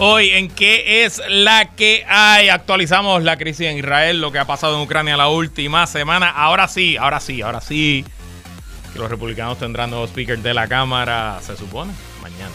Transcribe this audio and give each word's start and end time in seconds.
Hoy 0.00 0.30
en 0.30 0.48
qué 0.48 1.04
es 1.04 1.20
la 1.28 1.74
que 1.74 2.04
hay. 2.08 2.50
Actualizamos 2.50 3.24
la 3.24 3.36
crisis 3.36 3.66
en 3.66 3.78
Israel, 3.78 4.20
lo 4.20 4.30
que 4.30 4.38
ha 4.38 4.44
pasado 4.44 4.76
en 4.76 4.82
Ucrania 4.82 5.16
la 5.16 5.28
última 5.28 5.88
semana. 5.88 6.30
Ahora 6.30 6.68
sí, 6.68 6.96
ahora 6.96 7.18
sí, 7.18 7.42
ahora 7.42 7.60
sí. 7.60 8.04
Que 8.92 9.00
los 9.00 9.10
republicanos 9.10 9.58
tendrán 9.58 9.90
nuevos 9.90 10.10
speakers 10.10 10.40
de 10.40 10.54
la 10.54 10.68
Cámara, 10.68 11.40
se 11.42 11.56
supone, 11.56 11.92
mañana. 12.22 12.54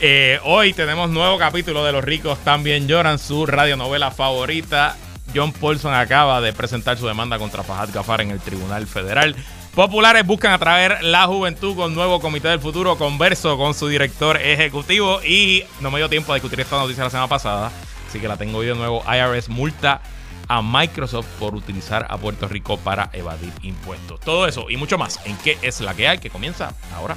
Eh, 0.00 0.40
hoy 0.44 0.72
tenemos 0.72 1.10
nuevo 1.10 1.36
capítulo 1.36 1.84
de 1.84 1.92
Los 1.92 2.02
ricos 2.02 2.38
también 2.44 2.88
lloran, 2.88 3.18
su 3.18 3.44
radionovela 3.44 4.10
favorita. 4.10 4.96
John 5.34 5.52
Paulson 5.52 5.92
acaba 5.92 6.40
de 6.40 6.54
presentar 6.54 6.96
su 6.96 7.06
demanda 7.06 7.38
contra 7.38 7.62
Fahad 7.62 7.90
Gafar 7.92 8.22
en 8.22 8.30
el 8.30 8.40
Tribunal 8.40 8.86
Federal. 8.86 9.36
Populares 9.74 10.24
buscan 10.24 10.52
atraer 10.52 11.02
la 11.02 11.26
juventud 11.26 11.74
con 11.74 11.96
nuevo 11.96 12.20
comité 12.20 12.46
del 12.46 12.60
futuro. 12.60 12.96
Converso 12.96 13.56
con 13.56 13.74
su 13.74 13.88
director 13.88 14.36
ejecutivo 14.36 15.20
y 15.24 15.64
no 15.80 15.90
me 15.90 15.98
dio 15.98 16.08
tiempo 16.08 16.30
a 16.30 16.36
discutir 16.36 16.60
esta 16.60 16.78
noticia 16.78 17.02
la 17.02 17.10
semana 17.10 17.26
pasada, 17.26 17.72
así 18.08 18.20
que 18.20 18.28
la 18.28 18.36
tengo 18.36 18.58
hoy 18.58 18.66
de 18.66 18.76
nuevo. 18.76 19.02
IRS 19.04 19.48
multa 19.48 20.00
a 20.46 20.62
Microsoft 20.62 21.26
por 21.40 21.56
utilizar 21.56 22.06
a 22.08 22.16
Puerto 22.18 22.46
Rico 22.46 22.78
para 22.78 23.10
evadir 23.12 23.52
impuestos. 23.62 24.20
Todo 24.20 24.46
eso 24.46 24.70
y 24.70 24.76
mucho 24.76 24.96
más 24.96 25.18
en 25.24 25.36
qué 25.38 25.58
es 25.60 25.80
la 25.80 25.92
que 25.94 26.06
hay 26.06 26.18
que 26.18 26.30
comienza 26.30 26.72
ahora. 26.94 27.16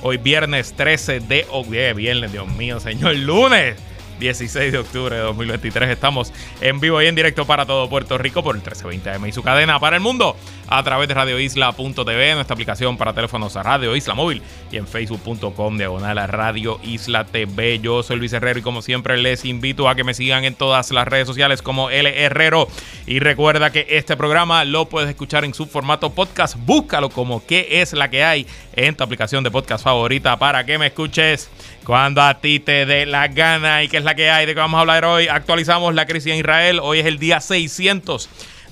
Hoy 0.00 0.16
viernes 0.16 0.74
13 0.74 1.20
de 1.20 1.46
octubre, 1.50 1.92
viernes, 1.92 2.30
Dios 2.30 2.46
mío, 2.46 2.78
señor, 2.78 3.16
lunes 3.16 3.76
16 4.20 4.70
de 4.70 4.78
octubre 4.78 5.16
de 5.16 5.22
2023. 5.22 5.90
Estamos 5.90 6.32
en 6.60 6.78
vivo 6.78 7.02
y 7.02 7.06
en 7.06 7.16
directo 7.16 7.46
para 7.46 7.66
todo 7.66 7.88
Puerto 7.88 8.16
Rico 8.16 8.42
por 8.44 8.54
el 8.54 8.62
1320 8.62 9.10
AM 9.10 9.26
y 9.26 9.32
su 9.32 9.42
cadena 9.42 9.80
para 9.80 9.96
el 9.96 10.02
mundo 10.02 10.36
a 10.70 10.82
través 10.82 11.08
de 11.08 11.14
radioisla.tv, 11.14 12.34
nuestra 12.34 12.54
aplicación 12.54 12.96
para 12.96 13.14
teléfonos 13.14 13.56
a 13.56 13.62
Radio 13.62 13.96
Isla 13.96 14.14
Móvil 14.14 14.42
y 14.70 14.76
en 14.76 14.86
facebook.com 14.86 15.78
diagonal 15.78 16.18
a 16.18 16.26
Radio 16.26 16.78
Isla 16.82 17.24
TV. 17.24 17.78
Yo 17.80 18.02
soy 18.02 18.18
Luis 18.18 18.32
Herrero 18.32 18.58
y 18.58 18.62
como 18.62 18.82
siempre 18.82 19.16
les 19.16 19.44
invito 19.44 19.88
a 19.88 19.94
que 19.94 20.04
me 20.04 20.14
sigan 20.14 20.44
en 20.44 20.54
todas 20.54 20.90
las 20.90 21.08
redes 21.08 21.26
sociales 21.26 21.62
como 21.62 21.90
L 21.90 22.22
Herrero 22.22 22.68
y 23.06 23.18
recuerda 23.20 23.72
que 23.72 23.86
este 23.88 24.16
programa 24.16 24.64
lo 24.64 24.88
puedes 24.88 25.08
escuchar 25.08 25.44
en 25.44 25.54
su 25.54 25.66
formato 25.66 26.10
podcast. 26.10 26.56
Búscalo 26.58 27.08
como 27.08 27.44
qué 27.46 27.80
es 27.80 27.94
la 27.94 28.10
que 28.10 28.22
hay 28.22 28.46
en 28.74 28.94
tu 28.94 29.04
aplicación 29.04 29.42
de 29.44 29.50
podcast 29.50 29.82
favorita 29.82 30.38
para 30.38 30.64
que 30.66 30.78
me 30.78 30.88
escuches 30.88 31.50
cuando 31.84 32.20
a 32.20 32.40
ti 32.40 32.60
te 32.60 32.84
dé 32.84 33.06
la 33.06 33.28
gana 33.28 33.82
y 33.82 33.88
qué 33.88 33.96
es 33.96 34.04
la 34.04 34.14
que 34.14 34.30
hay 34.30 34.44
de 34.44 34.52
que 34.52 34.60
vamos 34.60 34.76
a 34.76 34.80
hablar 34.82 35.06
hoy. 35.06 35.28
Actualizamos 35.28 35.94
la 35.94 36.04
crisis 36.04 36.32
en 36.32 36.38
Israel. 36.38 36.80
Hoy 36.82 37.00
es 37.00 37.06
el 37.06 37.18
día 37.18 37.40
600 37.40 38.28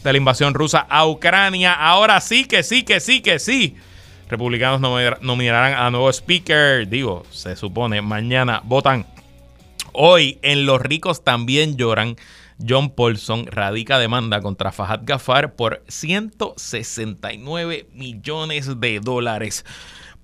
de 0.07 0.13
la 0.13 0.19
invasión 0.19 0.55
rusa 0.55 0.87
a 0.89 1.07
Ucrania. 1.07 1.75
Ahora 1.75 2.21
sí 2.21 2.47
que 2.47 2.63
sí, 2.63 2.85
que 2.85 3.01
sí, 3.01 3.21
que 3.21 3.39
sí. 3.39 3.77
Republicanos 4.29 4.81
nominarán 5.21 5.75
a 5.75 5.91
nuevo 5.91 6.09
speaker. 6.11 6.89
Digo, 6.89 7.25
se 7.31 7.57
supone, 7.57 8.01
mañana 8.03 8.61
votan. 8.65 9.07
Hoy 9.93 10.39
en 10.43 10.65
Los 10.65 10.81
ricos 10.81 11.25
también 11.25 11.77
lloran. 11.77 12.17
John 12.67 12.91
Paulson 12.91 13.47
radica 13.47 13.99
demanda 13.99 14.41
contra 14.41 14.73
Fahad 14.73 15.01
Gafar 15.03 15.55
por 15.55 15.83
169 15.89 17.89
millones 17.93 18.81
de 18.81 19.01
dólares. 19.01 19.67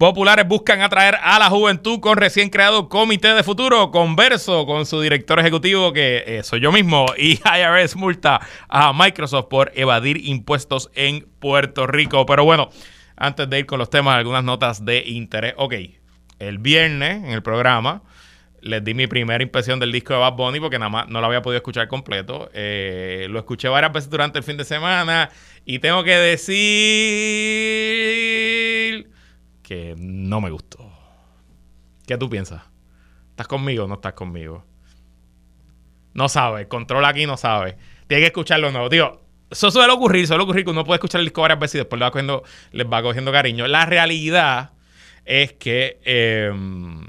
Populares 0.03 0.49
buscan 0.49 0.83
atraer 0.83 1.15
a 1.23 1.39
la 1.39 1.49
juventud 1.49 2.01
con 2.01 2.17
recién 2.17 2.51
creado 2.51 2.89
comité 2.89 3.35
de 3.35 3.45
futuro. 3.45 3.93
Converso 3.93 4.67
con 4.67 4.85
su 4.85 5.01
director 5.01 5.39
ejecutivo, 5.39 5.93
que 5.93 6.25
eh, 6.27 6.43
soy 6.43 6.59
yo 6.59 6.73
mismo, 6.73 7.07
y 7.17 7.39
IRS 7.45 7.95
multa 7.95 8.41
a 8.69 8.93
Microsoft 8.93 9.47
por 9.49 9.71
evadir 9.77 10.27
impuestos 10.27 10.91
en 10.97 11.29
Puerto 11.39 11.87
Rico. 11.87 12.27
Pero 12.27 12.45
bueno, 12.45 12.71
antes 13.15 13.49
de 13.49 13.61
ir 13.61 13.67
con 13.67 13.79
los 13.79 13.91
temas, 13.91 14.17
algunas 14.17 14.43
notas 14.43 14.85
de 14.85 15.05
interés. 15.07 15.55
Ok, 15.57 15.75
el 16.41 16.59
viernes 16.59 17.23
en 17.23 17.31
el 17.31 17.45
programa 17.45 18.03
les 18.61 18.83
di 18.83 18.95
mi 18.95 19.07
primera 19.07 19.41
impresión 19.41 19.79
del 19.79 19.93
disco 19.93 20.15
de 20.15 20.19
Bad 20.19 20.33
Bunny 20.33 20.59
porque 20.59 20.81
nada 20.81 20.89
más 20.89 21.07
no 21.07 21.21
lo 21.21 21.29
había 21.29 21.43
podido 21.43 21.59
escuchar 21.59 21.87
completo. 21.87 22.51
Eh, 22.55 23.29
lo 23.31 23.39
escuché 23.39 23.69
varias 23.69 23.93
veces 23.93 24.11
durante 24.11 24.41
el 24.41 24.45
fin 24.45 24.57
de 24.57 24.65
semana 24.65 25.31
y 25.65 25.79
tengo 25.79 26.03
que 26.03 26.17
decir 26.17 26.73
no 29.99 30.41
me 30.41 30.51
gustó. 30.51 30.91
¿Qué 32.07 32.17
tú 32.17 32.29
piensas? 32.29 32.63
¿Estás 33.31 33.49
conmigo 33.49 33.85
o 33.85 33.89
no 33.89 33.95
estás 33.95 34.13
conmigo? 34.15 34.65
No 36.15 36.29
sabe, 36.29 36.69
controla 36.69 37.09
aquí 37.09 37.27
no 37.27 37.37
sabe. 37.37 37.77
Tiene 38.07 38.23
que 38.23 38.27
escucharlo 38.27 38.71
nuevo. 38.71 38.89
Digo, 38.89 39.23
eso 39.51 39.71
suele 39.71 39.93
ocurrir, 39.93 40.27
suele 40.27 40.43
ocurrir 40.43 40.65
que 40.65 40.71
uno 40.71 40.85
puede 40.85 40.97
escuchar 40.97 41.21
el 41.21 41.27
disco 41.27 41.43
varias 41.43 41.61
veces 41.61 41.75
y 41.77 41.79
después 41.79 41.99
le 41.99 42.05
va 42.05 42.11
cogiendo, 42.11 42.43
les 42.73 42.87
va 42.87 43.03
cogiendo 43.03 43.33
cariño. 43.33 43.67
La 43.67 43.87
realidad 43.87 44.73
es 45.25 45.53
que 45.53 46.01
em, 46.05 47.07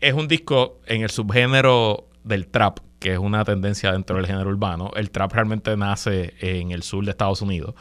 es 0.00 0.14
un 0.14 0.28
disco 0.28 0.80
en 0.86 1.02
el 1.02 1.10
subgénero 1.10 2.08
del 2.24 2.48
trap, 2.48 2.80
que 2.98 3.12
es 3.12 3.18
una 3.18 3.44
tendencia 3.44 3.92
dentro 3.92 4.16
del 4.16 4.26
género 4.26 4.50
urbano. 4.50 4.90
El 4.96 5.10
trap 5.10 5.32
realmente 5.32 5.76
nace 5.76 6.34
en 6.40 6.72
el 6.72 6.82
sur 6.82 7.04
de 7.04 7.10
Estados 7.10 7.42
Unidos. 7.42 7.74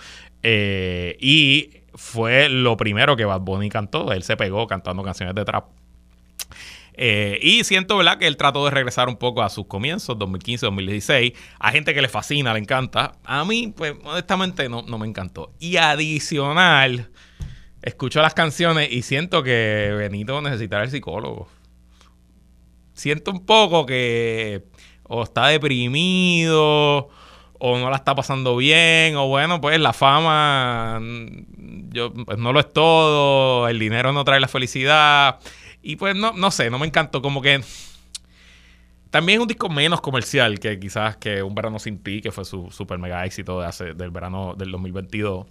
Eh, 0.43 1.17
y 1.19 1.71
fue 1.97 2.47
lo 2.47 2.77
primero 2.77 3.17
que 3.17 3.25
Bad 3.25 3.41
Bunny 3.41 3.69
cantó. 3.69 4.13
Él 4.13 4.23
se 4.23 4.37
pegó 4.37 4.67
cantando 4.67 5.03
canciones 5.03 5.33
de 5.35 5.43
trap. 5.43 5.65
Eh, 6.93 7.39
y 7.41 7.63
siento, 7.63 7.97
¿verdad?, 7.97 8.17
que 8.17 8.27
él 8.27 8.37
trató 8.37 8.63
de 8.65 8.71
regresar 8.71 9.09
un 9.09 9.17
poco 9.17 9.41
a 9.41 9.49
sus 9.49 9.65
comienzos, 9.65 10.17
2015, 10.17 10.67
2016. 10.67 11.33
A 11.59 11.71
gente 11.71 11.93
que 11.93 12.01
le 12.01 12.07
fascina, 12.07 12.53
le 12.53 12.59
encanta. 12.59 13.13
A 13.23 13.43
mí, 13.45 13.73
pues, 13.75 13.95
honestamente, 14.03 14.69
no, 14.69 14.83
no 14.83 14.97
me 14.99 15.07
encantó. 15.07 15.53
Y 15.59 15.77
adicional, 15.77 17.09
escucho 17.81 18.21
las 18.21 18.35
canciones 18.35 18.91
y 18.91 19.01
siento 19.01 19.41
que 19.41 19.93
Benito 19.97 20.39
necesitará 20.41 20.83
el 20.83 20.91
psicólogo. 20.91 21.49
Siento 22.93 23.31
un 23.31 23.45
poco 23.45 23.85
que 23.85 24.63
o 25.03 25.23
está 25.23 25.47
deprimido 25.47 27.09
o 27.59 27.77
no 27.77 27.89
la 27.89 27.97
está 27.97 28.15
pasando 28.15 28.55
bien, 28.55 29.15
o 29.15 29.27
bueno, 29.27 29.61
pues 29.61 29.79
la 29.79 29.93
fama 29.93 30.99
yo, 31.89 32.13
pues 32.13 32.37
no 32.37 32.53
lo 32.53 32.59
es 32.59 32.71
todo, 32.71 33.67
el 33.67 33.79
dinero 33.79 34.13
no 34.13 34.23
trae 34.23 34.39
la 34.39 34.47
felicidad. 34.47 35.39
Y 35.81 35.95
pues 35.95 36.15
no, 36.15 36.33
no 36.33 36.51
sé, 36.51 36.69
no 36.69 36.79
me 36.79 36.87
encantó. 36.87 37.21
Como 37.21 37.41
que 37.41 37.61
también 39.09 39.39
es 39.39 39.41
un 39.41 39.47
disco 39.47 39.69
menos 39.69 40.01
comercial 40.01 40.59
que 40.59 40.79
quizás 40.79 41.17
que 41.17 41.41
Un 41.43 41.55
Verano 41.55 41.79
Sin 41.79 41.99
Ti, 41.99 42.21
que 42.21 42.31
fue 42.31 42.45
su 42.45 42.69
super 42.71 42.99
mega 42.99 43.25
éxito 43.25 43.59
de 43.59 43.67
hace, 43.67 43.93
del 43.93 44.11
verano 44.11 44.53
del 44.55 44.71
2022. 44.71 45.45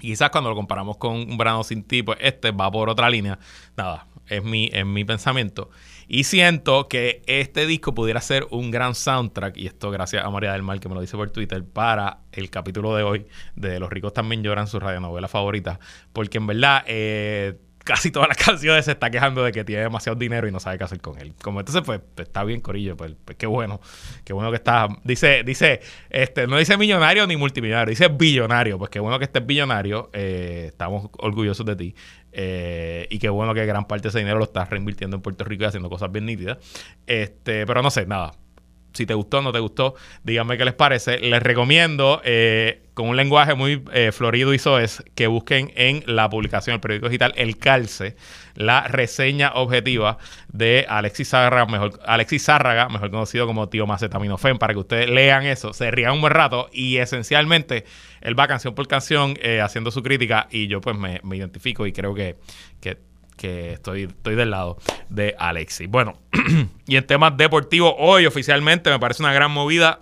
Y 0.00 0.10
quizás 0.10 0.30
cuando 0.30 0.50
lo 0.50 0.56
comparamos 0.56 0.96
con 0.96 1.16
Un 1.16 1.36
Verano 1.36 1.62
Sin 1.64 1.82
Ti, 1.82 2.02
pues 2.02 2.18
este 2.20 2.52
va 2.52 2.70
por 2.70 2.88
otra 2.88 3.10
línea. 3.10 3.38
Nada, 3.76 4.06
es 4.26 4.42
mi, 4.42 4.70
es 4.72 4.86
mi 4.86 5.04
pensamiento. 5.04 5.70
Y 6.08 6.24
siento 6.24 6.88
que 6.88 7.22
este 7.26 7.66
disco 7.66 7.94
pudiera 7.94 8.22
ser 8.22 8.46
un 8.50 8.70
gran 8.70 8.94
soundtrack, 8.94 9.58
y 9.58 9.66
esto 9.66 9.90
gracias 9.90 10.24
a 10.24 10.30
María 10.30 10.52
del 10.52 10.62
Mar 10.62 10.80
que 10.80 10.88
me 10.88 10.94
lo 10.94 11.02
dice 11.02 11.18
por 11.18 11.30
Twitter, 11.30 11.62
para 11.62 12.20
el 12.32 12.48
capítulo 12.48 12.96
de 12.96 13.02
hoy 13.02 13.26
de 13.56 13.78
Los 13.78 13.90
ricos 13.90 14.14
también 14.14 14.42
lloran, 14.42 14.66
su 14.66 14.80
radionovela 14.80 15.28
favorita. 15.28 15.78
Porque 16.12 16.38
en 16.38 16.46
verdad... 16.46 16.82
Eh, 16.86 17.58
casi 17.88 18.10
todas 18.10 18.28
las 18.28 18.36
canciones 18.44 18.84
se 18.84 18.92
está 18.92 19.08
quejando 19.10 19.42
de 19.42 19.50
que 19.50 19.64
tiene 19.64 19.82
demasiado 19.82 20.18
dinero 20.18 20.46
y 20.46 20.52
no 20.52 20.60
sabe 20.60 20.76
qué 20.76 20.84
hacer 20.84 21.00
con 21.00 21.18
él. 21.18 21.32
Como 21.42 21.60
entonces, 21.60 21.82
pues, 21.86 22.00
pues 22.14 22.28
está 22.28 22.44
bien, 22.44 22.60
Corillo, 22.60 22.98
pues, 22.98 23.14
pues, 23.24 23.38
qué 23.38 23.46
bueno, 23.46 23.80
qué 24.24 24.34
bueno 24.34 24.50
que 24.50 24.56
está. 24.56 24.88
Dice, 25.04 25.42
dice, 25.42 25.80
este, 26.10 26.46
no 26.46 26.58
dice 26.58 26.76
millonario 26.76 27.26
ni 27.26 27.38
multimillonario, 27.38 27.90
dice 27.90 28.08
billonario. 28.08 28.76
Pues 28.76 28.90
qué 28.90 29.00
bueno 29.00 29.18
que 29.18 29.24
estés 29.24 29.44
billonario, 29.46 30.10
eh, 30.12 30.66
estamos 30.68 31.08
orgullosos 31.16 31.64
de 31.64 31.76
ti. 31.76 31.94
Eh, 32.30 33.06
y 33.08 33.18
qué 33.18 33.30
bueno 33.30 33.54
que 33.54 33.64
gran 33.64 33.86
parte 33.86 34.02
de 34.02 34.08
ese 34.10 34.18
dinero 34.18 34.36
lo 34.36 34.44
estás 34.44 34.68
reinvirtiendo 34.68 35.16
en 35.16 35.22
Puerto 35.22 35.44
Rico 35.44 35.64
y 35.64 35.66
haciendo 35.66 35.88
cosas 35.88 36.12
bien 36.12 36.26
nítidas. 36.26 36.58
Este, 37.06 37.64
pero 37.66 37.80
no 37.80 37.90
sé, 37.90 38.04
nada. 38.04 38.32
Si 38.92 39.06
te 39.06 39.14
gustó 39.14 39.38
o 39.38 39.42
no 39.42 39.52
te 39.52 39.60
gustó, 39.60 39.94
díganme 40.24 40.58
qué 40.58 40.66
les 40.66 40.74
parece. 40.74 41.18
Les 41.20 41.42
recomiendo, 41.42 42.20
eh, 42.22 42.87
con 42.98 43.08
un 43.08 43.16
lenguaje 43.16 43.54
muy 43.54 43.84
eh, 43.92 44.10
florido 44.10 44.52
y 44.52 44.58
soez, 44.58 45.04
que 45.14 45.28
busquen 45.28 45.70
en 45.76 46.02
la 46.06 46.28
publicación 46.28 46.74
del 46.74 46.80
periódico 46.80 47.08
digital 47.08 47.32
El 47.36 47.56
Calce 47.56 48.16
la 48.56 48.88
reseña 48.88 49.52
objetiva 49.54 50.18
de 50.48 50.84
Alexis 50.88 51.28
Zárraga, 51.28 51.66
mejor, 51.66 52.00
Alexis 52.04 52.44
Zárraga, 52.44 52.88
mejor 52.88 53.12
conocido 53.12 53.46
como 53.46 53.68
Tío 53.68 53.86
Macetaminofen, 53.86 54.58
para 54.58 54.72
que 54.72 54.80
ustedes 54.80 55.08
lean 55.08 55.44
eso, 55.46 55.72
se 55.72 55.92
rían 55.92 56.14
un 56.14 56.22
buen 56.22 56.32
rato 56.32 56.68
y 56.72 56.96
esencialmente 56.96 57.84
él 58.20 58.36
va 58.36 58.48
canción 58.48 58.74
por 58.74 58.88
canción 58.88 59.34
eh, 59.40 59.60
haciendo 59.60 59.92
su 59.92 60.02
crítica 60.02 60.48
y 60.50 60.66
yo 60.66 60.80
pues 60.80 60.98
me, 60.98 61.20
identifico 61.36 61.86
y 61.86 61.92
creo 61.92 62.14
que, 62.14 62.34
que 62.80 63.74
estoy, 63.74 64.02
estoy 64.06 64.34
del 64.34 64.50
lado 64.50 64.76
de 65.08 65.36
Alexis. 65.38 65.88
Bueno, 65.88 66.18
y 66.88 66.96
en 66.96 67.06
temas 67.06 67.36
deportivos, 67.36 67.94
hoy 67.96 68.26
oficialmente 68.26 68.90
me 68.90 68.98
parece 68.98 69.22
una 69.22 69.32
gran 69.32 69.52
movida 69.52 70.00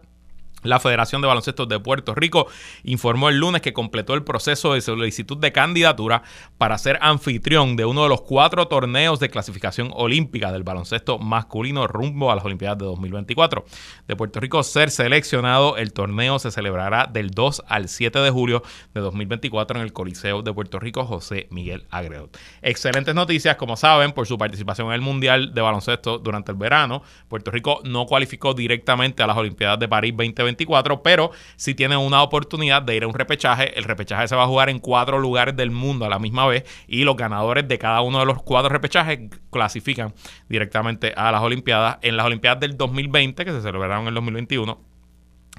la 0.69 0.81
Federación 0.81 1.23
de 1.23 1.29
Baloncesto 1.29 1.67
de 1.67 1.81
Puerto 1.81 2.15
Rico 2.15 2.47
informó 2.85 3.29
el 3.29 3.39
lunes 3.39 3.63
que 3.63 3.73
completó 3.73 4.15
el 4.15 4.25
proceso 4.25 4.75
de 4.75 4.81
solicitud 4.81 5.39
de 5.39 5.53
candidatura 5.53 6.23
para 6.59 6.79
ser 6.79 6.99
anfitrión 7.01 7.77
de 7.77 7.85
uno 7.85 8.03
de 8.03 8.09
los 8.09 8.23
cuatro 8.23 8.69
torneos 8.69 9.21
de 9.21 9.29
clasificación 9.29 9.91
olímpica 9.95 10.53
del 10.53 10.63
baloncesto 10.63 11.19
masculino 11.19 11.87
rumbo 11.87 12.31
a 12.31 12.37
las 12.37 12.45
Olimpiadas 12.45 12.79
de 12.79 12.85
2024. 12.85 13.65
De 14.09 14.17
Puerto 14.17 14.41
Rico 14.41 14.63
ser 14.63 14.91
seleccionado, 14.91 15.77
el 15.77 15.93
torneo 15.93 16.39
se 16.39 16.51
celebrará 16.51 17.07
del 17.07 17.31
2 17.31 17.65
al 17.69 17.89
7 17.89 18.19
de 18.19 18.31
julio 18.31 18.63
de 18.95 19.01
2024 19.01 19.79
en 19.79 19.85
el 19.85 19.93
Coliseo 19.93 20.43
de 20.43 20.53
Puerto 20.53 20.79
Rico 20.79 21.05
José 21.05 21.47
Miguel 21.51 21.85
Agreo. 21.91 22.29
Excelentes 22.63 23.15
noticias, 23.15 23.57
como 23.57 23.77
saben, 23.77 24.13
por 24.13 24.27
su 24.27 24.39
participación 24.39 24.89
en 24.89 24.95
el 24.95 25.01
Mundial 25.01 25.55
de 25.55 25.61
Baloncesto 25.61 26.19
durante 26.19 26.53
el 26.53 26.59
verano. 26.59 27.03
Puerto 27.29 27.51
Rico 27.51 27.81
no 27.85 28.07
cualificó 28.07 28.55
directamente 28.55 29.23
a 29.23 29.27
las 29.27 29.37
Olimpiadas 29.37 29.79
de 29.79 29.89
París 29.89 30.15
2020 30.57 31.03
pero 31.03 31.31
si 31.57 31.75
tienen 31.75 31.99
una 31.99 32.23
oportunidad 32.23 32.83
de 32.83 32.97
ir 32.97 33.05
a 33.05 33.07
un 33.07 33.15
repechaje, 33.15 33.79
el 33.79 33.85
repechaje 33.85 34.29
se 34.29 34.37
va 34.37 34.45
a 34.45 34.47
jugar 34.47 34.69
en 34.69 34.79
cuatro 34.79 35.19
lugares 35.19 35.57
del 35.57 35.71
mundo 35.71 36.05
a 36.05 36.09
la 36.09 36.19
misma 36.19 36.47
vez 36.47 36.65
y 36.87 37.05
los 37.05 37.17
ganadores 37.17 37.69
de 37.69 37.79
cada 37.79 38.01
uno 38.03 38.19
de 38.19 38.27
los 38.27 38.43
cuatro 38.43 38.69
repechajes 38.69 39.21
clasifican 39.51 40.15
directamente 40.49 41.13
a 41.17 41.31
las 41.33 41.43
Olimpiadas. 41.43 41.99
En 42.03 42.17
las 42.17 42.27
Olimpiadas 42.27 42.61
del 42.61 42.77
2020, 42.77 43.45
que 43.45 43.53
se 43.53 43.63
celebraron 43.63 44.03
en 44.03 44.09
el 44.09 44.15
2021, 44.15 44.81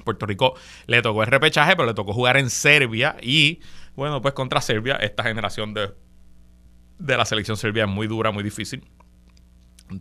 Puerto 0.04 0.26
Rico 0.26 0.54
le 0.86 1.02
tocó 1.02 1.22
el 1.22 1.28
repechaje, 1.28 1.76
pero 1.76 1.86
le 1.86 1.94
tocó 1.94 2.12
jugar 2.12 2.36
en 2.36 2.50
Serbia 2.50 3.16
y, 3.20 3.60
bueno, 3.94 4.22
pues 4.22 4.34
contra 4.34 4.60
Serbia, 4.60 4.96
esta 4.96 5.22
generación 5.22 5.74
de, 5.74 5.90
de 6.98 7.16
la 7.16 7.24
selección 7.24 7.56
serbia 7.56 7.84
es 7.84 7.90
muy 7.90 8.06
dura, 8.06 8.30
muy 8.30 8.42
difícil 8.42 8.84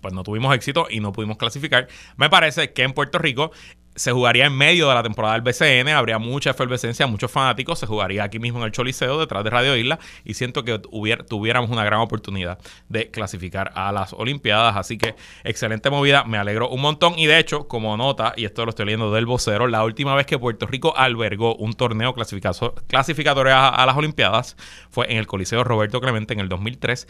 pues 0.01 0.13
no 0.13 0.23
tuvimos 0.23 0.53
éxito 0.53 0.87
y 0.89 0.99
no 0.99 1.11
pudimos 1.11 1.37
clasificar. 1.37 1.87
Me 2.17 2.29
parece 2.29 2.73
que 2.73 2.83
en 2.83 2.93
Puerto 2.93 3.17
Rico 3.19 3.51
se 3.97 4.11
jugaría 4.11 4.45
en 4.45 4.55
medio 4.55 4.87
de 4.87 4.95
la 4.95 5.03
temporada 5.03 5.33
del 5.33 5.41
BCN, 5.41 5.89
habría 5.89 6.19
mucha 6.19 6.51
efervescencia, 6.51 7.07
muchos 7.07 7.31
fanáticos, 7.31 7.79
se 7.79 7.87
jugaría 7.87 8.23
aquí 8.23 8.37
mismo 8.39 8.59
en 8.59 8.65
el 8.65 8.71
Choliseo, 8.71 9.19
detrás 9.19 9.43
de 9.43 9.49
Radio 9.49 9.75
Isla, 9.75 9.99
y 10.23 10.35
siento 10.35 10.63
que 10.63 10.77
tuviéramos 10.79 11.69
una 11.71 11.83
gran 11.83 11.99
oportunidad 11.99 12.59
de 12.89 13.09
clasificar 13.09 13.71
a 13.73 13.91
las 13.91 14.13
Olimpiadas. 14.13 14.77
Así 14.77 14.97
que 14.97 15.15
excelente 15.43 15.89
movida, 15.89 16.23
me 16.23 16.37
alegro 16.37 16.69
un 16.69 16.81
montón. 16.81 17.17
Y 17.17 17.25
de 17.25 17.39
hecho, 17.39 17.67
como 17.67 17.97
nota, 17.97 18.33
y 18.37 18.45
esto 18.45 18.65
lo 18.65 18.69
estoy 18.69 18.85
leyendo 18.85 19.11
del 19.11 19.25
vocero, 19.25 19.67
la 19.67 19.83
última 19.83 20.13
vez 20.15 20.27
que 20.27 20.37
Puerto 20.37 20.67
Rico 20.67 20.95
albergó 20.95 21.55
un 21.55 21.73
torneo 21.73 22.13
clasificatorio 22.13 23.55
a 23.55 23.85
las 23.85 23.97
Olimpiadas 23.97 24.55
fue 24.91 25.11
en 25.11 25.17
el 25.17 25.25
Coliseo 25.25 25.63
Roberto 25.63 25.99
Clemente 25.99 26.33
en 26.33 26.39
el 26.39 26.49
2003 26.49 27.07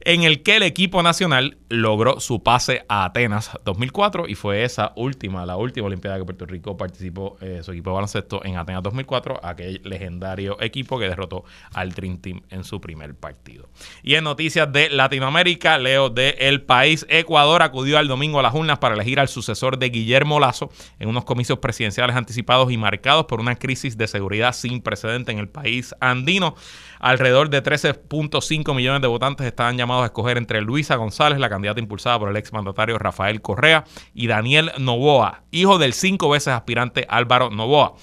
en 0.00 0.22
el 0.22 0.42
que 0.42 0.56
el 0.56 0.62
equipo 0.62 1.02
nacional 1.02 1.58
logró 1.68 2.20
su 2.20 2.42
pase 2.42 2.84
a 2.88 3.04
Atenas 3.04 3.50
2004 3.64 4.28
y 4.28 4.34
fue 4.34 4.64
esa 4.64 4.92
última, 4.96 5.44
la 5.46 5.56
última 5.56 5.86
Olimpiada 5.86 6.18
que 6.18 6.24
Puerto 6.28 6.44
Rico 6.44 6.76
participó, 6.76 7.38
eh, 7.40 7.62
su 7.62 7.72
equipo 7.72 7.88
de 7.88 7.94
baloncesto 7.94 8.44
en 8.44 8.58
Atenas 8.58 8.82
2004, 8.82 9.40
aquel 9.42 9.80
legendario 9.82 10.60
equipo 10.60 10.98
que 10.98 11.08
derrotó 11.08 11.44
al 11.72 11.92
Dream 11.92 12.18
Team 12.18 12.42
en 12.50 12.64
su 12.64 12.82
primer 12.82 13.14
partido. 13.14 13.70
Y 14.02 14.14
en 14.14 14.24
noticias 14.24 14.70
de 14.70 14.90
Latinoamérica, 14.90 15.78
leo 15.78 16.10
de 16.10 16.36
El 16.38 16.60
País, 16.60 17.06
Ecuador 17.08 17.62
acudió 17.62 17.96
al 17.96 18.08
domingo 18.08 18.40
a 18.40 18.42
las 18.42 18.54
urnas 18.54 18.78
para 18.78 18.94
elegir 18.94 19.20
al 19.20 19.28
sucesor 19.28 19.78
de 19.78 19.88
Guillermo 19.88 20.38
Lazo 20.38 20.70
en 20.98 21.08
unos 21.08 21.24
comicios 21.24 21.60
presidenciales 21.60 22.14
anticipados 22.14 22.70
y 22.70 22.76
marcados 22.76 23.24
por 23.24 23.40
una 23.40 23.56
crisis 23.56 23.96
de 23.96 24.06
seguridad 24.06 24.52
sin 24.52 24.82
precedente 24.82 25.32
en 25.32 25.38
el 25.38 25.48
país 25.48 25.94
andino. 25.98 26.56
Alrededor 27.00 27.50
de 27.50 27.62
13.5 27.62 28.74
millones 28.74 29.02
de 29.02 29.08
votantes 29.08 29.46
estaban 29.46 29.76
llamados 29.76 30.02
a 30.02 30.06
escoger 30.06 30.38
entre 30.38 30.60
Luisa 30.60 30.96
González, 30.96 31.38
la 31.38 31.48
candidata 31.48 31.80
impulsada 31.80 32.18
por 32.18 32.28
el 32.28 32.36
exmandatario 32.36 32.98
Rafael 32.98 33.40
Correa, 33.40 33.84
y 34.14 34.26
Daniel 34.26 34.72
Novoa, 34.78 35.42
hijo 35.50 35.78
del 35.78 35.92
cinco 35.92 36.28
veces 36.30 36.48
aspirante 36.48 37.06
Álvaro 37.08 37.50
Novoa, 37.50 37.94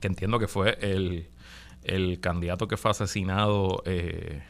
que 0.00 0.06
entiendo 0.06 0.38
que 0.38 0.48
fue 0.48 0.78
el, 0.80 1.28
candidato 2.20 2.68
que 2.68 2.76
fue 2.76 2.92
asesinado 2.92 3.82
eh, 3.84 4.42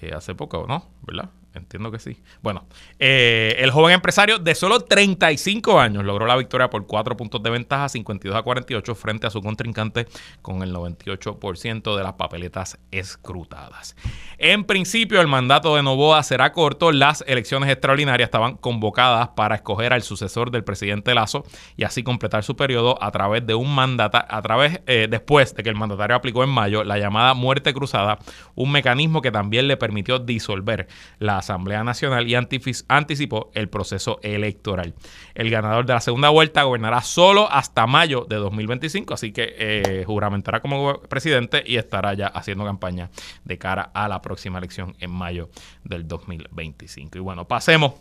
eh, 0.00 0.12
hace 0.14 0.34
poco, 0.34 0.66
¿no? 0.68 0.88
¿Verdad? 1.02 1.30
Entiendo 1.56 1.90
que 1.90 1.98
sí. 1.98 2.18
Bueno, 2.42 2.66
eh, 2.98 3.56
el 3.58 3.70
joven 3.70 3.94
empresario 3.94 4.38
de 4.38 4.54
solo 4.54 4.80
35 4.80 5.80
años 5.80 6.04
logró 6.04 6.26
la 6.26 6.36
victoria 6.36 6.68
por 6.68 6.86
4 6.86 7.16
puntos 7.16 7.42
de 7.42 7.50
ventaja, 7.50 7.88
52 7.88 8.36
a 8.36 8.42
48, 8.42 8.94
frente 8.94 9.26
a 9.26 9.30
su 9.30 9.40
contrincante 9.40 10.06
con 10.42 10.62
el 10.62 10.74
98% 10.74 11.96
de 11.96 12.02
las 12.02 12.12
papeletas 12.14 12.78
escrutadas. 12.90 13.96
En 14.38 14.64
principio, 14.64 15.20
el 15.20 15.28
mandato 15.28 15.74
de 15.76 15.82
Novoa 15.82 16.22
será 16.22 16.52
corto. 16.52 16.92
Las 16.92 17.24
elecciones 17.26 17.70
extraordinarias 17.70 18.26
estaban 18.26 18.56
convocadas 18.56 19.28
para 19.28 19.54
escoger 19.54 19.94
al 19.94 20.02
sucesor 20.02 20.50
del 20.50 20.62
presidente 20.62 21.14
Lazo 21.14 21.44
y 21.76 21.84
así 21.84 22.02
completar 22.02 22.44
su 22.44 22.54
periodo 22.54 23.02
a 23.02 23.10
través 23.10 23.46
de 23.46 23.54
un 23.54 23.74
mandato, 23.74 24.18
a 24.28 24.42
través, 24.42 24.80
eh, 24.86 25.06
después 25.08 25.54
de 25.54 25.62
que 25.62 25.70
el 25.70 25.76
mandatario 25.76 26.16
aplicó 26.16 26.44
en 26.44 26.50
mayo 26.50 26.84
la 26.84 26.98
llamada 26.98 27.32
muerte 27.32 27.72
cruzada, 27.72 28.18
un 28.54 28.72
mecanismo 28.72 29.22
que 29.22 29.30
también 29.30 29.68
le 29.68 29.78
permitió 29.78 30.18
disolver 30.18 30.88
las 31.18 31.45
Asamblea 31.46 31.84
Nacional 31.84 32.28
y 32.28 32.34
anticipó 32.34 33.50
el 33.54 33.68
proceso 33.68 34.18
electoral. 34.22 34.94
El 35.34 35.50
ganador 35.50 35.86
de 35.86 35.94
la 35.94 36.00
segunda 36.00 36.28
vuelta 36.28 36.64
gobernará 36.64 37.02
solo 37.02 37.50
hasta 37.50 37.86
mayo 37.86 38.26
de 38.28 38.36
2025, 38.36 39.14
así 39.14 39.32
que 39.32 39.54
eh, 39.56 40.04
juramentará 40.06 40.60
como 40.60 41.00
presidente 41.02 41.62
y 41.64 41.76
estará 41.76 42.14
ya 42.14 42.26
haciendo 42.26 42.64
campaña 42.64 43.10
de 43.44 43.58
cara 43.58 43.90
a 43.94 44.08
la 44.08 44.20
próxima 44.20 44.58
elección 44.58 44.96
en 44.98 45.10
mayo 45.10 45.48
del 45.84 46.06
2025. 46.08 47.18
Y 47.18 47.20
bueno, 47.20 47.46
pasemos 47.46 47.94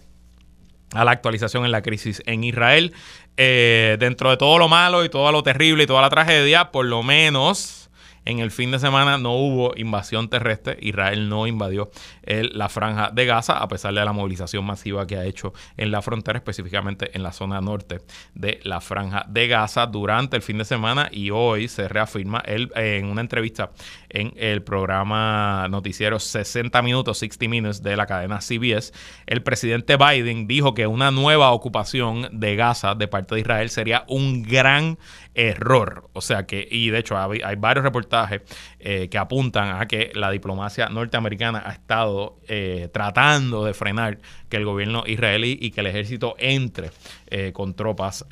a 0.93 1.03
la 1.05 1.11
actualización 1.11 1.65
en 1.65 1.71
la 1.71 1.81
crisis 1.81 2.23
en 2.25 2.43
Israel. 2.43 2.93
Eh, 3.37 3.97
dentro 3.99 4.29
de 4.29 4.37
todo 4.37 4.57
lo 4.57 4.67
malo 4.67 5.03
y 5.03 5.09
todo 5.09 5.31
lo 5.31 5.43
terrible 5.43 5.83
y 5.83 5.87
toda 5.87 6.01
la 6.01 6.09
tragedia, 6.09 6.71
por 6.71 6.85
lo 6.85 7.03
menos 7.03 7.84
en 8.25 8.39
el 8.39 8.51
fin 8.51 8.71
de 8.71 8.79
semana 8.79 9.17
no 9.17 9.33
hubo 9.33 9.73
invasión 9.75 10.29
terrestre. 10.29 10.77
Israel 10.81 11.29
no 11.29 11.47
invadió 11.47 11.89
la 12.25 12.69
franja 12.69 13.11
de 13.11 13.25
Gaza, 13.25 13.59
a 13.59 13.67
pesar 13.67 13.93
de 13.93 14.03
la 14.03 14.13
movilización 14.13 14.65
masiva 14.65 15.05
que 15.07 15.17
ha 15.17 15.25
hecho 15.25 15.53
en 15.77 15.91
la 15.91 16.01
frontera, 16.01 16.39
específicamente 16.39 17.15
en 17.15 17.23
la 17.23 17.31
zona 17.31 17.61
norte 17.61 18.01
de 18.33 18.59
la 18.63 18.81
franja 18.81 19.25
de 19.27 19.47
Gaza 19.47 19.85
durante 19.85 20.35
el 20.35 20.41
fin 20.41 20.57
de 20.57 20.65
semana. 20.65 21.09
Y 21.11 21.29
hoy 21.29 21.67
se 21.67 21.87
reafirma 21.87 22.39
él 22.45 22.71
en 22.75 23.05
una 23.05 23.21
entrevista 23.21 23.71
en 24.15 24.33
el 24.37 24.63
programa 24.63 25.67
noticiero 25.69 26.19
60 26.19 26.81
minutos, 26.81 27.17
60 27.19 27.47
Minutes 27.49 27.83
de 27.83 27.97
la 27.97 28.05
cadena 28.05 28.39
CBS. 28.39 28.93
El 29.27 29.43
presidente 29.43 29.97
Biden 29.97 30.47
dijo 30.47 30.73
que 30.73 30.87
una 30.87 31.11
nueva 31.11 31.51
ocupación 31.51 32.29
de 32.31 32.55
Gaza 32.55 32.95
de 32.95 33.07
parte 33.07 33.35
de 33.35 33.41
Israel 33.41 33.69
sería 33.69 34.05
un 34.07 34.41
gran 34.41 34.97
error. 35.33 36.09
O 36.13 36.21
sea 36.21 36.45
que, 36.45 36.65
y 36.69 36.89
de 36.91 36.99
hecho 36.99 37.17
hay, 37.17 37.55
varios 37.57 37.83
reportajes 37.83 38.41
eh, 38.79 39.09
que 39.09 39.17
apuntan 39.17 39.81
a 39.81 39.85
que 39.85 40.11
la 40.15 40.31
diplomacia 40.31 40.87
norteamericana 40.87 41.61
ha 41.65 41.73
estado 41.73 42.39
eh, 42.47 42.89
tratando 42.93 43.65
de 43.65 43.73
frenar 43.73 44.19
que 44.47 44.55
el 44.55 44.63
gobierno 44.63 45.03
israelí 45.05 45.57
y 45.61 45.71
que 45.71 45.81
el 45.81 45.87
ejército 45.87 46.35
entre 46.39 46.91
eh, 47.27 47.51
con 47.51 47.75
tropas 47.75 48.25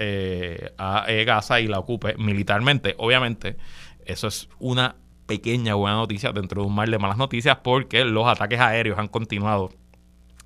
a 0.77 1.05
Gaza 1.25 1.59
y 1.59 1.67
la 1.67 1.79
ocupe 1.79 2.15
militarmente. 2.17 2.95
Obviamente, 2.97 3.57
eso 4.05 4.27
es 4.27 4.49
una 4.59 4.95
pequeña 5.25 5.75
buena 5.75 5.97
noticia 5.97 6.31
dentro 6.31 6.61
de 6.61 6.67
un 6.67 6.75
mar 6.75 6.89
de 6.89 6.99
malas 6.99 7.17
noticias 7.17 7.57
porque 7.63 8.05
los 8.05 8.27
ataques 8.27 8.59
aéreos 8.59 8.99
han 8.99 9.07
continuado 9.07 9.71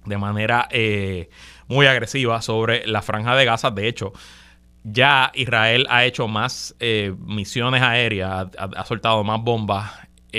de 0.06 0.18
manera 0.18 0.68
muy 1.68 1.86
agresiva 1.86 2.42
sobre 2.42 2.88
la 2.88 3.02
franja 3.02 3.36
de 3.36 3.46
Gaza. 3.46 3.72
De 3.72 3.88
hecho, 3.88 4.14
ya 4.84 5.32
Israel 5.36 5.86
ha 5.90 6.06
hecho 6.06 6.28
más 6.28 6.76
eh, 6.80 7.14
misiones 7.20 7.82
aéreas, 7.82 8.48
ha, 8.58 8.86
soltado 8.86 9.24
más 9.24 9.42
bombas 9.42 9.92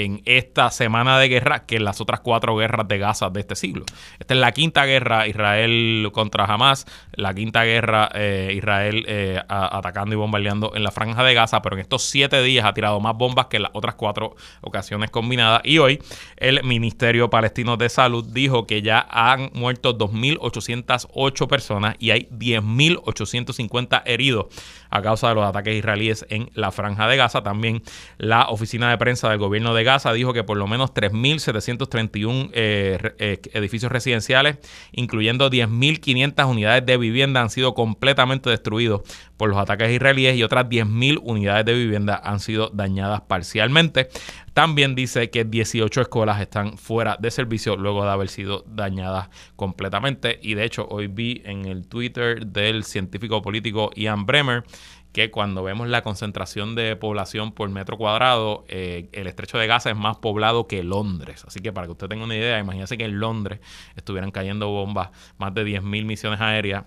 en 0.04 0.22
esta 0.26 0.70
semana 0.70 1.18
de 1.18 1.28
guerra 1.28 1.66
que 1.66 1.76
en 1.76 1.84
las 1.84 2.00
otras 2.00 2.20
cuatro 2.20 2.56
guerras 2.56 2.86
de 2.86 2.98
Gaza 2.98 3.30
de 3.30 3.40
este 3.40 3.56
siglo. 3.56 3.84
Esta 4.20 4.34
es 4.34 4.40
la 4.40 4.52
quinta 4.52 4.84
guerra 4.84 5.26
Israel 5.26 6.08
contra 6.12 6.44
Hamas, 6.44 6.86
la 7.12 7.34
quinta 7.34 7.64
guerra 7.64 8.08
eh, 8.14 8.52
Israel 8.54 9.04
eh, 9.08 9.42
atacando 9.48 10.14
y 10.14 10.18
bombardeando 10.18 10.72
en 10.76 10.84
la 10.84 10.92
franja 10.92 11.24
de 11.24 11.34
Gaza, 11.34 11.62
pero 11.62 11.74
en 11.74 11.80
estos 11.80 12.02
siete 12.02 12.40
días 12.42 12.64
ha 12.64 12.74
tirado 12.74 13.00
más 13.00 13.16
bombas 13.16 13.46
que 13.46 13.56
en 13.56 13.64
las 13.64 13.72
otras 13.74 13.96
cuatro 13.96 14.36
ocasiones 14.60 15.10
combinadas. 15.10 15.62
Y 15.64 15.78
hoy 15.78 16.00
el 16.36 16.62
Ministerio 16.62 17.28
Palestino 17.28 17.76
de 17.76 17.88
Salud 17.88 18.24
dijo 18.24 18.68
que 18.68 18.82
ya 18.82 19.04
han 19.10 19.50
muerto 19.52 19.98
2.808 19.98 21.48
personas 21.48 21.96
y 21.98 22.10
hay 22.12 22.28
10.850 22.30 24.02
heridos 24.04 24.46
a 24.90 25.02
causa 25.02 25.28
de 25.28 25.34
los 25.34 25.44
ataques 25.44 25.74
israelíes 25.74 26.26
en 26.30 26.50
la 26.54 26.70
franja 26.70 27.08
de 27.08 27.16
Gaza. 27.16 27.42
También 27.42 27.82
la 28.18 28.48
oficina 28.48 28.90
de 28.90 28.98
prensa 28.98 29.28
del 29.30 29.38
gobierno 29.38 29.74
de 29.74 29.84
Gaza 29.84 30.12
dijo 30.12 30.32
que 30.32 30.44
por 30.44 30.56
lo 30.56 30.66
menos 30.66 30.92
3.731 30.94 32.50
eh, 32.52 33.14
eh, 33.18 33.40
edificios 33.52 33.92
residenciales, 33.92 34.58
incluyendo 34.92 35.50
10.500 35.50 36.48
unidades 36.48 36.86
de 36.86 36.96
vivienda, 36.96 37.40
han 37.40 37.50
sido 37.50 37.74
completamente 37.74 38.50
destruidos 38.50 39.02
por 39.36 39.50
los 39.50 39.58
ataques 39.58 39.90
israelíes 39.90 40.36
y 40.36 40.42
otras 40.42 40.66
10.000 40.66 41.20
unidades 41.22 41.64
de 41.64 41.74
vivienda 41.74 42.20
han 42.22 42.40
sido 42.40 42.70
dañadas 42.72 43.22
parcialmente. 43.22 44.08
También 44.58 44.96
dice 44.96 45.30
que 45.30 45.44
18 45.44 46.00
escuelas 46.00 46.40
están 46.40 46.78
fuera 46.78 47.16
de 47.16 47.30
servicio 47.30 47.76
luego 47.76 48.02
de 48.02 48.10
haber 48.10 48.28
sido 48.28 48.64
dañadas 48.66 49.28
completamente. 49.54 50.40
Y 50.42 50.54
de 50.54 50.64
hecho, 50.64 50.88
hoy 50.90 51.06
vi 51.06 51.42
en 51.44 51.64
el 51.64 51.86
Twitter 51.86 52.44
del 52.44 52.82
científico 52.82 53.40
político 53.40 53.92
Ian 53.94 54.26
Bremer 54.26 54.64
que 55.12 55.30
cuando 55.30 55.62
vemos 55.62 55.86
la 55.86 56.02
concentración 56.02 56.74
de 56.74 56.96
población 56.96 57.52
por 57.52 57.70
metro 57.70 57.96
cuadrado, 57.98 58.64
eh, 58.66 59.08
el 59.12 59.28
estrecho 59.28 59.58
de 59.58 59.68
Gaza 59.68 59.90
es 59.90 59.96
más 59.96 60.16
poblado 60.16 60.66
que 60.66 60.82
Londres. 60.82 61.44
Así 61.46 61.60
que 61.60 61.72
para 61.72 61.86
que 61.86 61.92
usted 61.92 62.08
tenga 62.08 62.24
una 62.24 62.34
idea, 62.34 62.58
imagínese 62.58 62.98
que 62.98 63.04
en 63.04 63.20
Londres 63.20 63.60
estuvieran 63.94 64.32
cayendo 64.32 64.70
bombas, 64.70 65.10
más 65.38 65.54
de 65.54 65.64
10.000 65.64 66.04
misiones 66.04 66.40
aéreas 66.40 66.82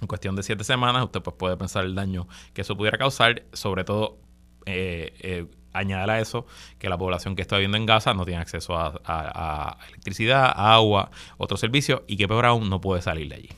en 0.00 0.06
cuestión 0.06 0.36
de 0.36 0.44
siete 0.44 0.62
semanas, 0.62 1.02
usted 1.02 1.22
pues 1.22 1.34
puede 1.36 1.56
pensar 1.56 1.86
el 1.86 1.96
daño 1.96 2.28
que 2.52 2.60
eso 2.60 2.76
pudiera 2.76 2.98
causar, 2.98 3.42
sobre 3.52 3.82
todo 3.82 4.20
eh, 4.66 5.12
eh, 5.18 5.46
añadir 5.74 6.10
a 6.10 6.20
eso 6.20 6.46
que 6.78 6.88
la 6.88 6.96
población 6.96 7.36
que 7.36 7.42
está 7.42 7.56
viviendo 7.56 7.76
en 7.76 7.86
Gaza 7.86 8.14
no 8.14 8.24
tiene 8.24 8.40
acceso 8.40 8.74
a, 8.76 9.78
electricidad, 9.88 10.52
agua, 10.56 11.10
otros 11.36 11.60
servicios 11.60 12.02
y 12.06 12.16
que 12.16 12.26
peor 12.26 12.46
aún 12.46 12.70
no 12.70 12.80
puede 12.80 13.02
salir 13.02 13.28
de 13.28 13.34
allí. 13.34 13.48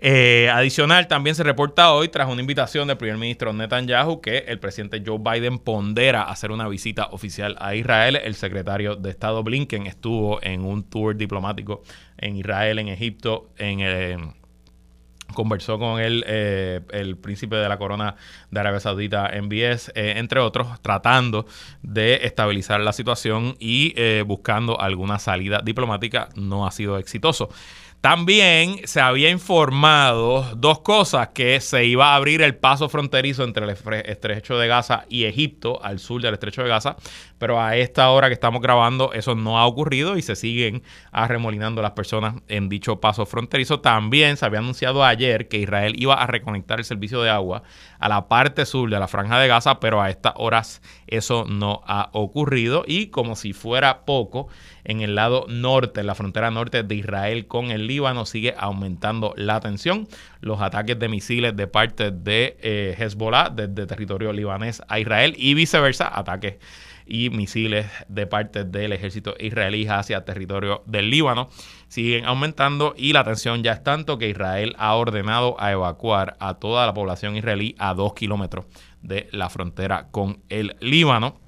Eh, 0.00 0.48
adicional, 0.52 1.08
también 1.08 1.34
se 1.34 1.42
reporta 1.42 1.92
hoy, 1.92 2.08
tras 2.08 2.28
una 2.28 2.40
invitación 2.40 2.86
del 2.86 2.96
primer 2.96 3.16
ministro 3.16 3.52
Netanyahu, 3.52 4.20
que 4.20 4.38
el 4.38 4.60
presidente 4.60 5.02
Joe 5.04 5.18
Biden 5.18 5.58
pondera 5.58 6.22
hacer 6.22 6.52
una 6.52 6.68
visita 6.68 7.08
oficial 7.10 7.56
a 7.58 7.74
Israel. 7.74 8.14
El 8.14 8.36
secretario 8.36 8.94
de 8.94 9.10
Estado 9.10 9.42
Blinken 9.42 9.88
estuvo 9.88 10.40
en 10.40 10.64
un 10.64 10.84
tour 10.84 11.16
diplomático 11.16 11.82
en 12.16 12.36
Israel, 12.36 12.78
en 12.78 12.88
Egipto, 12.88 13.50
en 13.58 13.80
eh, 13.80 14.16
conversó 15.38 15.78
con 15.78 16.00
él 16.00 16.24
eh, 16.26 16.80
el 16.90 17.16
príncipe 17.16 17.54
de 17.54 17.68
la 17.68 17.78
corona 17.78 18.16
de 18.50 18.58
Arabia 18.58 18.80
Saudita, 18.80 19.30
MBS, 19.40 19.92
entre 19.94 20.40
otros, 20.40 20.82
tratando 20.82 21.46
de 21.82 22.26
estabilizar 22.26 22.80
la 22.80 22.92
situación 22.92 23.56
y 23.60 23.94
buscando 24.22 24.80
alguna 24.80 25.20
salida 25.20 25.60
diplomática. 25.64 26.28
No 26.34 26.66
ha 26.66 26.72
sido 26.72 26.98
exitoso. 26.98 27.50
También 28.00 28.82
se 28.84 29.00
había 29.00 29.28
informado 29.28 30.54
dos 30.54 30.80
cosas, 30.80 31.30
que 31.34 31.60
se 31.60 31.84
iba 31.84 32.12
a 32.12 32.14
abrir 32.14 32.42
el 32.42 32.54
paso 32.54 32.88
fronterizo 32.88 33.42
entre 33.42 33.64
el 33.64 33.70
estrecho 34.04 34.56
de 34.56 34.68
Gaza 34.68 35.04
y 35.08 35.24
Egipto, 35.24 35.82
al 35.82 35.98
sur 35.98 36.22
del 36.22 36.34
estrecho 36.34 36.62
de 36.62 36.68
Gaza, 36.68 36.94
pero 37.38 37.60
a 37.60 37.76
esta 37.76 38.10
hora 38.10 38.28
que 38.28 38.34
estamos 38.34 38.60
grabando 38.60 39.12
eso 39.12 39.34
no 39.34 39.58
ha 39.58 39.66
ocurrido 39.66 40.16
y 40.16 40.22
se 40.22 40.36
siguen 40.36 40.82
arremolinando 41.12 41.82
las 41.82 41.92
personas 41.92 42.34
en 42.48 42.68
dicho 42.68 43.00
paso 43.00 43.26
fronterizo. 43.26 43.80
También 43.80 44.36
se 44.36 44.44
había 44.44 44.58
anunciado 44.58 45.04
ayer 45.04 45.48
que 45.48 45.58
Israel 45.58 45.94
iba 45.96 46.14
a 46.14 46.26
reconectar 46.26 46.78
el 46.78 46.84
servicio 46.84 47.22
de 47.22 47.30
agua 47.30 47.62
a 47.98 48.08
la 48.08 48.28
parte 48.28 48.66
sur 48.66 48.90
de 48.90 48.98
la 48.98 49.08
franja 49.08 49.38
de 49.38 49.48
Gaza, 49.48 49.80
pero 49.80 50.00
a 50.00 50.10
estas 50.10 50.34
horas 50.36 50.82
eso 51.06 51.44
no 51.48 51.82
ha 51.86 52.10
ocurrido 52.12 52.84
y 52.86 53.08
como 53.08 53.36
si 53.36 53.52
fuera 53.52 54.04
poco, 54.04 54.48
en 54.84 55.00
el 55.00 55.14
lado 55.14 55.46
norte, 55.48 56.00
en 56.00 56.06
la 56.06 56.14
frontera 56.14 56.50
norte 56.50 56.82
de 56.82 56.94
Israel 56.94 57.46
con 57.46 57.70
el 57.70 57.86
Líbano, 57.86 58.26
sigue 58.26 58.54
aumentando 58.56 59.34
la 59.36 59.60
tensión. 59.60 60.08
Los 60.40 60.60
ataques 60.60 60.98
de 60.98 61.08
misiles 61.08 61.56
de 61.56 61.66
parte 61.66 62.10
de 62.10 62.56
eh, 62.60 62.96
Hezbollah 62.98 63.50
desde 63.50 63.86
territorio 63.86 64.32
libanés 64.32 64.82
a 64.88 64.98
Israel 64.98 65.34
y 65.36 65.54
viceversa, 65.54 66.08
ataques 66.12 66.56
y 67.08 67.30
misiles 67.30 67.86
de 68.08 68.26
parte 68.26 68.64
del 68.64 68.92
ejército 68.92 69.34
israelí 69.38 69.86
hacia 69.86 70.24
territorio 70.24 70.82
del 70.86 71.10
Líbano 71.10 71.48
siguen 71.88 72.26
aumentando 72.26 72.94
y 72.96 73.12
la 73.12 73.24
tensión 73.24 73.62
ya 73.62 73.72
es 73.72 73.82
tanto 73.82 74.18
que 74.18 74.28
Israel 74.28 74.74
ha 74.78 74.94
ordenado 74.94 75.56
a 75.58 75.72
evacuar 75.72 76.36
a 76.38 76.54
toda 76.54 76.86
la 76.86 76.94
población 76.94 77.36
israelí 77.36 77.74
a 77.78 77.94
dos 77.94 78.12
kilómetros 78.14 78.66
de 79.02 79.28
la 79.32 79.48
frontera 79.48 80.08
con 80.10 80.42
el 80.48 80.76
Líbano. 80.80 81.40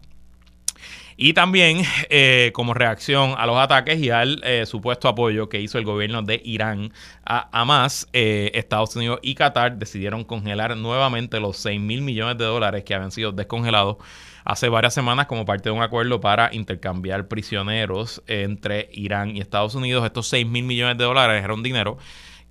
Y 1.23 1.35
también 1.35 1.83
eh, 2.09 2.51
como 2.55 2.73
reacción 2.73 3.35
a 3.37 3.45
los 3.45 3.59
ataques 3.59 4.01
y 4.01 4.09
al 4.09 4.41
eh, 4.43 4.65
supuesto 4.65 5.07
apoyo 5.07 5.51
que 5.51 5.61
hizo 5.61 5.77
el 5.77 5.85
gobierno 5.85 6.23
de 6.23 6.41
Irán 6.43 6.95
a 7.27 7.47
Hamas, 7.53 8.09
eh, 8.15 8.51
Estados 8.55 8.97
Unidos 8.97 9.19
y 9.21 9.35
Qatar 9.35 9.77
decidieron 9.77 10.25
congelar 10.25 10.75
nuevamente 10.79 11.39
los 11.39 11.59
6 11.59 11.79
mil 11.79 12.01
millones 12.01 12.39
de 12.39 12.47
dólares 12.47 12.85
que 12.85 12.95
habían 12.95 13.11
sido 13.11 13.33
descongelados 13.33 13.99
hace 14.45 14.69
varias 14.69 14.95
semanas 14.95 15.27
como 15.27 15.45
parte 15.45 15.71
de 15.71 15.75
un 15.75 15.83
acuerdo 15.83 16.21
para 16.21 16.55
intercambiar 16.55 17.29
prisioneros 17.29 18.23
entre 18.27 18.89
Irán 18.93 19.37
y 19.37 19.41
Estados 19.41 19.75
Unidos. 19.75 20.05
Estos 20.05 20.29
6 20.29 20.47
mil 20.47 20.65
millones 20.65 20.99
de 20.99 21.05
dólares 21.05 21.43
era 21.43 21.55
un 21.55 21.63
dinero 21.63 21.99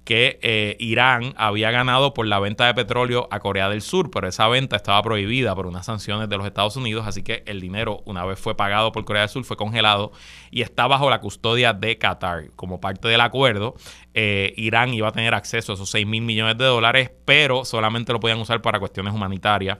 que 0.10 0.40
eh, 0.42 0.76
Irán 0.80 1.36
había 1.38 1.70
ganado 1.70 2.16
por 2.16 2.26
la 2.26 2.40
venta 2.40 2.66
de 2.66 2.74
petróleo 2.74 3.28
a 3.30 3.40
Corea 3.40 3.70
del 3.70 3.84
Sur, 3.84 4.10
pero 4.10 4.28
esa 4.28 4.48
venta 4.48 4.76
estaba 4.76 5.00
prohibida 5.04 5.54
por 5.54 5.68
unas 5.68 5.86
sanciones 5.86 6.28
de 6.30 6.36
los 6.36 6.48
Estados 6.48 6.76
Unidos, 6.78 7.06
así 7.06 7.22
que 7.22 7.44
el 7.46 7.62
dinero, 7.62 8.02
una 8.06 8.26
vez 8.26 8.40
fue 8.40 8.58
pagado 8.58 8.92
por 8.92 9.06
Corea 9.06 9.22
del 9.22 9.30
Sur, 9.30 9.44
fue 9.44 9.56
congelado 9.56 10.12
y 10.50 10.64
está 10.64 10.88
bajo 10.88 11.12
la 11.12 11.22
custodia 11.22 11.74
de 11.74 12.00
Qatar. 12.00 12.50
Como 12.56 12.82
parte 12.82 13.08
del 13.08 13.22
acuerdo, 13.22 13.76
eh, 14.16 14.54
Irán 14.58 14.96
iba 14.96 15.10
a 15.10 15.12
tener 15.12 15.36
acceso 15.36 15.74
a 15.74 15.76
esos 15.76 15.92
6 15.92 16.08
mil 16.08 16.24
millones 16.24 16.58
de 16.58 16.66
dólares, 16.66 17.12
pero 17.26 17.64
solamente 17.64 18.12
lo 18.12 18.20
podían 18.20 18.40
usar 18.40 18.64
para 18.64 18.80
cuestiones 18.80 19.14
humanitarias 19.14 19.78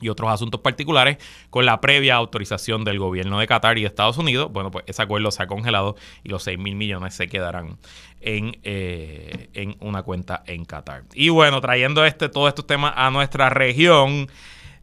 y 0.00 0.08
otros 0.08 0.30
asuntos 0.30 0.60
particulares 0.60 1.18
con 1.50 1.66
la 1.66 1.80
previa 1.80 2.16
autorización 2.16 2.84
del 2.84 2.98
gobierno 2.98 3.38
de 3.38 3.46
Qatar 3.46 3.78
y 3.78 3.82
de 3.82 3.86
Estados 3.86 4.18
Unidos. 4.18 4.50
Bueno, 4.52 4.70
pues 4.70 4.84
ese 4.88 5.02
acuerdo 5.02 5.30
se 5.30 5.42
ha 5.42 5.46
congelado 5.46 5.96
y 6.22 6.28
los 6.28 6.42
6 6.42 6.58
mil 6.58 6.74
millones 6.74 7.14
se 7.14 7.28
quedarán 7.28 7.78
en, 8.20 8.58
eh, 8.64 9.48
en 9.54 9.76
una 9.80 10.02
cuenta 10.02 10.42
en 10.46 10.64
Qatar. 10.64 11.04
Y 11.14 11.28
bueno, 11.28 11.60
trayendo 11.60 12.04
este, 12.04 12.28
todos 12.28 12.48
estos 12.48 12.66
temas 12.66 12.92
a 12.96 13.10
nuestra 13.10 13.50
región. 13.50 14.28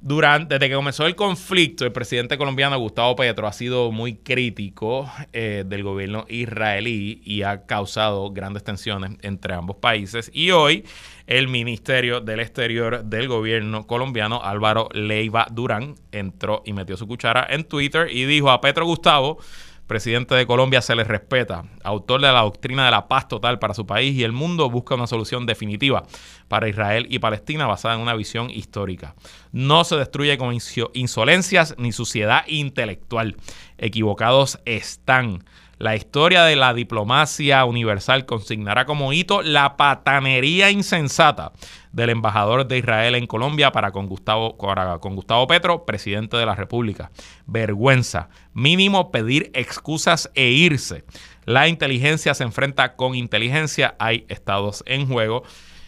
Durante, 0.03 0.55
desde 0.55 0.67
que 0.67 0.73
comenzó 0.73 1.05
el 1.05 1.15
conflicto, 1.15 1.85
el 1.85 1.91
presidente 1.91 2.35
colombiano 2.35 2.75
Gustavo 2.79 3.15
Petro 3.15 3.45
ha 3.45 3.53
sido 3.53 3.91
muy 3.91 4.15
crítico 4.15 5.07
eh, 5.31 5.63
del 5.63 5.83
gobierno 5.83 6.25
israelí 6.27 7.21
y 7.23 7.43
ha 7.43 7.67
causado 7.67 8.31
grandes 8.31 8.63
tensiones 8.63 9.11
entre 9.21 9.53
ambos 9.53 9.75
países. 9.75 10.31
Y 10.33 10.49
hoy 10.49 10.85
el 11.27 11.47
Ministerio 11.49 12.19
del 12.19 12.39
Exterior 12.39 13.03
del 13.03 13.27
gobierno 13.27 13.85
colombiano, 13.85 14.41
Álvaro 14.43 14.89
Leiva 14.91 15.45
Durán, 15.51 15.93
entró 16.11 16.63
y 16.65 16.73
metió 16.73 16.97
su 16.97 17.07
cuchara 17.07 17.45
en 17.47 17.63
Twitter 17.65 18.07
y 18.11 18.25
dijo 18.25 18.49
a 18.49 18.59
Petro 18.59 18.87
Gustavo 18.87 19.37
presidente 19.91 20.35
de 20.35 20.47
Colombia 20.47 20.81
se 20.81 20.95
le 20.95 21.03
respeta, 21.03 21.65
autor 21.83 22.21
de 22.21 22.31
la 22.31 22.43
doctrina 22.43 22.85
de 22.85 22.91
la 22.91 23.09
paz 23.09 23.27
total 23.27 23.59
para 23.59 23.73
su 23.73 23.85
país 23.85 24.15
y 24.15 24.23
el 24.23 24.31
mundo 24.31 24.69
busca 24.69 24.95
una 24.95 25.05
solución 25.05 25.45
definitiva 25.45 26.05
para 26.47 26.69
Israel 26.69 27.07
y 27.09 27.19
Palestina 27.19 27.67
basada 27.67 27.95
en 27.95 27.99
una 27.99 28.15
visión 28.15 28.49
histórica. 28.49 29.15
No 29.51 29.83
se 29.83 29.97
destruye 29.97 30.37
con 30.37 30.55
insolencias 30.93 31.75
ni 31.77 31.91
suciedad 31.91 32.45
intelectual. 32.47 33.35
Equivocados 33.77 34.59
están. 34.63 35.43
La 35.81 35.95
historia 35.95 36.43
de 36.43 36.55
la 36.55 36.75
diplomacia 36.75 37.65
universal 37.65 38.27
consignará 38.27 38.85
como 38.85 39.13
hito 39.13 39.41
la 39.41 39.77
patanería 39.77 40.69
insensata 40.69 41.53
del 41.91 42.11
embajador 42.11 42.67
de 42.67 42.77
Israel 42.77 43.15
en 43.15 43.25
Colombia 43.25 43.71
para 43.71 43.91
con 43.91 44.05
Gustavo, 44.05 44.59
con 44.59 45.15
Gustavo 45.15 45.47
Petro, 45.47 45.83
presidente 45.83 46.37
de 46.37 46.45
la 46.45 46.53
República. 46.53 47.09
Vergüenza. 47.47 48.29
Mínimo 48.53 49.09
pedir 49.09 49.49
excusas 49.55 50.29
e 50.35 50.49
irse. 50.49 51.03
La 51.45 51.67
inteligencia 51.67 52.35
se 52.35 52.43
enfrenta 52.43 52.95
con 52.95 53.15
inteligencia. 53.15 53.95
Hay 53.97 54.25
estados 54.29 54.83
en 54.85 55.07
juego. 55.07 55.41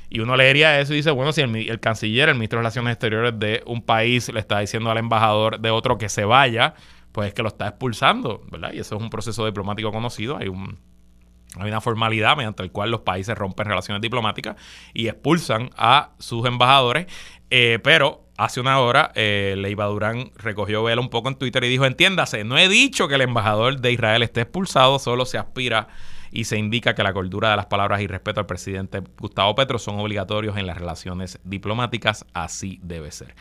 Y 0.10 0.22
uno 0.22 0.36
leería 0.36 0.80
eso 0.80 0.94
y 0.94 0.98
dice, 0.98 1.12
bueno, 1.12 1.34
si 1.34 1.42
el, 1.42 1.56
el, 1.56 1.80
canciller, 1.80 2.30
el 2.30 2.36
ministro 2.36 2.58
de 2.58 2.62
Relaciones 2.62 2.94
Exteriores 2.94 3.38
de 3.38 3.62
un 3.68 3.84
país 3.84 4.34
le 4.34 4.40
está 4.40 4.60
diciendo 4.60 4.90
al 4.90 4.98
embajador 4.98 5.60
de 5.60 5.70
otro 5.70 6.00
que 6.00 6.10
se 6.10 6.26
vaya, 6.26 6.74
pues 7.14 7.30
es 7.30 7.34
que 7.34 7.44
lo 7.44 7.48
está 7.48 7.68
expulsando, 7.70 8.42
¿verdad? 8.52 8.74
Y 8.74 8.80
eso 8.80 8.98
es 8.98 9.02
un 9.02 9.10
proceso 9.10 9.46
diplomático 9.46 9.92
conocido. 9.92 10.36
Hay 10.36 10.50
un, 10.50 10.80
hay 11.58 11.70
una 11.70 11.80
formalidad 11.80 12.36
mediante 12.36 12.64
la 12.64 12.70
cual 12.70 12.92
los 12.92 13.02
países 13.02 13.38
rompen 13.38 13.68
relaciones 13.68 14.02
diplomáticas 14.02 14.58
y 14.94 15.08
expulsan 15.08 15.70
a 15.78 16.12
sus 16.18 16.46
embajadores. 16.46 17.06
Eh, 17.52 17.80
pero 17.84 18.26
hace 18.36 18.60
una 18.60 18.80
hora, 18.80 19.12
eh, 19.14 19.54
Leiva 19.58 19.86
Durán 19.86 20.32
recogió 20.36 20.84
vela 20.84 21.02
un 21.02 21.10
poco 21.10 21.30
en 21.30 21.36
Twitter 21.36 21.64
y 21.64 21.70
dijo: 21.70 21.86
Entiéndase, 21.86 22.44
no 22.44 22.58
he 22.58 22.68
dicho 22.68 23.08
que 23.08 23.16
el 23.16 23.22
embajador 23.22 23.80
de 23.80 23.92
Israel 23.92 24.24
esté 24.24 24.42
expulsado, 24.42 24.98
solo 24.98 25.26
se 25.26 25.38
aspira 25.38 25.90
y 26.34 26.46
se 26.46 26.58
indica 26.58 26.96
que 26.96 27.04
la 27.04 27.14
cordura 27.14 27.52
de 27.52 27.58
las 27.58 27.68
palabras 27.68 28.02
y 28.02 28.08
respeto 28.08 28.40
al 28.40 28.48
presidente 28.48 29.04
Gustavo 29.20 29.54
Petro 29.54 29.78
son 29.78 30.00
obligatorios 30.00 30.58
en 30.58 30.66
las 30.66 30.78
relaciones 30.78 31.40
diplomáticas. 31.44 32.26
Así 32.34 32.80
debe 32.82 33.12
ser. 33.12 33.36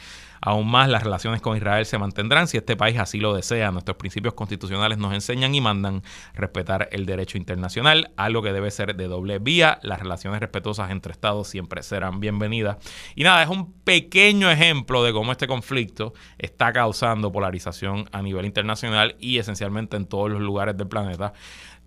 Aún 0.45 0.69
más, 0.69 0.89
las 0.89 1.05
relaciones 1.05 1.41
con 1.41 1.57
Israel 1.57 1.87
se 1.87 1.99
mantendrán 1.99 2.49
si 2.49 2.57
este 2.57 2.77
país 2.77 2.99
así 2.99 3.19
lo 3.21 3.33
desea. 3.33 3.71
Nuestros 3.71 3.97
principios 3.97 4.35
constitucionales 4.35 4.99
nos 4.99 5.15
enseñan 5.15 5.55
y 5.55 5.61
mandan 5.61 6.03
respetar 6.35 6.89
el 6.91 7.07
derecho 7.07 7.39
internacional, 7.39 8.11
algo 8.17 8.43
que 8.43 8.53
debe 8.53 8.73
ser 8.73 8.97
de 8.97 9.07
doble 9.07 9.39
vía. 9.39 9.79
Las 9.83 10.01
relaciones 10.01 10.41
respetuosas 10.41 10.91
entre 10.91 11.13
Estados 11.13 11.47
siempre 11.47 11.85
serán 11.85 12.19
bienvenidas. 12.19 12.77
Y 13.15 13.23
nada, 13.23 13.43
es 13.45 13.49
un 13.49 13.73
pequeño 13.85 14.51
ejemplo 14.51 15.05
de 15.05 15.13
cómo 15.13 15.31
este 15.31 15.47
conflicto 15.47 16.13
está 16.39 16.73
causando 16.73 17.31
polarización 17.31 18.09
a 18.11 18.21
nivel 18.21 18.45
internacional 18.45 19.15
y 19.21 19.39
esencialmente 19.39 19.97
en 19.97 20.07
todos 20.07 20.29
los 20.29 20.41
lugares 20.41 20.77
del 20.77 20.89
planeta. 20.89 21.33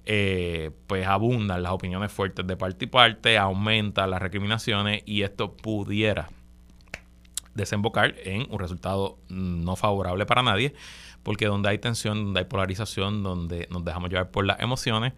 Eh, 0.08 0.70
pues 0.86 1.08
abundan 1.08 1.64
las 1.64 1.72
opiniones 1.72 2.12
fuertes 2.12 2.46
de 2.46 2.56
parte 2.56 2.86
y 2.86 2.88
parte, 2.88 3.38
aumentan 3.40 4.12
las 4.12 4.22
recriminaciones 4.22 5.02
y 5.06 5.24
esto 5.24 5.58
pudiera 5.58 6.30
desembocar 7.56 8.14
en 8.24 8.46
un 8.52 8.60
resultado 8.60 9.18
no 9.30 9.76
favorable 9.76 10.28
para 10.28 10.44
nadie, 10.44 10.76
porque 11.24 11.48
donde 11.48 11.70
hay 11.70 11.80
tensión, 11.80 12.26
donde 12.26 12.42
hay 12.42 12.46
polarización, 12.46 13.24
donde 13.24 13.68
nos 13.72 13.84
dejamos 13.84 14.10
llevar 14.12 14.30
por 14.30 14.46
las 14.46 14.60
emociones, 14.60 15.14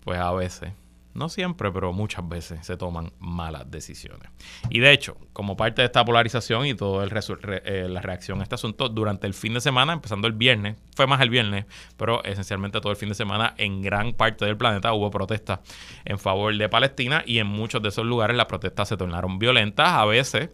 pues 0.00 0.18
a 0.18 0.32
veces, 0.32 0.72
no 1.14 1.28
siempre, 1.28 1.70
pero 1.70 1.92
muchas 1.92 2.28
veces 2.28 2.66
se 2.66 2.76
toman 2.76 3.12
malas 3.18 3.70
decisiones. 3.70 4.30
Y 4.68 4.80
de 4.80 4.92
hecho, 4.92 5.16
como 5.32 5.56
parte 5.56 5.82
de 5.82 5.86
esta 5.86 6.04
polarización 6.04 6.66
y 6.66 6.74
toda 6.74 7.06
eh, 7.06 7.86
la 7.88 8.00
reacción 8.00 8.40
a 8.40 8.42
este 8.42 8.56
asunto, 8.56 8.88
durante 8.88 9.26
el 9.26 9.34
fin 9.34 9.54
de 9.54 9.60
semana, 9.60 9.92
empezando 9.92 10.26
el 10.26 10.32
viernes, 10.32 10.76
fue 10.96 11.06
más 11.06 11.20
el 11.20 11.30
viernes, 11.30 11.66
pero 11.96 12.22
esencialmente 12.24 12.80
todo 12.80 12.90
el 12.90 12.96
fin 12.96 13.08
de 13.08 13.14
semana, 13.14 13.54
en 13.56 13.80
gran 13.80 14.12
parte 14.12 14.44
del 14.44 14.56
planeta 14.56 14.92
hubo 14.92 15.10
protestas 15.10 15.60
en 16.04 16.18
favor 16.18 16.56
de 16.56 16.68
Palestina 16.68 17.22
y 17.24 17.38
en 17.38 17.46
muchos 17.46 17.80
de 17.82 17.90
esos 17.90 18.04
lugares 18.04 18.36
las 18.36 18.46
protestas 18.46 18.88
se 18.88 18.96
tornaron 18.96 19.38
violentas, 19.38 19.88
a 19.88 20.04
veces 20.04 20.50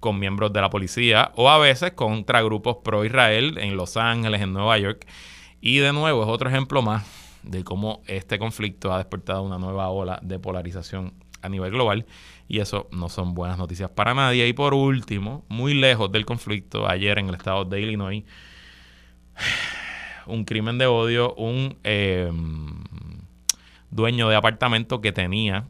con 0.00 0.18
miembros 0.18 0.52
de 0.52 0.60
la 0.60 0.68
policía 0.68 1.30
o 1.36 1.48
a 1.48 1.58
veces 1.58 1.92
contra 1.92 2.42
grupos 2.42 2.78
pro-Israel 2.82 3.56
en 3.58 3.76
Los 3.76 3.96
Ángeles, 3.96 4.40
en 4.40 4.52
Nueva 4.52 4.76
York. 4.76 5.06
Y 5.60 5.78
de 5.78 5.92
nuevo 5.92 6.24
es 6.24 6.28
otro 6.28 6.50
ejemplo 6.50 6.82
más 6.82 7.21
de 7.42 7.64
cómo 7.64 8.02
este 8.06 8.38
conflicto 8.38 8.92
ha 8.92 8.98
despertado 8.98 9.42
una 9.42 9.58
nueva 9.58 9.88
ola 9.88 10.18
de 10.22 10.38
polarización 10.38 11.14
a 11.42 11.48
nivel 11.48 11.72
global 11.72 12.06
y 12.48 12.60
eso 12.60 12.88
no 12.92 13.08
son 13.08 13.34
buenas 13.34 13.58
noticias 13.58 13.90
para 13.90 14.14
nadie. 14.14 14.46
Y 14.46 14.52
por 14.52 14.74
último, 14.74 15.44
muy 15.48 15.74
lejos 15.74 16.10
del 16.12 16.24
conflicto, 16.24 16.88
ayer 16.88 17.18
en 17.18 17.28
el 17.28 17.34
estado 17.34 17.64
de 17.64 17.80
Illinois, 17.80 18.24
un 20.26 20.44
crimen 20.44 20.78
de 20.78 20.86
odio, 20.86 21.34
un 21.34 21.78
em, 21.82 22.84
dueño 23.90 24.28
de 24.28 24.36
apartamento 24.36 25.00
que 25.00 25.12
tenía 25.12 25.66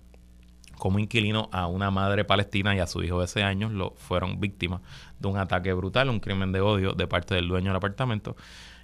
como 0.79 0.99
inquilino 0.99 1.49
a 1.53 1.69
una 1.69 1.93
madre 1.93 2.25
palestina 2.25 2.75
y 2.75 2.81
a 2.81 2.89
su 2.89 3.05
hijo 3.05 3.21
de 3.21 3.27
ese 3.27 3.45
años 3.45 3.71
lo 3.71 3.95
fueron 3.97 4.41
víctimas 4.41 4.81
de 5.21 5.29
un 5.29 5.39
ataque 5.39 5.73
brutal, 5.73 6.11
un 6.11 6.19
crimen 6.19 6.51
de 6.51 6.61
odio 6.61 6.93
de 6.95 7.07
parte 7.07 7.37
del 7.37 7.47
dueño 7.47 7.69
del 7.69 7.77
apartamento 7.77 8.37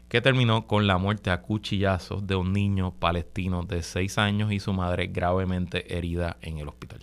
que 0.08 0.22
terminó 0.22 0.66
con 0.66 0.86
la 0.86 0.96
muerte 0.98 1.30
a 1.30 1.42
cuchillazos 1.42 2.26
de 2.26 2.34
un 2.34 2.52
niño 2.52 2.92
palestino 2.92 3.62
de 3.62 3.82
6 3.82 4.18
años 4.18 4.52
y 4.52 4.60
su 4.60 4.72
madre 4.72 5.08
gravemente 5.08 5.96
herida 5.96 6.38
en 6.40 6.58
el 6.58 6.68
hospital. 6.68 7.00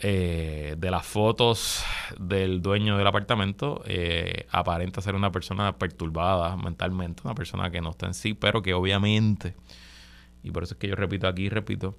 Eh, 0.00 0.76
de 0.78 0.90
las 0.90 1.06
fotos 1.06 1.82
del 2.18 2.60
dueño 2.62 2.96
del 2.96 3.06
apartamento, 3.06 3.82
eh, 3.86 4.46
aparenta 4.50 5.00
ser 5.00 5.14
una 5.14 5.32
persona 5.32 5.76
perturbada 5.78 6.56
mentalmente, 6.56 7.22
una 7.24 7.34
persona 7.34 7.70
que 7.70 7.80
no 7.80 7.90
está 7.90 8.06
en 8.06 8.14
sí, 8.14 8.34
pero 8.34 8.62
que 8.62 8.74
obviamente, 8.74 9.54
y 10.42 10.50
por 10.50 10.62
eso 10.62 10.74
es 10.74 10.78
que 10.78 10.88
yo 10.88 10.94
repito 10.94 11.26
aquí, 11.26 11.48
repito, 11.48 11.96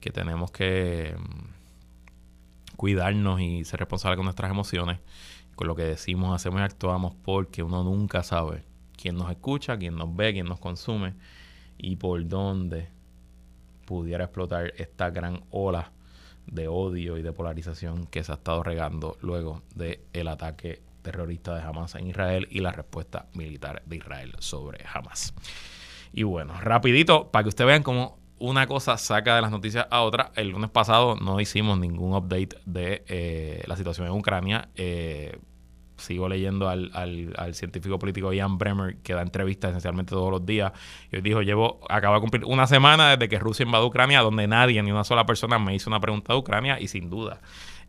que 0.00 0.10
tenemos 0.10 0.50
que 0.52 1.16
mm, 1.18 2.76
cuidarnos 2.76 3.40
y 3.40 3.64
ser 3.64 3.80
responsables 3.80 4.16
con 4.16 4.26
nuestras 4.26 4.50
emociones, 4.50 5.00
con 5.56 5.66
lo 5.68 5.74
que 5.74 5.82
decimos, 5.82 6.34
hacemos 6.34 6.60
y 6.60 6.64
actuamos, 6.64 7.14
porque 7.24 7.62
uno 7.62 7.82
nunca 7.82 8.22
sabe 8.22 8.67
quién 9.00 9.16
nos 9.16 9.30
escucha, 9.30 9.78
quién 9.78 9.96
nos 9.96 10.14
ve, 10.14 10.32
quién 10.32 10.46
nos 10.46 10.58
consume 10.58 11.14
y 11.78 11.96
por 11.96 12.26
dónde 12.26 12.88
pudiera 13.86 14.24
explotar 14.24 14.74
esta 14.76 15.10
gran 15.10 15.44
ola 15.50 15.92
de 16.46 16.68
odio 16.68 17.16
y 17.16 17.22
de 17.22 17.32
polarización 17.32 18.06
que 18.06 18.24
se 18.24 18.32
ha 18.32 18.34
estado 18.34 18.62
regando 18.62 19.16
luego 19.20 19.62
del 19.74 20.00
el 20.12 20.28
ataque 20.28 20.82
terrorista 21.02 21.54
de 21.54 21.62
Hamas 21.62 21.94
en 21.94 22.08
Israel 22.08 22.48
y 22.50 22.60
la 22.60 22.72
respuesta 22.72 23.26
militar 23.34 23.82
de 23.86 23.96
Israel 23.96 24.34
sobre 24.40 24.84
Hamas. 24.92 25.32
Y 26.12 26.24
bueno, 26.24 26.58
rapidito, 26.60 27.30
para 27.30 27.44
que 27.44 27.48
ustedes 27.50 27.68
vean 27.68 27.82
cómo 27.82 28.18
una 28.38 28.66
cosa 28.66 28.96
saca 28.98 29.36
de 29.36 29.42
las 29.42 29.50
noticias 29.50 29.86
a 29.90 30.02
otra. 30.02 30.32
El 30.34 30.50
lunes 30.50 30.70
pasado 30.70 31.16
no 31.16 31.40
hicimos 31.40 31.78
ningún 31.78 32.14
update 32.14 32.56
de 32.66 33.04
eh, 33.08 33.62
la 33.66 33.76
situación 33.76 34.06
en 34.06 34.12
Ucrania. 34.12 34.68
Eh, 34.76 35.38
sigo 35.98 36.28
leyendo 36.28 36.68
al, 36.68 36.90
al, 36.94 37.54
científico 37.54 37.98
político 37.98 38.32
Ian 38.32 38.58
Bremer, 38.58 38.96
que 39.02 39.14
da 39.14 39.22
entrevistas 39.22 39.70
esencialmente 39.70 40.10
todos 40.10 40.30
los 40.30 40.44
días. 40.44 40.72
Y 41.12 41.16
él 41.16 41.22
dijo, 41.22 41.42
llevo, 41.42 41.80
acabo 41.88 42.14
de 42.14 42.20
cumplir 42.20 42.44
una 42.44 42.66
semana 42.66 43.10
desde 43.10 43.28
que 43.28 43.38
Rusia 43.38 43.64
invadió 43.64 43.86
Ucrania, 43.86 44.20
donde 44.20 44.46
nadie, 44.46 44.82
ni 44.82 44.90
una 44.90 45.04
sola 45.04 45.26
persona 45.26 45.58
me 45.58 45.74
hizo 45.74 45.90
una 45.90 46.00
pregunta 46.00 46.32
de 46.32 46.38
Ucrania, 46.38 46.80
y 46.80 46.88
sin 46.88 47.10
duda 47.10 47.40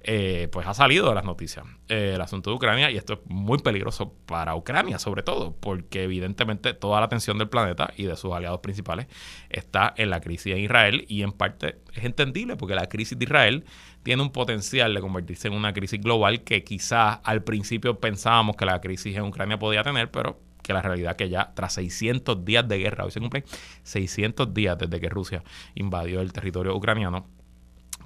eh, 0.02 0.48
pues 0.52 0.66
ha 0.66 0.74
salido 0.74 1.10
de 1.10 1.16
las 1.16 1.26
noticias 1.26 1.66
eh, 1.90 2.14
el 2.16 2.22
asunto 2.22 2.50
de 2.50 2.56
Ucrania 2.56 2.90
y 2.90 2.96
esto 2.96 3.14
es 3.14 3.20
muy 3.26 3.58
peligroso 3.58 4.14
para 4.26 4.56
Ucrania 4.56 4.98
sobre 4.98 5.24
todo 5.24 5.56
porque 5.60 6.04
evidentemente 6.04 6.74
toda 6.74 7.02
la 7.02 7.08
atención 7.08 7.38
del 7.38 7.50
planeta 7.50 7.92
y 7.98 8.06
de 8.06 8.16
sus 8.16 8.32
aliados 8.34 8.62
principales 8.62 9.08
está 9.50 9.94
en 9.98 10.10
la 10.10 10.22
crisis 10.22 10.54
en 10.54 10.60
Israel 10.60 11.06
y 11.10 11.24
en 11.24 11.34
parte 11.34 11.80
es 11.94 12.06
entendible 12.06 12.56
porque 12.56 12.76
la 12.76 12.88
crisis 12.88 13.20
de 13.20 13.26
Israel 13.26 13.66
tiene 14.04 14.22
un 14.22 14.32
potencial 14.32 14.94
de 14.94 15.02
convertirse 15.02 15.50
en 15.50 15.54
una 15.54 15.74
crisis 15.74 16.00
global 16.00 16.44
que 16.44 16.64
quizás 16.64 17.20
al 17.24 17.44
principio 17.44 18.00
pensábamos 18.00 18.56
que 18.56 18.66
la 18.66 18.80
crisis 18.80 19.18
en 19.18 19.24
Ucrania 19.24 19.60
podía 19.60 19.84
tener 19.84 20.10
pero 20.12 20.40
que 20.70 20.74
la 20.74 20.82
realidad 20.82 21.16
que 21.16 21.30
ya 21.30 21.52
tras 21.56 21.74
600 21.74 22.46
días 22.46 22.68
de 22.68 22.78
guerra, 22.78 23.04
hoy 23.04 23.12
se 23.12 23.20
cumplen 23.20 23.44
600 23.84 24.54
días 24.54 24.78
desde 24.78 25.00
que 25.00 25.10
Rusia 25.10 25.44
invadió 25.74 26.22
el 26.22 26.32
territorio 26.32 26.76
ucraniano, 26.76 27.28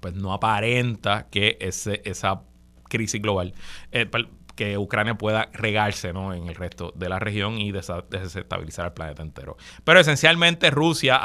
pues 0.01 0.13
no 0.13 0.33
aparenta 0.33 1.27
que 1.29 1.57
ese, 1.59 2.01
esa 2.05 2.41
crisis 2.89 3.21
global, 3.21 3.53
eh, 3.91 4.09
que 4.55 4.77
Ucrania 4.77 5.15
pueda 5.15 5.49
regarse 5.53 6.13
¿no? 6.13 6.33
en 6.33 6.47
el 6.47 6.55
resto 6.55 6.93
de 6.95 7.09
la 7.09 7.19
región 7.19 7.59
y 7.59 7.71
desestabilizar 7.71 8.85
el 8.85 8.93
planeta 8.93 9.23
entero. 9.23 9.57
Pero 9.83 9.99
esencialmente 9.99 10.69
Rusia 10.69 11.19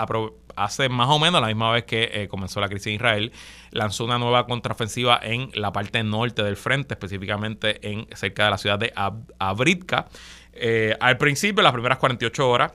hace 0.56 0.88
más 0.88 1.08
o 1.08 1.18
menos 1.18 1.40
la 1.40 1.48
misma 1.48 1.70
vez 1.70 1.84
que 1.84 2.10
eh, 2.12 2.28
comenzó 2.28 2.60
la 2.60 2.68
crisis 2.68 2.88
en 2.88 2.94
Israel, 2.94 3.32
lanzó 3.70 4.04
una 4.04 4.18
nueva 4.18 4.46
contraofensiva 4.46 5.20
en 5.22 5.50
la 5.54 5.72
parte 5.72 6.02
norte 6.02 6.42
del 6.42 6.56
frente, 6.56 6.94
específicamente 6.94 7.86
en 7.88 8.06
cerca 8.14 8.44
de 8.44 8.50
la 8.50 8.58
ciudad 8.58 8.78
de 8.78 8.92
Abritka. 9.38 10.06
Eh, 10.52 10.96
al 10.98 11.18
principio, 11.18 11.62
las 11.62 11.72
primeras 11.72 11.98
48 11.98 12.48
horas, 12.48 12.72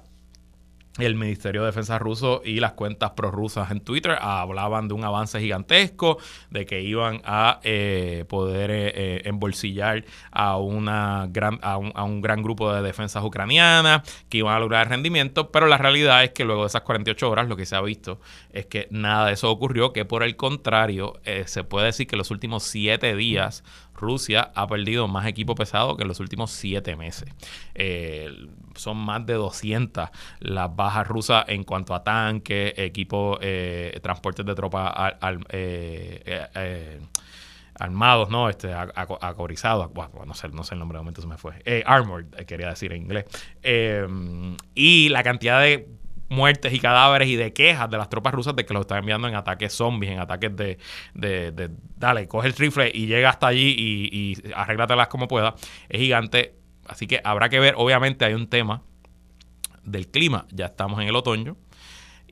el 1.00 1.16
Ministerio 1.16 1.62
de 1.62 1.68
Defensa 1.68 1.98
ruso 1.98 2.42
y 2.46 2.60
las 2.60 2.74
cuentas 2.74 3.12
prorrusas 3.12 3.72
en 3.72 3.82
Twitter 3.82 4.16
hablaban 4.20 4.88
de 4.88 4.94
un 4.94 5.04
avance 5.04 5.40
gigantesco, 5.40 6.20
de 6.52 6.66
que 6.66 6.82
iban 6.82 7.22
a 7.26 7.60
eh, 7.64 8.26
poder 8.28 8.70
eh, 8.70 8.94
eh, 8.96 9.22
embolsillar 9.26 10.06
a, 10.32 10.58
una 10.58 11.28
gran, 11.30 11.60
a 11.64 11.78
un, 11.78 12.22
gran 12.22 12.44
grupo 12.44 12.72
de 12.72 12.84
defensas 12.84 13.24
ucranianas, 13.24 14.04
que 14.30 14.40
iban 14.40 14.56
a 14.56 14.60
lograr 14.60 14.90
rendimiento, 14.90 15.52
pero 15.52 15.66
la 15.66 15.78
realidad 15.78 16.24
es 16.24 16.32
que 16.32 16.46
luego 16.46 16.62
de 16.62 16.68
esas 16.68 16.84
48 16.84 17.30
horas 17.30 17.48
lo 17.48 17.56
que 17.56 17.66
se 17.66 17.76
ha 17.76 17.82
visto 17.82 18.20
es 18.52 18.68
que 18.68 18.88
nada 18.92 19.28
de 19.28 19.34
eso 19.34 19.50
ocurrió, 19.50 19.94
que 19.94 20.06
por 20.06 20.22
el 20.22 20.36
contrario 20.36 21.20
se 21.46 21.64
puede 21.64 21.88
decir 21.88 22.06
que 22.06 22.16
los 22.16 22.30
últimos 22.30 22.64
siete 22.64 23.16
días 23.16 23.64
Rusia 24.04 24.52
ha 24.54 24.68
perdido 24.68 25.08
más 25.08 25.26
equipo 25.26 25.56
pesado 25.56 25.96
que 25.96 26.04
en 26.04 26.10
los 26.10 26.20
últimos 26.20 26.52
siete 26.52 26.96
meses. 26.96 27.30
Eh, 27.74 28.30
son 28.76 28.98
más 28.98 29.26
de 29.26 29.34
200 29.34 30.10
las 30.40 30.76
bajas 30.76 31.08
rusas 31.08 31.46
en 31.48 31.64
cuanto 31.64 31.96
a 31.96 32.04
tanques, 32.04 32.74
equipo, 32.78 33.38
eh, 33.42 33.98
transportes 34.04 34.46
de 34.46 34.56
tropas 34.56 34.94
eh, 35.50 37.00
armados, 37.80 38.30
¿no? 38.30 38.50
Este, 38.50 38.74
acorizados, 38.74 39.92
no, 40.26 40.34
sé, 40.34 40.50
no 40.50 40.64
sé 40.64 40.76
el 40.76 40.80
nombre 40.80 40.98
de 40.98 41.02
momento, 41.02 41.22
se 41.22 41.28
me 41.28 41.38
fue. 41.38 41.84
armored, 41.86 42.28
quería 42.46 42.70
decir 42.70 42.92
en 42.94 43.04
inglés. 43.04 43.26
y 44.76 45.10
la 45.10 45.24
cantidad 45.24 45.62
de 45.62 45.88
muertes 46.30 46.74
y 46.74 46.80
cadáveres 46.80 47.28
y 47.28 47.36
de 47.36 47.54
quejas 47.54 47.90
de 47.90 47.98
las 47.98 48.10
tropas 48.10 48.34
rusas 48.34 48.56
de 48.56 48.66
que 48.66 48.74
los 48.74 48.82
están 48.82 49.00
enviando 49.00 49.28
en 49.28 49.36
ataques 49.36 49.74
zombies, 49.74 50.12
en 50.12 50.20
ataques 50.20 50.56
de, 50.56 50.78
de, 51.14 51.70
dale, 51.98 52.28
coge 52.28 52.48
el 52.48 52.54
rifle 52.54 52.92
y 52.94 53.08
llega 53.08 53.30
hasta 53.30 53.48
allí 53.48 53.76
y, 53.78 54.10
y 54.12 54.54
arréglatelas 54.56 55.08
como 55.08 55.28
pueda, 55.28 55.56
es 55.90 56.00
gigante. 56.00 56.56
Así 56.88 57.08
que 57.08 57.22
habrá 57.24 57.50
que 57.50 57.60
ver, 57.60 57.76
obviamente 57.78 58.26
hay 58.26 58.34
un 58.34 58.48
tema 58.48 58.82
del 59.84 60.08
clima, 60.10 60.46
ya 60.52 60.66
estamos 60.68 61.02
en 61.02 61.08
el 61.08 61.16
otoño, 61.16 61.58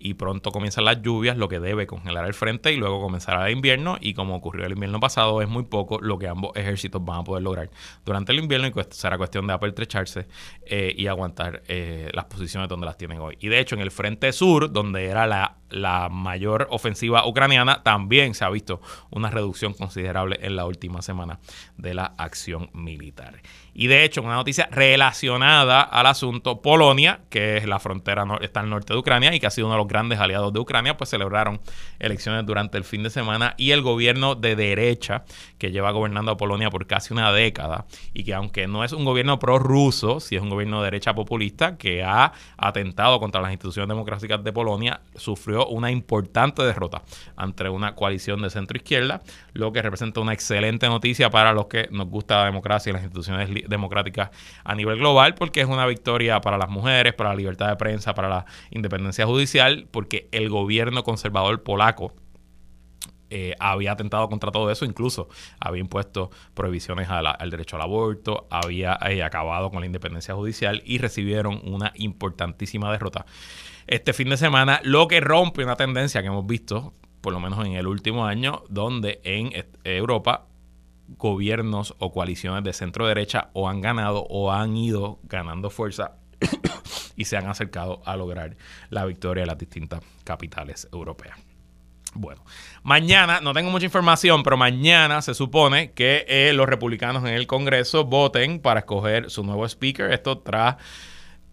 y 0.02 0.16
pronto 0.16 0.52
comienzan 0.52 0.86
las 0.86 1.02
lluvias, 1.02 1.38
lo 1.38 1.48
que 1.48 1.60
debe 1.60 1.88
congelar 1.88 2.26
el 2.26 2.34
frente 2.34 2.72
y 2.74 2.78
luego 2.78 3.00
comenzará 3.02 3.48
el 3.48 3.54
invierno 3.54 3.98
y 4.02 4.14
como 4.14 4.36
ocurrió 4.36 4.66
el 4.66 4.74
invierno 4.74 5.00
pasado 5.00 5.42
es 5.42 5.48
muy 5.48 5.64
poco 5.64 6.00
lo 6.02 6.18
que 6.18 6.28
ambos 6.28 6.52
ejércitos 6.56 7.04
van 7.04 7.20
a 7.20 7.24
poder 7.24 7.44
lograr 7.44 7.70
durante 8.04 8.32
el 8.32 8.40
invierno 8.40 8.68
y 8.68 8.74
será 8.90 9.18
cuestión 9.18 9.48
de 9.48 9.54
apertrecharse 9.54 10.28
eh, 10.66 10.94
y 10.98 11.08
aguantar 11.08 11.64
eh, 11.68 12.10
las 12.14 12.26
posiciones 12.26 12.68
donde 12.68 12.86
las 12.86 12.98
tienen 12.98 13.20
hoy. 13.20 13.38
Y 13.40 13.48
de 13.48 13.60
hecho 13.60 13.76
en 13.76 13.82
el 13.82 13.92
frente 13.92 14.32
sur, 14.34 14.72
donde 14.72 15.06
era 15.06 15.28
la 15.28 15.61
la 15.72 16.10
mayor 16.10 16.68
ofensiva 16.70 17.26
ucraniana, 17.28 17.84
también 17.84 18.34
se 18.34 18.46
ha 18.46 18.50
visto 18.50 18.82
una 19.10 19.30
reducción 19.30 19.74
considerable 19.74 20.40
en 20.42 20.56
la 20.56 20.66
última 20.66 21.02
semana 21.02 21.40
de 21.78 21.94
la 21.94 22.14
acción 22.18 22.70
militar. 22.74 23.42
Y 23.74 23.88
de 23.88 24.04
hecho, 24.04 24.22
una 24.22 24.36
noticia 24.36 24.68
relacionada 24.70 25.82
al 25.82 26.06
asunto, 26.06 26.62
Polonia, 26.62 27.22
que 27.30 27.58
es 27.58 27.66
la 27.66 27.80
frontera, 27.80 28.26
está 28.42 28.60
al 28.60 28.70
norte 28.70 28.94
de 28.94 29.00
Ucrania 29.00 29.34
y 29.34 29.40
que 29.40 29.48
ha 29.48 29.50
sido 29.50 29.68
uno 29.68 29.76
de 29.76 29.80
los 29.80 29.88
grandes 29.88 30.20
aliados 30.20 30.52
de 30.52 30.60
Ucrania, 30.60 30.98
pues 30.98 31.10
celebraron 31.10 31.62
elecciones 32.00 32.46
durante 32.46 32.78
el 32.78 32.84
fin 32.84 33.04
de 33.04 33.10
semana 33.10 33.56
y 33.58 33.72
el 33.72 33.82
gobierno 33.82 34.36
de 34.36 34.56
derecha, 34.56 35.24
que 35.58 35.72
lleva 35.72 35.92
gobernando 35.92 36.32
a 36.32 36.38
Polonia 36.38 36.70
por 36.70 36.86
casi 36.86 37.14
una 37.14 37.32
década 37.32 37.86
y 38.14 38.24
que 38.24 38.34
aunque 38.34 38.68
no 38.68 38.84
es 38.84 38.92
un 38.92 39.06
gobierno 39.06 39.40
prorruso, 39.40 40.20
sí 40.20 40.36
es 40.36 40.42
un 40.42 40.50
gobierno 40.50 40.80
de 40.80 40.86
derecha 40.86 41.16
populista 41.16 41.78
que 41.78 42.04
ha 42.04 42.34
atentado 42.58 43.20
contra 43.20 43.42
las 43.42 43.52
instituciones 43.52 43.88
democráticas 43.88 44.44
de 44.44 44.52
Polonia, 44.52 45.02
sufrió 45.16 45.61
una 45.68 45.92
importante 45.92 46.64
derrota 46.64 47.04
ante 47.36 47.70
una 47.70 47.96
coalición 47.96 48.42
de 48.42 48.50
centro 48.50 48.78
izquierda, 48.78 49.22
lo 49.54 49.72
que 49.72 49.82
representa 49.82 50.20
una 50.20 50.34
excelente 50.34 50.88
noticia 50.88 51.30
para 51.30 51.54
los 51.54 51.68
que 51.68 51.88
nos 51.92 52.08
gusta 52.08 52.40
la 52.40 52.46
democracia 52.46 52.90
y 52.90 52.94
las 52.94 53.04
instituciones 53.04 53.50
democráticas 53.68 54.30
a 54.64 54.76
nivel 54.76 54.98
global, 55.00 55.36
porque 55.36 55.62
es 55.62 55.68
una 55.68 55.86
victoria 55.86 56.42
para 56.42 56.58
las 56.58 56.70
mujeres, 56.70 57.14
para 57.14 57.32
la 57.32 57.36
libertad 57.36 57.70
de 57.70 57.76
prensa, 57.76 58.14
para 58.14 58.30
la 58.30 58.46
independencia 58.70 59.26
judicial, 59.26 59.88
porque 59.92 60.28
el 60.32 60.50
gobierno 60.50 61.04
conservador 61.04 61.64
polaco 61.64 62.14
eh, 63.32 63.56
había 63.60 63.94
atentado 63.94 64.30
contra 64.30 64.52
todo 64.52 64.70
eso, 64.70 64.86
incluso 64.86 65.30
había 65.60 65.82
impuesto 65.82 66.30
prohibiciones 66.54 67.10
al 67.10 67.50
derecho 67.50 67.78
al 67.78 67.84
aborto, 67.84 68.48
había 68.52 69.00
eh, 69.10 69.24
acabado 69.24 69.72
con 69.72 69.80
la 69.80 69.86
independencia 69.86 70.36
judicial 70.36 70.82
y 70.86 70.98
recibieron 70.98 71.62
una 71.64 71.94
importantísima 71.96 72.92
derrota 72.92 73.26
este 73.88 74.14
fin 74.14 74.30
de 74.30 74.38
semana, 74.38 74.80
lo 74.84 75.08
que 75.08 75.22
rompe 75.22 75.64
una 75.64 75.76
tendencia 75.76 76.22
que 76.22 76.28
hemos 76.28 76.46
visto, 76.46 76.94
por 77.22 77.34
lo 77.34 77.40
menos 77.40 77.66
en 77.66 77.74
el 77.74 77.88
último 77.88 78.26
año, 78.26 78.64
donde 78.70 79.22
en 79.24 79.52
Europa 79.84 80.48
gobiernos 81.18 81.96
o 82.00 82.12
coaliciones 82.12 82.64
de 82.64 82.74
centro 82.74 83.08
derecha 83.08 83.50
o 83.54 83.70
han 83.70 83.82
ganado 83.82 84.26
o 84.30 84.52
han 84.52 84.78
ido 84.78 85.20
ganando 85.24 85.70
fuerza 85.70 86.18
y 87.16 87.26
se 87.26 87.38
han 87.38 87.48
acercado 87.48 88.02
a 88.06 88.16
lograr 88.16 88.56
la 88.90 89.06
victoria 89.06 89.44
de 89.44 89.48
las 89.48 89.58
distintas 89.58 90.02
capitales 90.24 90.88
europeas. 90.92 91.51
Bueno, 92.14 92.44
mañana, 92.84 93.40
no 93.40 93.54
tengo 93.54 93.72
mucha 93.72 93.86
información, 93.86 94.44
pero 94.44 94.58
mañana 94.58 95.22
se 95.22 95.34
supone 95.34 95.92
que 95.92 96.26
eh, 96.28 96.52
los 96.54 96.68
republicanos 96.68 97.24
en 97.24 97.34
el 97.34 97.48
Congreso 97.48 98.04
voten 98.04 98.60
para 98.60 98.82
escoger 98.82 99.30
su 99.30 99.44
nuevo 99.44 99.66
speaker. 99.66 100.12
Esto 100.12 100.40
tras 100.40 100.76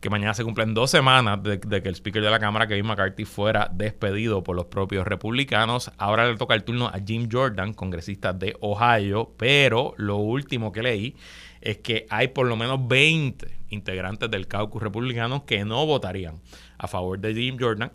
que 0.01 0.11
mañana 0.11 0.35
se 0.35 0.45
cumplen 0.45 0.75
dos 0.75 0.91
semanas 0.91 1.43
de, 1.43 1.59
que 1.59 1.89
el 1.89 1.95
speaker 1.95 2.23
de 2.23 2.31
la 2.31 2.39
Cámara, 2.39 2.67
Kevin 2.67 2.87
McCarthy, 2.87 3.25
fuera 3.25 3.71
despedido 3.73 4.43
por 4.43 4.55
los 4.55 4.67
propios 4.67 5.07
republicanos. 5.07 5.91
Ahora 5.99 6.29
le 6.29 6.37
toca 6.37 6.55
el 6.55 6.65
turno 6.65 6.87
a 6.89 6.99
Jim 7.05 7.29
Jordan, 7.31 7.73
congresista 7.73 8.33
de 8.33 8.57
Ohio, 8.61 9.33
pero 9.37 9.95
lo 9.97 10.17
último 10.17 10.73
que 10.73 10.83
leí 10.83 11.17
es 11.61 11.79
que 11.79 12.07
hay 12.11 12.29
por 12.29 12.47
lo 12.47 12.57
menos 12.57 12.87
20 12.87 13.49
integrantes 13.71 14.31
del 14.31 14.47
caucus 14.47 14.83
republicano 14.83 15.45
que 15.45 15.65
no 15.65 15.85
votarían 15.85 16.41
a 16.79 16.87
favor 16.87 17.19
de 17.19 17.35
Jim 17.35 17.57
Jordan. 17.59 17.93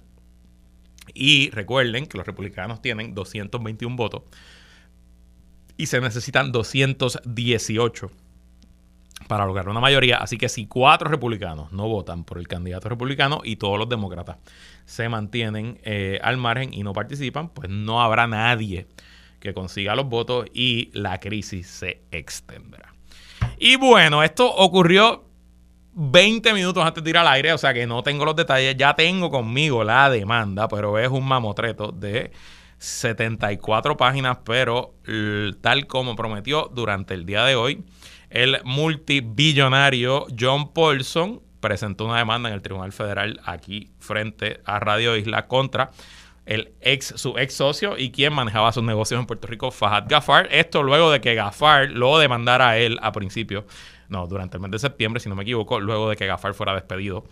Y 1.13 1.49
recuerden 1.51 2.05
que 2.05 2.17
los 2.17 2.25
republicanos 2.25 2.81
tienen 2.81 3.13
221 3.13 3.95
votos 3.95 4.23
y 5.77 5.87
se 5.87 5.99
necesitan 5.99 6.51
218 6.51 8.11
para 9.27 9.45
lograr 9.45 9.69
una 9.69 9.79
mayoría. 9.79 10.17
Así 10.17 10.37
que 10.37 10.49
si 10.49 10.65
cuatro 10.65 11.09
republicanos 11.09 11.71
no 11.71 11.87
votan 11.87 12.23
por 12.23 12.37
el 12.37 12.47
candidato 12.47 12.89
republicano 12.89 13.41
y 13.43 13.55
todos 13.55 13.77
los 13.77 13.89
demócratas 13.89 14.37
se 14.85 15.09
mantienen 15.09 15.79
eh, 15.83 16.19
al 16.21 16.37
margen 16.37 16.73
y 16.73 16.83
no 16.83 16.93
participan, 16.93 17.49
pues 17.49 17.69
no 17.69 18.01
habrá 18.01 18.27
nadie 18.27 18.87
que 19.39 19.53
consiga 19.53 19.95
los 19.95 20.07
votos 20.07 20.45
y 20.53 20.89
la 20.93 21.19
crisis 21.19 21.67
se 21.67 22.01
extenderá. 22.11 22.93
Y 23.57 23.75
bueno, 23.75 24.23
esto 24.23 24.49
ocurrió 24.49 25.25
20 25.95 26.53
minutos 26.53 26.83
antes 26.83 27.03
de 27.03 27.09
ir 27.09 27.17
al 27.17 27.27
aire, 27.27 27.53
o 27.53 27.57
sea 27.57 27.73
que 27.73 27.85
no 27.85 28.03
tengo 28.03 28.25
los 28.25 28.35
detalles. 28.35 28.75
Ya 28.77 28.95
tengo 28.95 29.29
conmigo 29.29 29.83
la 29.83 30.09
demanda, 30.09 30.67
pero 30.67 30.97
es 30.97 31.09
un 31.09 31.25
mamotreto 31.25 31.91
de 31.91 32.31
74 32.77 33.95
páginas, 33.95 34.39
pero 34.43 34.95
tal 35.61 35.87
como 35.87 36.15
prometió 36.15 36.69
durante 36.73 37.13
el 37.13 37.25
día 37.25 37.45
de 37.45 37.55
hoy, 37.55 37.83
el 38.29 38.59
multibillonario 38.63 40.25
John 40.37 40.73
Paulson 40.73 41.41
presentó 41.59 42.05
una 42.05 42.17
demanda 42.17 42.49
en 42.49 42.55
el 42.55 42.61
Tribunal 42.61 42.91
Federal 42.91 43.39
aquí 43.45 43.91
frente 43.99 44.59
a 44.65 44.79
Radio 44.79 45.15
Isla 45.15 45.47
contra 45.47 45.91
el 46.45 46.73
ex, 46.81 47.13
su 47.15 47.37
ex 47.37 47.53
socio 47.53 47.97
y 47.97 48.11
quien 48.11 48.33
manejaba 48.33 48.73
sus 48.73 48.83
negocios 48.83 49.17
en 49.17 49.27
Puerto 49.27 49.47
Rico, 49.47 49.71
Fahad 49.71 50.05
Gafar. 50.09 50.49
Esto 50.51 50.83
luego 50.83 51.09
de 51.09 51.21
que 51.21 51.35
Gafar 51.35 51.89
lo 51.91 52.17
demandara 52.17 52.69
a 52.69 52.77
él 52.77 52.99
a 53.01 53.13
principio, 53.13 53.65
no, 54.09 54.27
durante 54.27 54.57
el 54.57 54.61
mes 54.61 54.71
de 54.71 54.79
septiembre, 54.79 55.19
si 55.19 55.29
no 55.29 55.35
me 55.35 55.43
equivoco, 55.43 55.79
luego 55.79 56.09
de 56.09 56.15
que 56.15 56.27
Gafar 56.27 56.53
fuera 56.53 56.73
despedido 56.73 57.23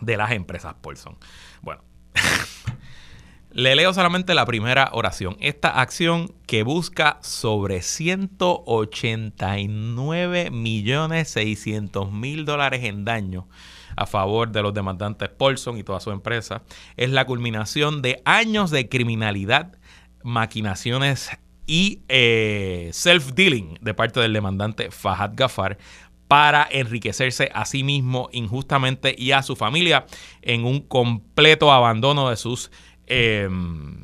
de 0.00 0.16
las 0.16 0.32
empresas 0.32 0.74
Paulson. 0.74 1.16
Bueno, 1.62 1.82
Le 3.56 3.74
leo 3.74 3.92
solamente 3.94 4.34
la 4.34 4.44
primera 4.44 4.90
oración. 4.92 5.38
Esta 5.40 5.80
acción 5.80 6.34
que 6.46 6.62
busca 6.62 7.18
sobre 7.22 7.80
189 7.80 10.50
millones 10.50 11.30
600 11.30 12.12
mil 12.12 12.44
dólares 12.44 12.84
en 12.84 13.06
daño 13.06 13.48
a 13.96 14.04
favor 14.04 14.52
de 14.52 14.60
los 14.60 14.74
demandantes 14.74 15.30
Paulson 15.30 15.78
y 15.78 15.84
toda 15.84 16.00
su 16.00 16.10
empresa 16.10 16.64
es 16.98 17.08
la 17.08 17.24
culminación 17.24 18.02
de 18.02 18.20
años 18.26 18.70
de 18.70 18.90
criminalidad, 18.90 19.72
maquinaciones 20.22 21.30
y 21.66 22.00
eh, 22.08 22.90
self-dealing 22.92 23.78
de 23.80 23.94
parte 23.94 24.20
del 24.20 24.32
demandante 24.32 24.90
Fahad 24.90 25.32
Gafar 25.34 25.78
para 26.28 26.66
enriquecerse 26.70 27.50
a 27.54 27.64
sí 27.64 27.84
mismo 27.84 28.28
injustamente 28.32 29.14
y 29.16 29.32
a 29.32 29.42
su 29.42 29.54
familia 29.54 30.06
en 30.42 30.64
un 30.64 30.80
completo 30.80 31.70
abandono 31.70 32.30
de 32.30 32.36
sus 32.36 32.70
Em, 33.06 33.94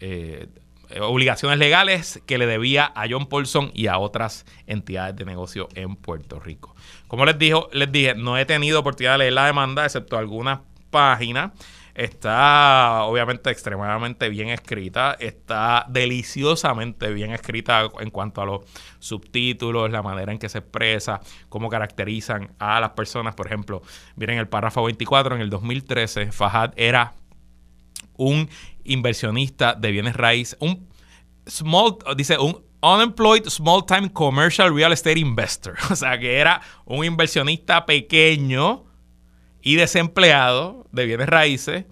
eh, 0.00 0.48
obligaciones 1.00 1.58
legales 1.58 2.22
que 2.26 2.38
le 2.38 2.46
debía 2.46 2.92
a 2.94 3.06
John 3.10 3.26
Paulson 3.26 3.72
y 3.74 3.88
a 3.88 3.98
otras 3.98 4.46
entidades 4.66 5.16
de 5.16 5.24
negocio 5.24 5.68
en 5.74 5.96
Puerto 5.96 6.38
Rico. 6.38 6.74
Como 7.08 7.26
les, 7.26 7.38
dijo, 7.38 7.68
les 7.72 7.90
dije, 7.90 8.14
no 8.14 8.38
he 8.38 8.46
tenido 8.46 8.80
oportunidad 8.80 9.14
de 9.14 9.18
leer 9.18 9.32
la 9.32 9.46
demanda, 9.46 9.84
excepto 9.84 10.16
algunas 10.16 10.60
páginas. 10.90 11.50
Está 11.96 13.04
obviamente 13.04 13.48
extremadamente 13.48 14.28
bien 14.28 14.50
escrita, 14.50 15.16
está 15.18 15.86
deliciosamente 15.88 17.10
bien 17.10 17.32
escrita 17.32 17.88
en 18.00 18.10
cuanto 18.10 18.42
a 18.42 18.44
los 18.44 18.60
subtítulos, 18.98 19.90
la 19.90 20.02
manera 20.02 20.30
en 20.30 20.38
que 20.38 20.50
se 20.50 20.58
expresa, 20.58 21.22
cómo 21.48 21.70
caracterizan 21.70 22.54
a 22.58 22.80
las 22.80 22.90
personas. 22.90 23.34
Por 23.34 23.46
ejemplo, 23.46 23.80
miren 24.14 24.36
el 24.36 24.46
párrafo 24.46 24.84
24, 24.84 25.36
en 25.36 25.40
el 25.40 25.48
2013 25.48 26.32
Fajad 26.32 26.74
era 26.76 27.14
un 28.18 28.50
inversionista 28.84 29.72
de 29.72 29.90
bienes 29.90 30.16
raíces, 30.16 30.58
un 30.60 30.86
small, 31.46 31.96
dice, 32.14 32.36
un 32.36 32.62
unemployed 32.82 33.48
small 33.48 33.86
time 33.86 34.12
commercial 34.12 34.74
real 34.74 34.92
estate 34.92 35.18
investor. 35.18 35.76
O 35.90 35.96
sea, 35.96 36.18
que 36.18 36.36
era 36.36 36.60
un 36.84 37.06
inversionista 37.06 37.86
pequeño 37.86 38.85
y 39.66 39.74
desempleado 39.74 40.86
de 40.92 41.06
bienes 41.06 41.28
raíces 41.28 41.86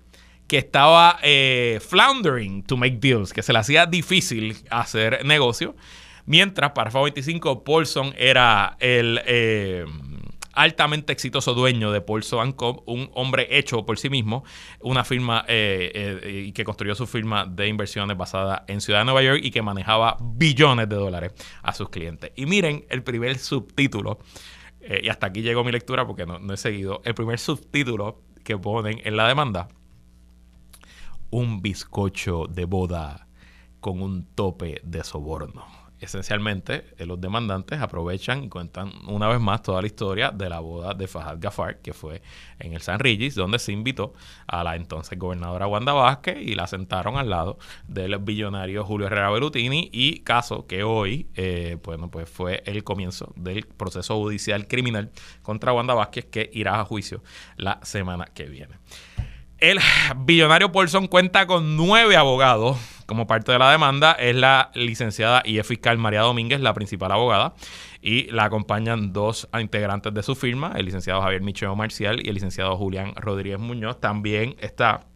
que 0.47 0.59
estaba 0.59 1.19
eh, 1.25 1.81
floundering 1.85 2.63
to 2.63 2.77
make 2.77 2.99
deals, 3.01 3.33
que 3.33 3.43
se 3.43 3.53
le 3.53 3.59
hacía 3.59 3.87
difícil 3.87 4.57
hacer 4.71 5.25
negocio. 5.25 5.75
Mientras 6.25 6.71
para 6.71 6.93
FA25 6.93 7.65
Paulson 7.65 8.15
era 8.17 8.77
el... 8.79 9.21
Eh, 9.27 9.87
altamente 10.55 11.13
exitoso 11.13 11.55
dueño 11.55 11.91
de 11.91 12.01
Paulson 12.01 12.53
Co., 12.53 12.83
un 12.87 13.11
hombre 13.15 13.49
hecho 13.59 13.85
por 13.85 13.99
sí 13.99 14.09
mismo, 14.09 14.45
una 14.81 15.05
firma 15.05 15.45
eh, 15.49 16.21
eh, 16.23 16.53
que 16.55 16.65
construyó 16.65 16.95
su 16.95 17.07
firma 17.07 17.45
de 17.45 17.69
inversiones 17.69 18.17
basada 18.17 18.65
en 18.69 18.81
Ciudad 18.81 19.01
de 19.01 19.07
Nueva 19.07 19.23
York 19.23 19.41
y 19.43 19.51
que 19.51 19.63
manejaba 19.63 20.17
billones 20.21 20.89
de 20.89 20.97
dólares 20.97 21.33
a 21.63 21.73
sus 21.73 21.89
clientes. 21.89 22.31
Y 22.37 22.47
miren 22.47 22.85
el 22.89 23.03
primer 23.03 23.39
subtítulo, 23.39 24.21
eh, 24.87 25.01
y 25.05 25.09
hasta 25.09 25.27
aquí 25.27 25.43
llegó 25.43 25.65
mi 25.65 25.73
lectura 25.73 26.07
porque 26.07 26.27
no, 26.27 26.39
no 26.39 26.55
he 26.55 26.57
seguido, 26.57 27.01
el 27.05 27.15
primer 27.15 27.39
subtítulo 27.39 28.23
que 28.45 28.59
ponen 28.59 29.01
en 29.05 29.17
la 29.17 29.27
demanda, 29.27 29.69
un 31.31 31.63
bizcocho 31.63 32.47
de 32.47 32.65
boda 32.65 33.27
con 33.81 34.03
un 34.03 34.27
tope 34.35 34.81
de 34.85 35.03
soborno 35.03 35.74
esencialmente 36.05 36.85
eh, 36.99 37.07
los 37.07 37.21
demandantes 37.21 37.81
aprovechan 37.81 38.45
y 38.45 38.49
cuentan 38.49 38.93
una 39.07 39.29
vez 39.29 39.41
más 39.41 39.63
toda 39.63 39.81
la 39.81 39.87
historia 39.87 40.31
de 40.31 40.49
la 40.49 40.61
boda 40.61 40.95
de 40.95 41.09
Fahad 41.09 41.39
Gafar, 41.41 41.79
que 41.79 41.93
fue 41.93 42.23
en 42.59 42.75
el 42.75 42.81
San 42.81 42.99
Regis, 42.99 43.35
donde 43.35 43.59
se 43.59 43.73
invitó 43.73 44.15
a 44.47 44.63
la 44.63 44.77
entonces 44.77 45.19
gobernadora 45.19 45.67
Wanda 45.67 45.93
Vázquez 45.93 46.39
y 46.41 46.55
la 46.55 46.67
sentaron 46.67 47.17
al 47.17 47.31
lado 47.31 47.59
del 47.89 48.17
billonario 48.19 48.85
Julio 48.85 49.07
Herrera 49.07 49.31
Berutini 49.31 49.91
y 49.93 50.21
caso 50.21 50.67
que 50.67 50.85
hoy, 50.85 51.29
eh, 51.35 51.79
pues 51.83 52.31
fue 52.31 52.63
el 52.67 52.85
comienzo 52.85 53.33
del 53.37 53.67
proceso 53.67 54.17
judicial 54.17 54.69
criminal 54.69 55.11
contra 55.43 55.73
Wanda 55.73 55.95
Vázquez 55.95 56.27
que 56.27 56.51
irá 56.53 56.81
a 56.81 56.85
juicio 56.85 57.23
la 57.57 57.81
semana 57.83 58.27
que 58.27 58.45
viene. 58.45 58.79
El 59.59 59.79
billonario 60.17 60.73
Paulson 60.73 61.07
cuenta 61.07 61.47
con 61.47 61.77
nueve 61.77 62.17
abogados 62.17 62.77
como 63.07 63.27
parte 63.27 63.53
de 63.53 63.59
la 63.59 63.71
demanda. 63.71 64.13
Es 64.13 64.35
la 64.35 64.71
licenciada 64.75 65.43
y 65.45 65.59
es 65.59 65.67
fiscal 65.67 65.99
María 65.99 66.21
Domínguez, 66.21 66.61
la 66.61 66.75
principal 66.75 67.13
abogada. 67.13 67.55
Y 68.01 68.31
la 68.31 68.45
acompañan 68.45 69.13
dos 69.13 69.49
integrantes 69.59 70.13
de 70.13 70.23
su 70.23 70.35
firma, 70.35 70.73
el 70.77 70.87
licenciado 70.87 71.23
Javier 71.23 71.43
Micheo 71.43 71.75
Marcial 71.75 72.21
y 72.25 72.29
el 72.29 72.35
licenciado 72.35 72.77
Julián 72.77 73.15
Rodríguez 73.17 73.59
Muñoz. 73.59 74.01
También 74.01 74.57
está 74.61 75.07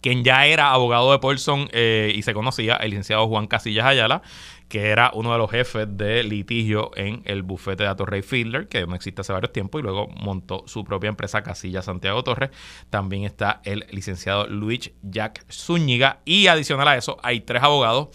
quien 0.00 0.24
ya 0.24 0.46
era 0.46 0.70
abogado 0.70 1.12
de 1.12 1.18
Paulson 1.18 1.68
eh, 1.72 2.12
y 2.14 2.22
se 2.22 2.34
conocía, 2.34 2.76
el 2.76 2.90
licenciado 2.90 3.26
Juan 3.28 3.46
Casillas 3.46 3.86
Ayala, 3.86 4.22
que 4.68 4.88
era 4.88 5.10
uno 5.14 5.32
de 5.32 5.38
los 5.38 5.50
jefes 5.50 5.86
de 5.90 6.22
litigio 6.24 6.90
en 6.96 7.22
el 7.24 7.42
bufete 7.42 7.84
de 7.84 7.94
Torrey 7.94 8.22
Fiedler, 8.22 8.68
que 8.68 8.86
no 8.86 8.94
existe 8.94 9.20
hace 9.20 9.32
varios 9.32 9.52
tiempos, 9.52 9.80
y 9.80 9.82
luego 9.82 10.08
montó 10.08 10.64
su 10.66 10.84
propia 10.84 11.08
empresa 11.08 11.42
Casilla 11.42 11.82
Santiago 11.82 12.22
Torres. 12.24 12.50
También 12.90 13.24
está 13.24 13.60
el 13.64 13.86
licenciado 13.90 14.46
Luis 14.48 14.92
Jack 15.02 15.44
Zúñiga, 15.50 16.20
y 16.24 16.48
adicional 16.48 16.88
a 16.88 16.96
eso 16.96 17.16
hay 17.22 17.40
tres 17.40 17.62
abogados 17.62 18.08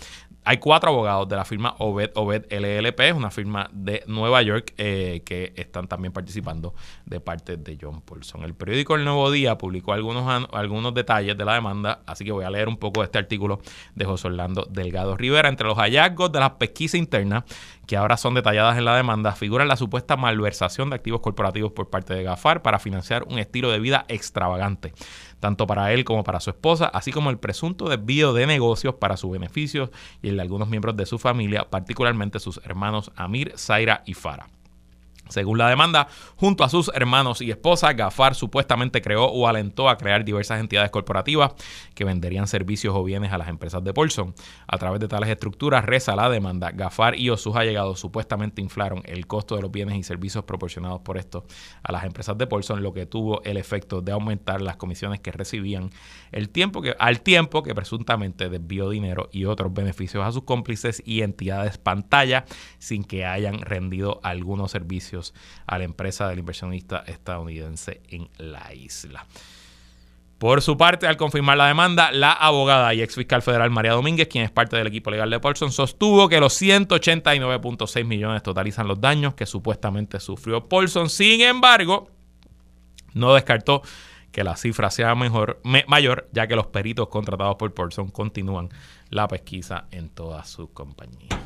hay 0.44 0.58
cuatro 0.58 0.90
abogados 0.90 1.30
de 1.30 1.36
la 1.36 1.46
firma 1.46 1.76
Obed 1.78 2.12
Obed 2.16 2.46
LLP, 2.52 3.00
es 3.02 3.14
una 3.14 3.30
firma 3.30 3.70
de 3.72 4.04
Nueva 4.08 4.42
York 4.42 4.74
eh, 4.78 5.22
que 5.24 5.54
están 5.56 5.88
también 5.88 6.12
participando 6.12 6.74
de 7.06 7.20
parte 7.20 7.58
de 7.58 7.78
John 7.80 8.02
Paulson. 8.02 8.44
El 8.44 8.56
periódico 8.56 8.96
El 8.96 9.06
Nuevo 9.06 9.30
Día 9.30 9.58
publicó 9.58 9.94
algunos, 9.94 10.48
algunos 10.52 10.94
detalles 10.96 11.38
de 11.38 11.46
la 11.46 11.54
demanda, 11.54 12.02
así 12.08 12.26
que 12.26 12.32
voy 12.32 12.44
a 12.44 12.50
leer 12.50 12.70
un 12.70 12.78
poco 12.78 13.04
este 13.04 13.20
artículo 13.20 13.62
de 13.94 14.06
José 14.06 14.28
Orlando 14.28 14.68
Delgado 14.70 15.16
Rivera. 15.16 15.48
Entre 15.48 15.68
los 15.68 15.78
hallazgos 15.78 16.32
de 16.32 16.40
las 16.40 16.52
pesquisas 16.52 16.96
internas 16.96 17.44
que 17.86 17.98
ahora 17.98 18.18
son 18.18 18.34
detalladas 18.34 18.78
en 18.78 18.86
la 18.86 18.96
demanda, 18.96 19.34
figura 19.34 19.66
la 19.66 19.76
supuesta 19.76 20.18
malversación 20.18 20.90
de 20.90 20.96
activos 20.96 21.22
corporativos 21.22 21.74
por 21.74 21.90
parte 21.90 22.14
de 22.14 22.24
Gafar 22.24 22.62
para 22.62 22.80
financiar 22.80 23.24
un 23.24 23.38
estilo 23.38 23.70
de 23.70 23.80
vida 23.80 24.06
extravagante 24.08 24.94
tanto 25.42 25.68
para 25.68 25.92
él 25.92 26.06
como 26.06 26.24
para 26.24 26.40
su 26.40 26.52
esposa, 26.52 26.86
así 26.86 27.12
como 27.12 27.30
el 27.30 27.40
presunto 27.40 27.90
desvío 27.90 28.32
de 28.32 28.48
negocios 28.48 28.96
para 28.96 29.18
su 29.18 29.30
beneficio 29.30 29.92
y 30.22 30.30
el 30.30 30.38
de 30.38 30.44
algunos 30.44 30.70
miembros 30.70 30.96
de 30.96 31.06
su 31.06 31.20
familia, 31.20 31.70
particularmente 31.70 32.40
sus 32.40 32.62
hermanos 32.64 33.12
Amir, 33.18 33.54
Zaira 33.58 34.04
y 34.06 34.14
Farah. 34.14 34.48
Según 35.32 35.58
la 35.58 35.70
demanda, 35.70 36.08
junto 36.36 36.64
a 36.64 36.70
sus 36.70 36.92
hermanos 36.94 37.42
y 37.42 37.50
esposa, 37.52 37.94
Gafar 37.94 38.36
supuestamente 38.36 39.02
creó 39.02 39.26
o 39.26 39.48
alentó 39.48 39.90
a 39.90 39.98
crear 39.98 40.24
diversas 40.26 40.60
entidades 40.60 40.92
corporativas 40.92 41.54
que 41.96 42.04
venderían 42.04 42.48
servicios 42.48 42.94
o 42.96 43.04
bienes 43.04 43.32
a 43.32 43.38
las 43.38 43.48
empresas 43.48 43.84
de 43.84 43.94
Paulson. 43.94 44.34
A 44.68 44.78
través 44.78 45.00
de 45.00 45.08
tales 45.08 45.30
estructuras, 45.30 45.86
reza 45.86 46.16
la 46.16 46.30
demanda, 46.30 46.72
Gafar 46.72 47.18
y 47.18 47.30
o 47.30 47.38
sus 47.38 47.56
allegados 47.56 48.00
supuestamente 48.00 48.62
inflaron 48.62 49.02
el 49.06 49.28
costo 49.28 49.56
de 49.56 49.62
los 49.62 49.72
bienes 49.72 49.98
y 49.98 50.04
servicios 50.04 50.44
proporcionados 50.44 51.02
por 51.02 51.18
esto 51.18 51.46
a 51.84 51.92
las 51.92 52.04
empresas 52.04 52.38
de 52.38 52.48
Paulson, 52.48 52.84
lo 52.84 52.94
que 52.94 53.06
tuvo 53.06 53.42
el 53.44 53.58
efecto 53.58 54.02
de 54.02 54.12
aumentar 54.12 54.62
las 54.62 54.76
comisiones 54.76 55.20
que 55.22 55.32
recibían 55.32 55.90
el 56.32 56.50
tiempo 56.50 56.82
que, 56.82 56.96
al 56.98 57.22
tiempo 57.22 57.64
que 57.64 57.76
presuntamente 57.76 58.50
desvió 58.50 58.90
dinero 58.90 59.30
y 59.32 59.46
otros 59.46 59.74
beneficios 59.74 60.26
a 60.26 60.32
sus 60.32 60.44
cómplices 60.44 61.02
y 61.06 61.22
entidades 61.22 61.78
pantalla 61.78 62.46
sin 62.80 63.04
que 63.04 63.26
hayan 63.26 63.60
rendido 63.60 64.20
algunos 64.24 64.72
servicios 64.72 65.34
a 65.68 65.78
la 65.78 65.84
empresa 65.84 66.28
del 66.28 66.40
inversionista 66.40 67.04
estadounidense 67.08 68.02
en 68.08 68.30
la 68.38 68.74
isla. 68.74 69.26
Por 70.42 70.64
su 70.64 70.76
parte, 70.76 71.06
al 71.06 71.18
confirmar 71.18 71.56
la 71.56 71.68
demanda, 71.68 72.12
la 72.12 72.32
abogada 72.32 72.92
y 72.96 73.04
ex 73.04 73.14
fiscal 73.14 73.44
federal 73.44 73.70
María 73.70 73.92
Domínguez, 73.92 74.28
quien 74.28 74.44
es 74.44 74.50
parte 74.50 74.76
del 74.76 74.88
equipo 74.88 75.12
legal 75.12 75.30
de 75.30 75.40
Paulson, 75.40 75.72
sostuvo 75.72 76.28
que 76.28 76.40
los 76.40 76.60
189.6 76.60 78.06
millones 78.06 78.42
totalizan 78.42 78.88
los 78.88 79.00
daños 79.00 79.36
que 79.36 79.46
supuestamente 79.46 80.20
sufrió 80.20 80.68
Paulson. 80.68 81.12
Sin 81.12 81.42
embargo, 81.42 82.10
no 83.14 83.36
descartó 83.36 83.84
que 84.32 84.44
la 84.44 84.56
cifra 84.56 84.90
sea 84.92 85.14
mejor, 85.16 85.62
mayor, 85.88 86.30
ya 86.32 86.48
que 86.48 86.56
los 86.56 86.68
peritos 86.68 87.10
contratados 87.10 87.56
por 87.58 87.74
Paulson 87.74 88.10
continúan 88.10 88.70
la 89.10 89.28
pesquisa 89.28 89.88
en 89.92 90.10
todas 90.10 90.50
sus 90.50 90.70
compañías 90.70 91.42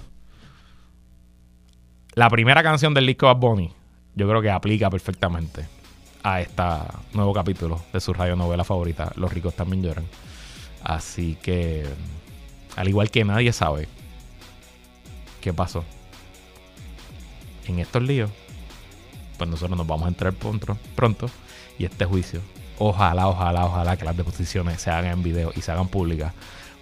la 2.16 2.30
primera 2.30 2.64
canción 2.64 2.94
del 2.94 3.06
disco 3.06 3.28
Bad 3.28 3.36
Bunny, 3.38 3.72
yo 4.16 4.28
creo 4.28 4.42
que 4.42 4.50
aplica 4.50 4.90
perfectamente 4.90 5.68
a 6.24 6.40
este 6.40 6.64
nuevo 7.14 7.34
capítulo 7.34 7.84
de 7.92 8.00
su 8.00 8.14
radionovela 8.14 8.64
favorita, 8.64 9.12
Los 9.16 9.32
ricos 9.32 9.54
también 9.54 9.84
lloran. 9.84 10.06
Así 10.82 11.38
que, 11.44 11.86
al 12.78 12.88
igual 12.88 13.12
que 13.12 13.26
nadie 13.26 13.52
sabe 13.52 13.90
qué 15.42 15.54
pasó 15.54 15.84
en 17.68 17.80
estos 17.80 18.02
líos, 18.02 18.32
pues 19.38 19.50
nosotros 19.50 19.78
nos 19.78 19.86
vamos 19.86 20.06
a 20.06 20.10
entrar 20.10 20.32
pronto, 20.34 20.78
pronto 20.96 21.30
y 21.78 21.84
este 21.84 22.06
juicio, 22.06 22.40
ojalá, 22.78 23.28
ojalá, 23.28 23.66
ojalá 23.66 23.98
que 23.98 24.06
las 24.06 24.18
deposiciones 24.18 24.82
se 24.82 24.92
hagan 24.92 25.12
en 25.12 25.24
video 25.24 25.52
y 25.56 25.62
se 25.62 25.72
hagan 25.72 25.88
públicas, 25.88 26.34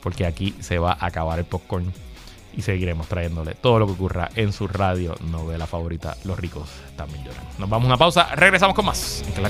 porque 0.01 0.25
aquí 0.25 0.55
se 0.59 0.79
va 0.79 0.97
a 0.99 1.05
acabar 1.05 1.39
el 1.39 1.45
popcorn 1.45 1.93
y 2.55 2.61
seguiremos 2.61 3.07
trayéndole 3.07 3.55
todo 3.55 3.79
lo 3.79 3.87
que 3.87 3.93
ocurra 3.93 4.29
en 4.35 4.53
su 4.53 4.67
radio 4.67 5.15
novela 5.21 5.65
favorita, 5.65 6.15
Los 6.23 6.37
ricos 6.37 6.69
también 6.95 7.23
lloran. 7.23 7.43
Nos 7.57 7.69
vamos 7.69 7.85
a 7.85 7.87
una 7.87 7.97
pausa, 7.97 8.27
regresamos 8.35 8.75
con 8.75 8.85
más. 8.85 9.23
la 9.41 9.49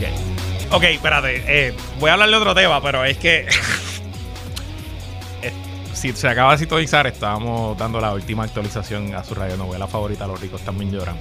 Ok, 0.71 0.83
espérate, 0.83 1.43
eh, 1.45 1.75
voy 1.99 2.09
a 2.09 2.13
hablar 2.13 2.29
de 2.29 2.35
otro 2.35 2.55
tema, 2.55 2.81
pero 2.81 3.03
es 3.03 3.17
que 3.17 3.47
si 5.93 6.13
se 6.13 6.27
acaba 6.27 6.53
de 6.53 6.59
sintonizar, 6.59 7.07
estábamos 7.07 7.77
dando 7.77 7.99
la 7.99 8.13
última 8.13 8.43
actualización 8.43 9.13
a 9.15 9.23
su 9.23 9.35
radio 9.35 9.57
novela 9.57 9.87
favorita, 9.87 10.27
Los 10.27 10.39
ricos 10.39 10.61
también 10.61 10.91
lloran. 10.91 11.17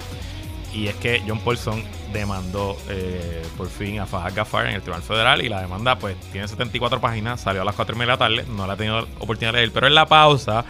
Y 0.73 0.87
es 0.89 0.95
que 0.97 1.23
John 1.27 1.39
Paulson 1.41 1.83
demandó 2.13 2.77
eh, 2.89 3.43
por 3.57 3.69
fin 3.69 4.01
a 4.01 4.07
Fahad 4.07 4.35
Gafar 4.35 4.67
en 4.67 4.75
el 4.75 4.81
Tribunal 4.81 5.03
Federal 5.03 5.43
y 5.45 5.49
la 5.49 5.61
demanda 5.61 5.99
pues 5.99 6.17
tiene 6.33 6.49
74 6.49 7.01
páginas, 7.01 7.41
salió 7.41 7.63
a 7.63 7.65
las 7.65 7.75
4 7.75 7.95
y 7.95 7.99
media 7.99 8.13
de 8.13 8.19
la 8.19 8.19
tarde, 8.19 8.45
no 8.49 8.67
la 8.67 8.75
he 8.75 8.77
tenido 8.77 9.07
oportunidad 9.19 9.53
de 9.53 9.59
leer, 9.59 9.73
pero 9.73 9.87
en 9.87 9.95
la 9.95 10.07
pausa 10.07 10.65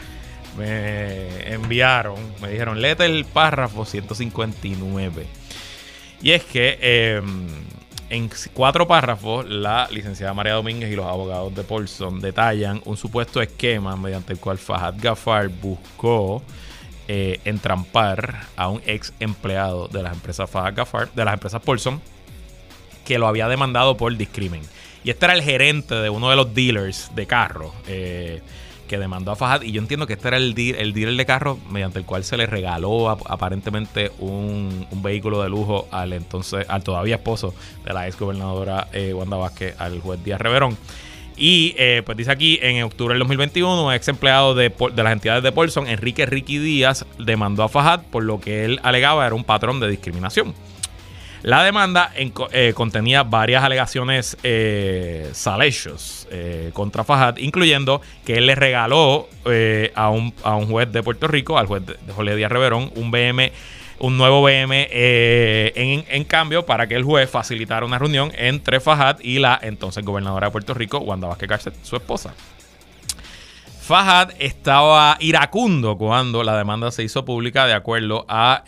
me 0.56 1.52
enviaron, 1.52 2.16
me 2.40 2.50
dijeron, 2.50 2.80
léete 2.80 3.06
el 3.06 3.24
párrafo 3.24 3.84
159. 3.84 5.26
Y 6.22 6.30
es 6.32 6.44
que 6.44 6.78
em, 6.80 7.48
en 8.10 8.30
cuatro 8.52 8.86
párrafos, 8.86 9.48
la 9.48 9.88
licenciada 9.90 10.34
María 10.34 10.52
Domínguez 10.52 10.92
y 10.92 10.96
los 10.96 11.06
abogados 11.06 11.54
de 11.54 11.64
Paulson 11.64 12.20
detallan 12.20 12.80
un 12.84 12.96
supuesto 12.96 13.40
esquema 13.40 13.96
mediante 13.96 14.34
el 14.34 14.38
cual 14.38 14.58
Fahad 14.58 14.94
Gafar 14.98 15.48
buscó 15.48 16.42
eh, 17.14 17.40
entrampar 17.44 18.46
a 18.56 18.70
un 18.70 18.80
ex 18.86 19.12
empleado 19.20 19.86
de 19.86 20.02
las 20.02 20.14
empresas 20.14 20.48
Fahad 20.48 20.74
Gafar, 20.74 21.12
de 21.12 21.26
las 21.26 21.34
empresas 21.34 21.60
Paulson, 21.60 22.00
que 23.04 23.18
lo 23.18 23.28
había 23.28 23.48
demandado 23.48 23.98
por 23.98 24.16
discrimen. 24.16 24.62
Y 25.04 25.10
este 25.10 25.26
era 25.26 25.34
el 25.34 25.42
gerente 25.42 25.94
de 25.96 26.08
uno 26.08 26.30
de 26.30 26.36
los 26.36 26.54
dealers 26.54 27.14
de 27.14 27.26
carro. 27.26 27.74
Eh, 27.86 28.40
que 28.88 28.98
demandó 28.98 29.32
a 29.32 29.36
Fajad. 29.36 29.60
Y 29.60 29.72
yo 29.72 29.82
entiendo 29.82 30.06
que 30.06 30.14
este 30.14 30.28
era 30.28 30.38
el, 30.38 30.54
dealer 30.54 31.14
de 31.14 31.26
carro 31.26 31.58
mediante 31.70 31.98
el 31.98 32.06
cual 32.06 32.24
se 32.24 32.38
le 32.38 32.46
regaló 32.46 33.10
aparentemente 33.10 34.10
un, 34.18 34.86
vehículo 35.02 35.42
de 35.42 35.50
lujo 35.50 35.88
al 35.90 36.14
entonces, 36.14 36.64
al 36.66 36.82
todavía 36.82 37.16
esposo 37.16 37.54
de 37.84 37.92
la 37.92 38.06
ex 38.06 38.18
gobernadora 38.18 38.88
eh, 38.92 39.12
Wanda 39.12 39.36
Vázquez, 39.36 39.78
al 39.78 40.00
juez 40.00 40.24
Díaz 40.24 40.40
Reverón. 40.40 40.78
Y 41.36 41.74
eh, 41.78 42.02
pues 42.04 42.16
dice 42.18 42.30
aquí, 42.30 42.58
en 42.62 42.82
octubre 42.82 43.14
del 43.14 43.20
2021, 43.20 43.86
un 43.86 43.92
ex 43.92 44.08
empleado 44.08 44.54
de, 44.54 44.68
de, 44.68 45.02
las 45.02 45.12
entidades 45.12 45.42
de 45.42 45.52
Paulson, 45.52 45.88
Enrique 45.88 46.26
Ricky 46.26 46.58
Díaz, 46.58 47.06
demandó 47.18 47.62
a 47.62 47.68
Fajad 47.68 48.02
por 48.10 48.22
lo 48.22 48.40
que 48.40 48.64
él 48.64 48.80
alegaba 48.82 49.26
era 49.26 49.34
un 49.34 49.44
patrón 49.44 49.80
de 49.80 49.88
discriminación. 49.88 50.54
La 51.42 51.64
demanda 51.64 52.12
eh, 52.16 52.72
contenía 52.72 53.24
varias 53.24 53.64
alegaciones 53.64 54.36
eh, 54.44 55.28
salacious 55.32 56.28
eh, 56.30 56.70
contra 56.72 57.02
Fajad, 57.02 57.38
incluyendo 57.38 58.00
que 58.24 58.34
él 58.34 58.46
le 58.46 58.54
regaló 58.54 59.28
eh, 59.46 59.90
a, 59.96 60.10
un, 60.10 60.32
juez 60.68 60.92
de 60.92 61.02
Puerto 61.02 61.26
Rico, 61.26 61.58
al 61.58 61.66
juez 61.66 61.82
de, 61.84 62.36
Díaz 62.36 62.52
Reverón, 62.52 62.92
un 62.94 63.10
BM 63.10 63.50
un 64.02 64.18
nuevo 64.18 64.42
BM 64.42 64.88
en, 64.90 66.24
cambio 66.24 66.66
para 66.66 66.86
que 66.86 66.96
el 66.96 67.04
juez 67.04 67.30
facilitara 67.30 67.86
una 67.86 67.98
reunión 67.98 68.30
entre 68.36 68.80
Fajad 68.80 69.20
y 69.20 69.38
la 69.38 69.58
entonces 69.62 70.04
gobernadora 70.04 70.48
de 70.48 70.50
Puerto 70.50 70.74
Rico, 70.74 70.98
Wanda 70.98 71.28
Vázquez 71.28 71.48
Cárcel, 71.48 71.72
su 71.82 71.96
esposa. 71.96 72.34
Fajad 73.80 74.30
estaba 74.38 75.16
iracundo 75.20 75.96
cuando 75.96 76.42
la 76.42 76.56
demanda 76.56 76.90
se 76.90 77.04
hizo 77.04 77.24
pública 77.24 77.66
de 77.66 77.74
acuerdo 77.74 78.26
a 78.28 78.64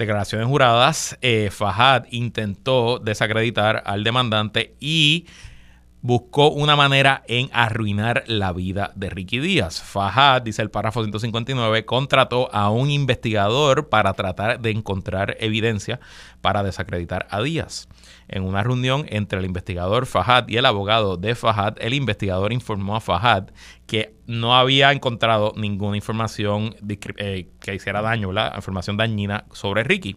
declaraciones 0.00 0.46
juradas, 0.46 1.16
eh, 1.22 1.50
Fajad 1.52 2.04
intentó 2.10 2.98
desacreditar 2.98 3.82
al 3.86 4.02
demandante 4.02 4.74
y 4.80 5.26
buscó 6.02 6.50
una 6.50 6.76
manera 6.76 7.22
en 7.26 7.50
arruinar 7.52 8.24
la 8.26 8.52
vida 8.52 8.92
de 8.94 9.10
Ricky 9.10 9.38
Díaz. 9.38 9.82
Fajad, 9.82 10.42
dice 10.42 10.62
el 10.62 10.70
párrafo 10.70 11.02
159, 11.02 11.84
contrató 11.84 12.52
a 12.54 12.70
un 12.70 12.90
investigador 12.90 13.88
para 13.88 14.14
tratar 14.14 14.60
de 14.60 14.70
encontrar 14.70 15.36
evidencia 15.40 16.00
para 16.40 16.62
desacreditar 16.62 17.26
a 17.30 17.42
Díaz. 17.42 17.88
En 18.28 18.44
una 18.44 18.62
reunión 18.62 19.04
entre 19.08 19.40
el 19.40 19.44
investigador 19.44 20.06
Fajad 20.06 20.48
y 20.48 20.56
el 20.56 20.66
abogado 20.66 21.16
de 21.16 21.34
Fajad, 21.34 21.74
el 21.80 21.94
investigador 21.94 22.52
informó 22.52 22.96
a 22.96 23.00
Fajad 23.00 23.48
que 23.86 24.14
no 24.26 24.56
había 24.56 24.92
encontrado 24.92 25.52
ninguna 25.56 25.96
información 25.96 26.76
eh, 27.18 27.48
que 27.60 27.74
hiciera 27.74 28.00
daño, 28.00 28.32
la 28.32 28.52
información 28.56 28.96
dañina 28.96 29.44
sobre 29.52 29.84
Ricky. 29.84 30.16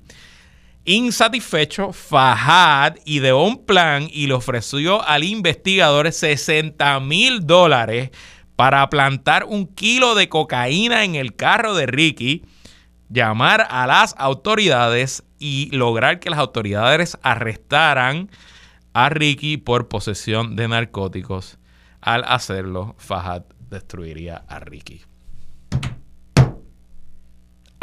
Insatisfecho, 0.86 1.94
Fajad 1.94 2.98
ideó 3.06 3.44
un 3.46 3.66
plan 3.66 4.10
y 4.12 4.28
le 4.28 4.34
ofreció 4.34 5.02
al 5.02 5.24
investigador 5.24 6.12
60 6.12 7.00
mil 7.00 7.48
dólares 7.48 8.10
para 8.58 8.90
plantar 8.90 9.46
un 9.46 9.66
kilo 9.68 10.14
de 10.14 10.28
cocaína 10.28 11.06
en 11.06 11.16
el 11.16 11.38
carro 11.38 11.74
de 11.74 11.86
Ricky, 11.86 12.44
llamar 13.08 13.66
a 13.70 13.88
las 13.88 14.14
autoridades 14.18 15.24
y 15.40 15.70
lograr 15.72 16.20
que 16.20 16.30
las 16.30 16.40
autoridades 16.40 17.18
arrestaran 17.24 18.30
a 18.92 19.08
Ricky 19.08 19.56
por 19.56 19.88
posesión 19.88 20.58
de 20.58 20.68
narcóticos. 20.68 21.60
Al 22.02 22.26
hacerlo, 22.26 22.96
Fajad 22.98 23.44
destruiría 23.70 24.44
a 24.50 24.60
Ricky. 24.60 25.02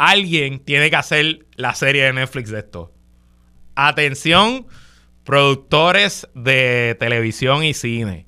Alguien 0.03 0.57
tiene 0.57 0.89
que 0.89 0.95
hacer 0.95 1.45
la 1.57 1.75
serie 1.75 2.05
de 2.05 2.13
Netflix 2.13 2.49
de 2.49 2.57
esto. 2.57 2.91
Atención, 3.75 4.65
productores 5.23 6.27
de 6.33 6.97
televisión 6.99 7.63
y 7.63 7.75
cine. 7.75 8.25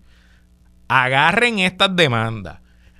Agarren 0.87 1.57
estas 1.57 1.95
demandas. 1.95 2.59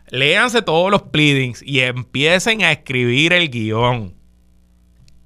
Léanse 0.10 0.64
todos 0.64 0.90
los 0.90 1.04
pleadings 1.04 1.62
y 1.62 1.82
empiecen 1.82 2.64
a 2.64 2.72
escribir 2.72 3.34
el 3.34 3.52
guion. 3.52 4.16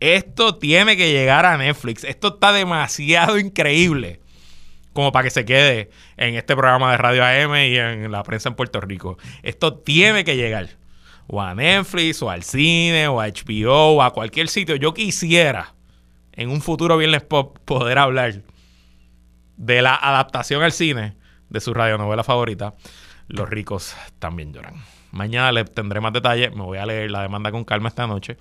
Esto 0.02 0.58
tiene 0.58 0.98
que 0.98 1.14
llegar 1.14 1.46
a 1.46 1.58
Netflix. 1.58 2.04
Esto 2.04 2.34
está 2.34 2.52
demasiado 2.52 3.40
increíble 3.40 4.20
como 4.92 5.14
para 5.14 5.24
que 5.24 5.30
se 5.30 5.46
quede 5.46 5.90
en 6.18 6.36
este 6.36 6.54
programa 6.54 6.92
de 6.92 6.98
Radio 6.98 7.24
AM 7.24 7.56
y 7.56 7.78
en 7.78 8.12
la 8.12 8.24
prensa 8.24 8.50
en 8.50 8.56
Puerto 8.56 8.82
Rico. 8.82 9.18
Esto 9.42 9.74
tiene 9.78 10.26
que 10.26 10.36
llegar. 10.36 10.72
O 11.28 11.42
a 11.42 11.54
Netflix, 11.54 12.22
o 12.22 12.30
al 12.30 12.44
cine, 12.44 13.08
o 13.08 13.20
a 13.20 13.28
HBO, 13.28 13.96
o 13.96 14.02
a 14.02 14.14
cualquier 14.14 14.48
sitio. 14.48 14.76
Yo 14.76 14.94
quisiera 14.94 15.74
en 16.34 16.50
un 16.50 16.62
futuro 16.62 16.98
Viernes 16.98 17.24
Pop 17.24 17.58
poder 17.66 17.98
hablar 17.98 18.42
de 19.58 19.82
la 19.82 19.96
adaptación 19.96 20.64
al 20.64 20.72
cine 20.72 21.16
de 21.50 21.60
su 21.60 21.74
radionovela 21.74 22.24
favorita, 22.24 22.76
Los 23.28 23.50
ricos 23.50 23.96
también 24.20 24.54
lloran. 24.54 24.76
Mañana 25.12 25.52
le 25.52 25.66
tendré 25.66 26.00
más 26.00 26.14
detalles, 26.14 26.54
me 26.56 26.64
voy 26.64 26.78
a 26.78 26.86
leer 26.86 27.12
la 27.12 27.22
demanda 27.22 27.52
con 27.52 27.66
calma 27.66 27.90
esta 27.90 28.08
noche 28.08 28.38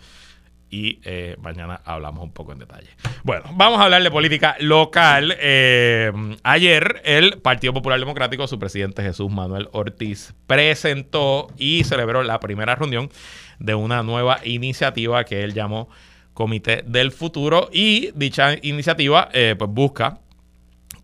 y 0.71 1.01
eh, 1.05 1.37
mañana 1.41 1.81
hablamos 1.85 2.23
un 2.25 2.33
poco 2.33 2.53
en 2.53 2.59
detalle. 2.59 2.89
Bueno, 3.23 3.45
vamos 3.55 3.81
a 3.81 3.85
hablar 3.85 4.03
de 4.03 4.11
política 4.11 4.57
local. 4.61 5.37
Eh, 5.39 6.13
ayer 6.43 7.03
el 7.05 7.39
Partido 7.39 7.73
Popular 7.73 7.99
Democrático, 7.99 8.47
su 8.47 8.59
presidente 8.59 9.03
Jesús 9.03 9.31
Manuel 9.31 9.69
Ortiz, 9.73 10.35
presentó 10.47 11.49
y 11.57 11.85
celebró 11.85 12.23
la 12.23 12.41
primera 12.41 12.75
reunión 12.75 13.11
de 13.59 13.75
una 13.75 14.03
nueva 14.03 14.41
iniciativa 14.45 15.25
que 15.25 15.43
él 15.43 15.55
llamó 15.55 15.89
Comité 16.35 16.83
del 16.87 17.13
Futuro 17.13 17.71
y 17.73 18.11
dicha 18.15 18.57
iniciativa 18.61 19.31
eh, 19.33 19.55
pues 19.59 19.71
busca 19.71 20.21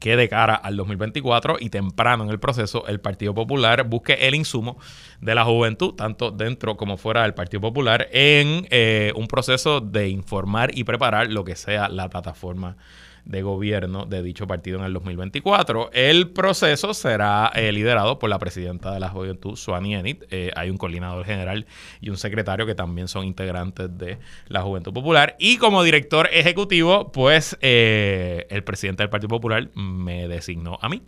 que 0.02 0.16
de 0.16 0.28
cara 0.28 0.56
al 0.56 0.76
2024 0.76 1.58
y 1.60 1.70
temprano 1.70 2.24
en 2.24 2.30
el 2.30 2.40
proceso 2.40 2.88
el 2.88 2.98
Partido 2.98 3.34
Popular 3.34 3.84
busque 3.84 4.14
el 4.14 4.34
insumo 4.34 4.76
de 5.20 5.36
la 5.36 5.44
juventud, 5.44 5.94
tanto 5.94 6.32
dentro 6.32 6.76
como 6.76 6.96
fuera 6.96 7.22
del 7.22 7.34
Partido 7.34 7.60
Popular, 7.60 8.08
en 8.10 8.66
eh, 8.70 9.12
un 9.14 9.28
proceso 9.28 9.80
de 9.80 10.08
informar 10.08 10.76
y 10.76 10.82
preparar 10.82 11.30
lo 11.30 11.44
que 11.44 11.54
sea 11.54 11.88
la 11.88 12.10
plataforma 12.10 12.76
de 13.24 13.42
gobierno 13.42 14.04
de 14.04 14.22
dicho 14.22 14.46
partido 14.46 14.78
en 14.78 14.84
el 14.84 14.92
2024. 14.92 15.90
El 15.92 16.30
proceso 16.30 16.94
será 16.94 17.50
eh, 17.54 17.72
liderado 17.72 18.18
por 18.18 18.30
la 18.30 18.38
presidenta 18.38 18.92
de 18.92 19.00
la 19.00 19.08
Juventud, 19.08 19.56
Suani 19.56 19.94
Enit. 19.94 20.24
Eh, 20.30 20.50
hay 20.56 20.70
un 20.70 20.76
coordinador 20.76 21.24
general 21.24 21.66
y 22.00 22.10
un 22.10 22.16
secretario 22.16 22.66
que 22.66 22.74
también 22.74 23.08
son 23.08 23.24
integrantes 23.24 23.96
de 23.96 24.18
la 24.48 24.62
Juventud 24.62 24.92
Popular. 24.92 25.36
Y 25.38 25.58
como 25.58 25.82
director 25.82 26.28
ejecutivo, 26.32 27.12
pues 27.12 27.56
eh, 27.60 28.46
el 28.50 28.64
presidente 28.64 29.02
del 29.02 29.10
Partido 29.10 29.28
Popular 29.28 29.70
me 29.74 30.28
designó 30.28 30.78
a 30.80 30.88
mí. 30.88 31.02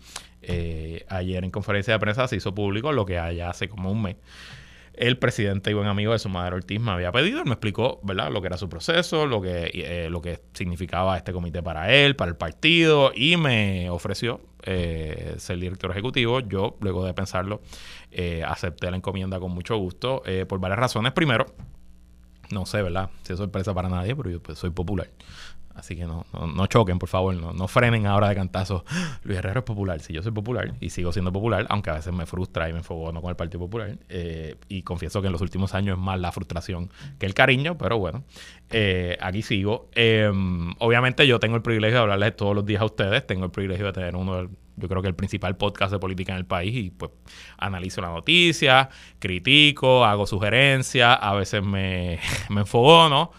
ayer 1.09 1.45
en 1.45 1.51
conferencia 1.51 1.95
de 1.95 1.99
prensa 1.99 2.29
se 2.29 2.37
hizo 2.37 2.55
público 2.55 2.93
lo 2.93 3.07
que 3.07 3.19
allá 3.19 3.51
hace 3.51 3.69
como 3.69 3.91
un 3.91 4.03
mes 4.03 4.17
el 4.97 5.19
presidente 5.19 5.71
y 5.71 5.75
buen 5.75 5.89
amigo 5.89 6.13
de 6.13 6.19
su 6.19 6.29
madre 6.29 6.57
Ortiz 6.57 6.81
me 6.81 6.91
había 6.91 7.13
pedido. 7.13 7.41
Él 7.41 7.47
me 7.47 7.53
explicó, 7.53 8.01
¿verdad?, 8.03 8.31
lo 8.31 8.41
que 8.41 8.49
era 8.49 8.57
su 8.57 8.69
proceso, 8.69 9.27
lo 9.27 9.41
que, 9.41 9.71
eh, 9.73 10.09
lo 10.11 10.21
que 10.23 10.41
significaba 10.53 11.17
este 11.17 11.33
comité 11.33 11.63
para 11.63 11.93
él, 11.93 12.17
para 12.17 12.31
el 12.31 12.37
partido, 12.37 13.13
y 13.15 13.37
me 13.37 13.91
ofreció 13.91 14.41
eh, 14.63 15.35
ser 15.39 15.59
director 15.59 15.91
ejecutivo. 15.91 16.41
Yo, 16.41 16.77
luego 16.81 17.05
de 17.05 17.15
pensarlo, 17.15 17.61
eh, 18.11 18.43
acepté 18.47 18.91
la 18.91 18.97
encomienda 18.97 19.41
con 19.41 19.53
mucho 19.53 19.77
gusto, 19.77 20.23
por 20.49 20.61
varias 20.61 20.79
razones. 20.79 21.13
Primero, 21.13 21.47
no 22.51 22.67
sé, 22.67 22.83
¿verdad? 22.83 23.11
Si 23.23 23.33
es 23.33 23.39
sorpresa 23.39 23.75
para 23.75 23.89
nadie, 23.89 24.15
pero 24.15 24.31
yo 24.31 24.43
pues, 24.43 24.59
soy 24.59 24.71
popular. 24.71 25.09
Así 25.75 25.97
que 25.97 26.05
no, 26.05 26.25
no, 26.33 26.67
choquen, 26.67 27.01
por 27.01 27.09
favor, 27.09 27.35
no, 27.35 27.53
no, 27.53 27.67
frenen 27.67 28.07
ahora 28.07 28.29
de 28.29 28.37
cantazo. 28.37 28.85
Luis 29.25 29.39
Herrero 29.39 29.61
es 29.61 29.65
popular. 29.65 30.01
Si 30.01 30.13
yo 30.13 30.23
soy 30.23 30.31
popular 30.31 30.75
y 30.81 30.91
sigo 30.91 31.13
siendo 31.13 31.33
popular, 31.33 31.67
aunque 31.69 31.91
a 31.91 31.95
veces 31.95 32.13
me 32.13 32.27
frustra 32.27 32.69
y 32.69 32.73
me 32.73 32.81
no 32.81 33.21
con 33.21 33.31
el 33.31 33.37
Partido 33.37 33.59
Popular, 33.61 33.99
eh, 34.09 34.57
y 34.69 34.83
confieso 34.83 35.21
que 35.21 35.27
en 35.27 35.33
los 35.33 35.41
últimos 35.41 35.75
años 35.75 35.99
es 35.99 36.03
más 36.03 36.21
la 36.21 36.31
frustración 36.31 36.91
que 37.19 37.27
el 37.27 37.35
cariño, 37.35 37.77
pero 37.77 37.99
bueno, 37.99 38.25
eh, 38.71 39.19
aquí 39.21 39.43
sigo. 39.43 39.89
Em, 39.95 40.73
obviamente 40.79 41.27
yo 41.27 41.41
tengo 41.41 41.57
el 41.57 41.63
privilegio 41.63 41.97
de 41.97 42.03
hablarles 42.03 42.37
todos 42.37 42.55
los 42.55 42.65
días 42.65 42.81
a 42.81 42.85
ustedes, 42.85 43.27
tengo 43.27 43.45
el 43.45 43.51
privilegio 43.51 43.87
de 43.87 43.93
tener 43.93 44.15
uno, 44.15 44.49
yo 44.77 44.89
creo 44.89 45.03
que 45.03 45.09
el 45.09 45.15
principal 45.17 45.57
podcast 45.57 45.93
de 45.93 45.99
política 45.99 46.33
en 46.33 46.39
el 46.39 46.47
país 46.47 46.75
y 46.75 46.91
pues 46.91 47.11
analizo 47.59 48.01
la 48.01 48.09
noticia, 48.09 48.91
critico, 49.19 50.05
hago 50.05 50.25
sugerencias, 50.27 51.19
a 51.21 51.35
veces 51.35 51.65
me, 51.65 52.21
me 52.49 52.61
enfogono. 52.61 53.33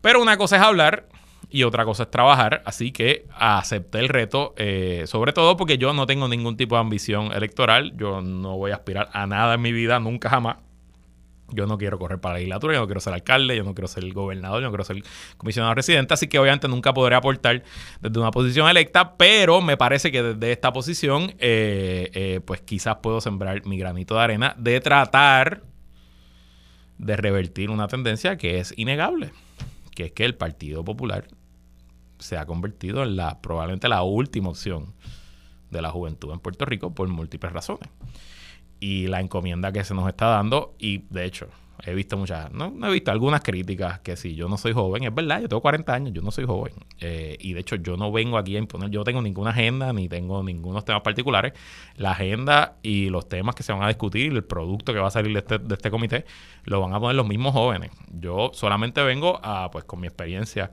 Pero 0.00 0.22
una 0.22 0.36
cosa 0.36 0.56
es 0.56 0.62
hablar 0.62 1.08
y 1.54 1.62
otra 1.62 1.84
cosa 1.84 2.02
es 2.02 2.10
trabajar. 2.10 2.62
Así 2.66 2.90
que 2.90 3.28
acepté 3.32 4.00
el 4.00 4.08
reto, 4.08 4.54
eh, 4.56 5.04
sobre 5.06 5.32
todo 5.32 5.56
porque 5.56 5.78
yo 5.78 5.92
no 5.92 6.04
tengo 6.04 6.26
ningún 6.26 6.56
tipo 6.56 6.74
de 6.74 6.80
ambición 6.80 7.30
electoral. 7.32 7.96
Yo 7.96 8.20
no 8.22 8.56
voy 8.56 8.72
a 8.72 8.74
aspirar 8.74 9.08
a 9.12 9.28
nada 9.28 9.54
en 9.54 9.62
mi 9.62 9.70
vida, 9.70 10.00
nunca 10.00 10.28
jamás. 10.28 10.56
Yo 11.50 11.68
no 11.68 11.78
quiero 11.78 11.96
correr 11.96 12.20
para 12.20 12.32
la 12.32 12.38
legislatura, 12.38 12.74
yo 12.74 12.80
no 12.80 12.86
quiero 12.86 13.00
ser 13.00 13.12
alcalde, 13.12 13.56
yo 13.56 13.62
no 13.62 13.72
quiero 13.72 13.86
ser 13.86 14.12
gobernador, 14.12 14.62
yo 14.62 14.66
no 14.66 14.72
quiero 14.72 14.82
ser 14.82 15.04
comisionado 15.36 15.74
residente, 15.76 16.12
así 16.12 16.26
que 16.26 16.40
obviamente 16.40 16.66
nunca 16.66 16.92
podré 16.92 17.14
aportar 17.14 17.62
desde 18.00 18.18
una 18.18 18.32
posición 18.32 18.68
electa, 18.68 19.16
pero 19.16 19.60
me 19.60 19.76
parece 19.76 20.10
que 20.10 20.24
desde 20.24 20.50
esta 20.50 20.72
posición, 20.72 21.34
eh, 21.38 22.10
eh, 22.14 22.40
pues 22.44 22.62
quizás 22.62 22.96
puedo 22.96 23.20
sembrar 23.20 23.64
mi 23.64 23.78
granito 23.78 24.16
de 24.16 24.22
arena 24.22 24.56
de 24.58 24.80
tratar 24.80 25.62
de 26.98 27.16
revertir 27.16 27.70
una 27.70 27.86
tendencia 27.86 28.36
que 28.36 28.58
es 28.58 28.74
innegable, 28.76 29.30
que 29.94 30.06
es 30.06 30.12
que 30.12 30.24
el 30.24 30.34
Partido 30.34 30.84
Popular 30.84 31.28
se 32.18 32.36
ha 32.36 32.46
convertido 32.46 33.02
en 33.02 33.16
la 33.16 33.40
probablemente 33.40 33.88
la 33.88 34.02
última 34.02 34.50
opción 34.50 34.94
de 35.70 35.82
la 35.82 35.90
juventud 35.90 36.32
en 36.32 36.40
Puerto 36.40 36.64
Rico 36.64 36.94
por 36.94 37.08
múltiples 37.08 37.52
razones. 37.52 37.88
Y 38.80 39.06
la 39.06 39.20
encomienda 39.20 39.72
que 39.72 39.84
se 39.84 39.94
nos 39.94 40.08
está 40.08 40.26
dando, 40.26 40.74
y 40.78 40.98
de 41.10 41.24
hecho, 41.24 41.48
he 41.84 41.94
visto 41.94 42.16
muchas, 42.16 42.50
no, 42.52 42.72
he 42.86 42.92
visto 42.92 43.10
algunas 43.10 43.42
críticas 43.42 44.00
que 44.00 44.16
si 44.16 44.34
yo 44.34 44.48
no 44.48 44.56
soy 44.56 44.72
joven, 44.72 45.04
es 45.04 45.14
verdad, 45.14 45.40
yo 45.40 45.48
tengo 45.48 45.60
40 45.60 45.92
años, 45.94 46.12
yo 46.12 46.22
no 46.22 46.30
soy 46.30 46.46
joven. 46.46 46.72
Eh, 47.00 47.36
y 47.40 47.52
de 47.52 47.60
hecho 47.60 47.76
yo 47.76 47.96
no 47.96 48.10
vengo 48.10 48.38
aquí 48.38 48.56
a 48.56 48.58
imponer, 48.58 48.90
yo 48.90 49.00
no 49.00 49.04
tengo 49.04 49.20
ninguna 49.20 49.50
agenda 49.50 49.92
ni 49.92 50.08
tengo 50.08 50.42
ningunos 50.42 50.84
temas 50.84 51.02
particulares. 51.02 51.52
La 51.96 52.12
agenda 52.12 52.76
y 52.82 53.10
los 53.10 53.28
temas 53.28 53.54
que 53.54 53.62
se 53.62 53.72
van 53.72 53.82
a 53.82 53.88
discutir, 53.88 54.32
el 54.32 54.44
producto 54.44 54.92
que 54.92 54.98
va 54.98 55.08
a 55.08 55.10
salir 55.10 55.32
de 55.32 55.40
este, 55.40 55.58
de 55.58 55.74
este 55.74 55.90
comité, 55.90 56.24
lo 56.64 56.80
van 56.80 56.94
a 56.94 57.00
poner 57.00 57.16
los 57.16 57.26
mismos 57.26 57.52
jóvenes. 57.52 57.90
Yo 58.10 58.50
solamente 58.54 59.02
vengo 59.02 59.38
a, 59.42 59.70
pues 59.70 59.84
con 59.84 60.00
mi 60.00 60.06
experiencia, 60.06 60.70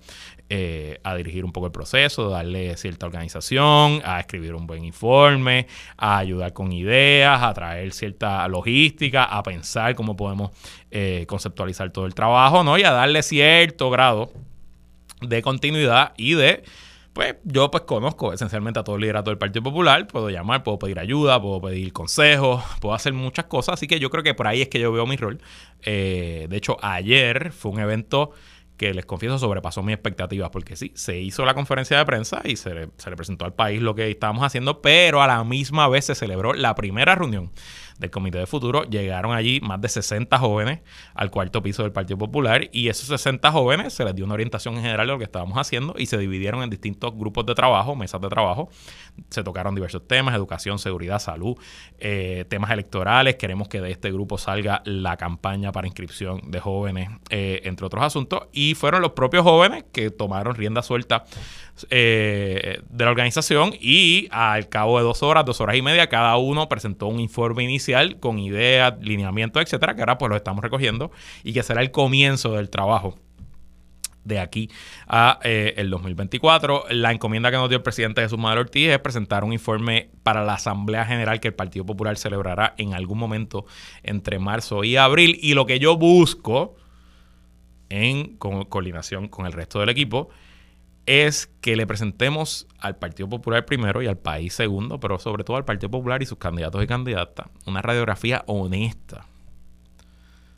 eh, 0.49 0.99
a 1.03 1.15
dirigir 1.15 1.45
un 1.45 1.51
poco 1.51 1.67
el 1.67 1.71
proceso, 1.71 2.29
darle 2.29 2.75
cierta 2.77 3.05
organización, 3.05 4.01
a 4.03 4.19
escribir 4.19 4.53
un 4.53 4.67
buen 4.67 4.83
informe, 4.83 5.67
a 5.97 6.17
ayudar 6.17 6.53
con 6.53 6.71
ideas, 6.71 7.41
a 7.41 7.53
traer 7.53 7.93
cierta 7.93 8.47
logística, 8.47 9.23
a 9.23 9.43
pensar 9.43 9.95
cómo 9.95 10.15
podemos 10.15 10.51
eh, 10.91 11.25
conceptualizar 11.27 11.91
todo 11.91 12.05
el 12.05 12.13
trabajo, 12.13 12.63
¿no? 12.63 12.77
Y 12.77 12.83
a 12.83 12.91
darle 12.91 13.23
cierto 13.23 13.89
grado 13.89 14.31
de 15.21 15.41
continuidad 15.41 16.13
y 16.17 16.33
de 16.33 16.63
pues 17.13 17.35
yo 17.43 17.69
pues 17.71 17.83
conozco 17.83 18.31
esencialmente 18.33 18.79
a 18.79 18.83
todo 18.83 18.95
el 18.95 19.01
liderato 19.01 19.31
del 19.31 19.37
Partido 19.37 19.63
Popular, 19.63 20.07
puedo 20.07 20.29
llamar, 20.29 20.63
puedo 20.63 20.79
pedir 20.79 20.99
ayuda, 20.99 21.41
puedo 21.41 21.61
pedir 21.61 21.91
consejos, 21.91 22.63
puedo 22.79 22.95
hacer 22.95 23.13
muchas 23.13 23.45
cosas, 23.45 23.73
así 23.73 23.87
que 23.87 23.99
yo 23.99 24.09
creo 24.09 24.23
que 24.23 24.33
por 24.33 24.47
ahí 24.47 24.61
es 24.61 24.69
que 24.69 24.79
yo 24.79 24.91
veo 24.91 25.05
mi 25.05 25.17
rol. 25.17 25.41
Eh, 25.81 26.47
de 26.49 26.57
hecho, 26.57 26.77
ayer 26.81 27.51
fue 27.51 27.71
un 27.71 27.79
evento 27.79 28.31
que 28.77 28.93
les 28.93 29.05
confieso 29.05 29.37
sobrepasó 29.37 29.83
mis 29.83 29.93
expectativas, 29.93 30.49
porque 30.51 30.75
sí, 30.75 30.91
se 30.95 31.19
hizo 31.19 31.45
la 31.45 31.53
conferencia 31.53 31.97
de 31.97 32.05
prensa 32.05 32.41
y 32.45 32.55
se, 32.55 32.89
se, 32.97 33.09
le 33.09 33.15
presentó 33.15 33.45
al 33.45 33.53
país 33.53 33.81
lo 33.81 33.93
que 33.93 34.09
estábamos 34.09 34.43
haciendo, 34.43 34.81
pero 34.81 35.21
a 35.21 35.27
la 35.27 35.43
misma 35.43 35.87
vez 35.87 36.05
se 36.05 36.15
celebró 36.15 36.53
la 36.53 36.75
primera 36.75 37.13
reunión 37.15 37.51
del 38.01 38.11
Comité 38.11 38.39
de 38.39 38.47
Futuro. 38.47 38.83
Llegaron 38.83 39.33
allí 39.33 39.61
más 39.61 39.79
de 39.79 39.87
60 39.87 40.37
jóvenes 40.37 40.79
al 41.13 41.31
cuarto 41.31 41.61
piso 41.61 41.83
del 41.83 41.93
Partido 41.93 42.17
Popular 42.17 42.67
y 42.73 42.89
esos 42.89 43.07
60 43.07 43.51
jóvenes 43.51 43.93
se 43.93 44.03
les 44.03 44.13
dio 44.15 44.25
una 44.25 44.33
orientación 44.33 44.75
en 44.75 44.81
general 44.81 45.07
de 45.07 45.13
lo 45.13 45.19
que 45.19 45.23
estábamos 45.23 45.57
haciendo 45.57 45.95
y 45.97 46.07
se 46.07 46.17
dividieron 46.17 46.63
en 46.63 46.69
distintos 46.69 47.15
grupos 47.15 47.45
de 47.45 47.55
trabajo, 47.55 47.95
mesas 47.95 48.19
de 48.19 48.27
trabajo. 48.27 48.69
Se 49.29 49.43
tocaron 49.43 49.75
diversos 49.75 50.07
temas, 50.07 50.35
educación, 50.35 50.79
seguridad, 50.79 51.19
salud, 51.19 51.55
eh, 51.99 52.45
temas 52.49 52.71
electorales. 52.71 53.35
Queremos 53.35 53.67
que 53.67 53.79
de 53.79 53.91
este 53.91 54.11
grupo 54.11 54.37
salga 54.37 54.81
la 54.85 55.15
campaña 55.15 55.71
para 55.71 55.87
inscripción 55.87 56.49
de 56.49 56.59
jóvenes, 56.59 57.09
eh, 57.29 57.61
entre 57.65 57.85
otros 57.85 58.03
asuntos. 58.03 58.47
Y 58.51 58.73
fueron 58.73 59.01
los 59.01 59.11
propios 59.11 59.43
jóvenes 59.43 59.85
que 59.91 60.09
tomaron 60.09 60.55
rienda 60.55 60.81
suelta 60.81 61.23
eh, 61.89 62.81
de 62.89 63.05
la 63.05 63.11
organización 63.11 63.73
y 63.79 64.27
al 64.31 64.69
cabo 64.69 64.97
de 64.97 65.03
dos 65.03 65.23
horas, 65.23 65.45
dos 65.45 65.61
horas 65.61 65.75
y 65.75 65.81
media, 65.81 66.07
cada 66.07 66.35
uno 66.37 66.67
presentó 66.69 67.07
un 67.07 67.19
informe 67.19 67.63
inicial 67.63 67.90
con 68.19 68.39
ideas, 68.39 68.95
lineamientos, 69.01 69.61
etcétera, 69.61 69.95
que 69.95 70.01
ahora 70.01 70.17
pues 70.17 70.29
lo 70.29 70.35
estamos 70.35 70.63
recogiendo 70.63 71.11
y 71.43 71.53
que 71.53 71.63
será 71.63 71.81
el 71.81 71.91
comienzo 71.91 72.53
del 72.53 72.69
trabajo 72.69 73.17
de 74.23 74.39
aquí 74.39 74.69
a 75.07 75.39
eh, 75.43 75.73
el 75.77 75.89
2024. 75.89 76.85
La 76.89 77.11
encomienda 77.11 77.51
que 77.51 77.57
nos 77.57 77.69
dio 77.69 77.77
el 77.77 77.83
presidente 77.83 78.21
Jesús 78.21 78.37
Manuel 78.37 78.59
Ortiz 78.59 78.89
es 78.89 78.99
presentar 78.99 79.43
un 79.43 79.53
informe 79.53 80.09
para 80.23 80.43
la 80.43 80.55
Asamblea 80.55 81.05
General 81.05 81.39
que 81.39 81.49
el 81.49 81.53
Partido 81.53 81.85
Popular 81.85 82.17
celebrará 82.17 82.75
en 82.77 82.93
algún 82.93 83.17
momento 83.17 83.65
entre 84.03 84.39
marzo 84.39 84.83
y 84.83 84.97
abril. 84.97 85.37
Y 85.41 85.53
lo 85.53 85.65
que 85.65 85.79
yo 85.79 85.97
busco 85.97 86.75
en 87.89 88.37
coordinación 88.37 89.27
con 89.27 89.45
el 89.45 89.51
resto 89.51 89.79
del 89.79 89.89
equipo 89.89 90.29
es 91.05 91.47
que 91.61 91.75
le 91.75 91.87
presentemos 91.87 92.67
al 92.79 92.97
Partido 92.97 93.27
Popular 93.27 93.65
primero 93.65 94.01
y 94.01 94.07
al 94.07 94.17
país 94.17 94.53
segundo, 94.53 94.99
pero 94.99 95.19
sobre 95.19 95.43
todo 95.43 95.57
al 95.57 95.65
Partido 95.65 95.89
Popular 95.89 96.21
y 96.21 96.25
sus 96.25 96.37
candidatos 96.37 96.83
y 96.83 96.87
candidatas, 96.87 97.47
una 97.65 97.81
radiografía 97.81 98.43
honesta 98.47 99.25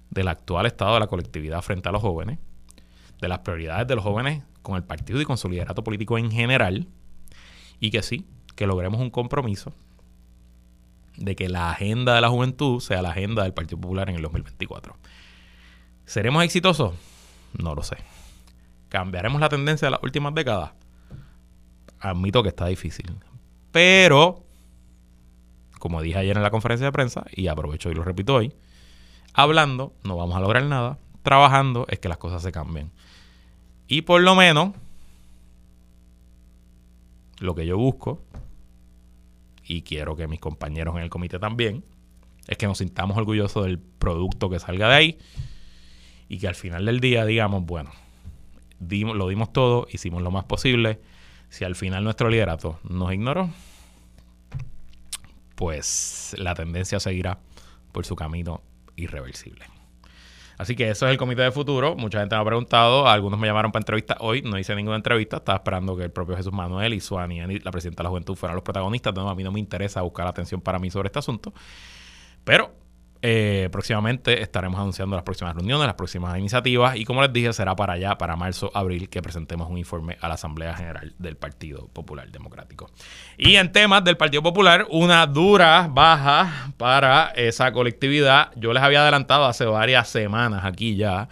del 0.10 0.28
actual 0.28 0.66
estado 0.66 0.94
de 0.94 1.00
la 1.00 1.08
colectividad 1.08 1.62
frente 1.62 1.90
a 1.90 1.92
los 1.92 2.02
jóvenes, 2.02 2.40
de 3.20 3.28
las 3.28 3.40
prioridades 3.40 3.88
de 3.88 3.96
los 3.96 4.04
jóvenes 4.04 4.44
con 4.62 4.76
el 4.76 4.84
partido 4.84 5.20
y 5.20 5.26
con 5.26 5.38
su 5.38 5.50
liderato 5.50 5.84
político 5.84 6.18
en 6.18 6.32
general, 6.32 6.88
y 7.80 7.92
que 7.92 8.04
sí, 8.04 8.26
que 8.56 8.68
logremos 8.68 9.02
un 9.02 9.10
compromiso 9.10 9.74
de 11.18 11.36
que 11.36 11.50
la 11.50 11.72
agenda 11.72 12.16
de 12.16 12.22
la 12.22 12.30
juventud 12.30 12.80
sea 12.80 13.02
la 13.02 13.12
agenda 13.12 13.44
del 13.44 13.54
Partido 13.54 13.80
Popular 13.80 14.10
en 14.10 14.16
el 14.16 14.22
2024. 14.22 14.96
¿Seremos 16.06 16.44
exitosos? 16.44 16.94
No 17.58 17.76
lo 17.76 17.84
sé. 17.84 17.98
¿Cambiaremos 18.94 19.42
la 19.42 19.50
tendencia 19.50 19.88
de 19.88 19.90
las 19.94 20.04
últimas 20.04 20.36
décadas? 20.36 20.74
Admito 22.00 22.44
que 22.44 22.50
está 22.50 22.68
difícil. 22.68 23.12
Pero, 23.72 24.44
como 25.80 26.00
dije 26.04 26.20
ayer 26.20 26.38
en 26.38 26.44
la 26.44 26.52
conferencia 26.52 26.86
de 26.86 26.92
prensa, 26.92 27.26
y 27.36 27.48
aprovecho 27.48 27.90
y 27.90 27.96
lo 27.96 28.04
repito 28.04 28.36
hoy, 28.36 28.54
hablando 29.34 29.96
no 30.04 30.16
vamos 30.16 30.36
a 30.36 30.42
lograr 30.42 30.64
nada, 30.66 31.00
trabajando 31.24 31.88
es 31.90 31.98
que 31.98 32.08
las 32.08 32.20
cosas 32.20 32.44
se 32.44 32.52
cambien. 32.52 32.92
Y 33.88 34.04
por 34.04 34.22
lo 34.22 34.36
menos, 34.36 34.76
lo 37.40 37.56
que 37.56 37.66
yo 37.66 37.80
busco, 37.80 38.22
y 39.66 39.82
quiero 39.82 40.16
que 40.16 40.28
mis 40.28 40.40
compañeros 40.40 40.96
en 40.98 41.02
el 41.02 41.10
comité 41.10 41.40
también, 41.40 41.84
es 42.48 42.60
que 42.60 42.68
nos 42.68 42.78
sintamos 42.78 43.18
orgullosos 43.18 43.66
del 43.66 43.80
producto 43.80 44.52
que 44.52 44.60
salga 44.60 44.88
de 44.88 44.96
ahí 44.96 45.18
y 46.30 46.38
que 46.38 46.48
al 46.48 46.54
final 46.54 46.86
del 46.86 47.00
día 47.00 47.26
digamos, 47.26 47.66
bueno, 47.66 47.90
lo 48.90 49.28
dimos 49.28 49.54
todo, 49.54 49.88
hicimos 49.92 50.22
lo 50.22 50.32
más 50.32 50.46
posible. 50.46 51.00
Si 51.50 51.64
al 51.64 51.76
final 51.76 52.04
nuestro 52.04 52.30
liderato 52.30 52.80
nos 52.84 53.14
ignoró, 53.14 53.50
pues 55.56 56.36
la 56.38 56.56
tendencia 56.56 57.00
seguirá 57.00 57.40
por 57.92 58.06
su 58.06 58.16
camino 58.16 58.62
irreversible. 58.96 59.66
Así 60.58 60.76
que 60.76 60.90
eso 60.90 61.08
es 61.08 61.12
el 61.12 61.18
comité 61.18 61.42
de 61.42 61.52
futuro. 61.52 61.96
Mucha 61.96 62.20
gente 62.20 62.36
me 62.36 62.42
ha 62.42 62.46
preguntado, 62.46 63.08
algunos 63.08 63.40
me 63.40 63.48
llamaron 63.48 63.72
para 63.72 63.82
entrevista 63.82 64.18
hoy, 64.20 64.42
no 64.44 64.58
hice 64.58 64.76
ninguna 64.76 64.98
entrevista, 64.98 65.38
estaba 65.38 65.58
esperando 65.58 65.96
que 65.98 66.04
el 66.04 66.12
propio 66.12 66.36
Jesús 66.36 66.54
Manuel 66.54 66.94
y 66.94 67.00
Suani, 67.00 67.60
la 67.60 67.72
presidenta 67.72 68.02
de 68.02 68.06
la 68.06 68.10
juventud, 68.10 68.36
fueran 68.36 68.56
los 68.56 68.64
protagonistas. 68.64 69.14
No, 69.14 69.30
a 69.30 69.36
mí 69.36 69.44
no 69.44 69.52
me 69.52 69.60
interesa 69.60 70.02
buscar 70.02 70.28
atención 70.28 70.62
para 70.62 70.80
mí 70.80 70.90
sobre 70.92 71.08
este 71.08 71.20
asunto. 71.20 71.54
Pero 72.44 72.76
eh, 73.26 73.70
próximamente 73.72 74.42
estaremos 74.42 74.78
anunciando 74.78 75.16
las 75.16 75.24
próximas 75.24 75.56
reuniones, 75.56 75.88
las 75.88 75.96
próximas 75.96 76.38
iniciativas 76.38 76.98
y 76.98 77.06
como 77.06 77.22
les 77.22 77.32
dije 77.32 77.54
será 77.54 77.74
para 77.74 77.94
allá, 77.94 78.18
para 78.18 78.36
marzo, 78.36 78.70
abril, 78.74 79.08
que 79.08 79.22
presentemos 79.22 79.70
un 79.70 79.78
informe 79.78 80.18
a 80.20 80.28
la 80.28 80.34
Asamblea 80.34 80.76
General 80.76 81.14
del 81.18 81.38
Partido 81.38 81.88
Popular 81.88 82.30
Democrático. 82.30 82.92
Y 83.38 83.56
en 83.56 83.72
temas 83.72 84.04
del 84.04 84.18
Partido 84.18 84.44
Popular, 84.44 84.86
una 84.90 85.26
dura 85.26 85.88
baja 85.90 86.74
para 86.76 87.28
esa 87.38 87.72
colectividad. 87.72 88.52
Yo 88.58 88.74
les 88.74 88.84
había 88.84 89.02
adelantado 89.02 89.46
hace 89.46 89.64
varias 89.64 90.10
semanas 90.10 90.66
aquí 90.66 90.98
ya 90.98 91.30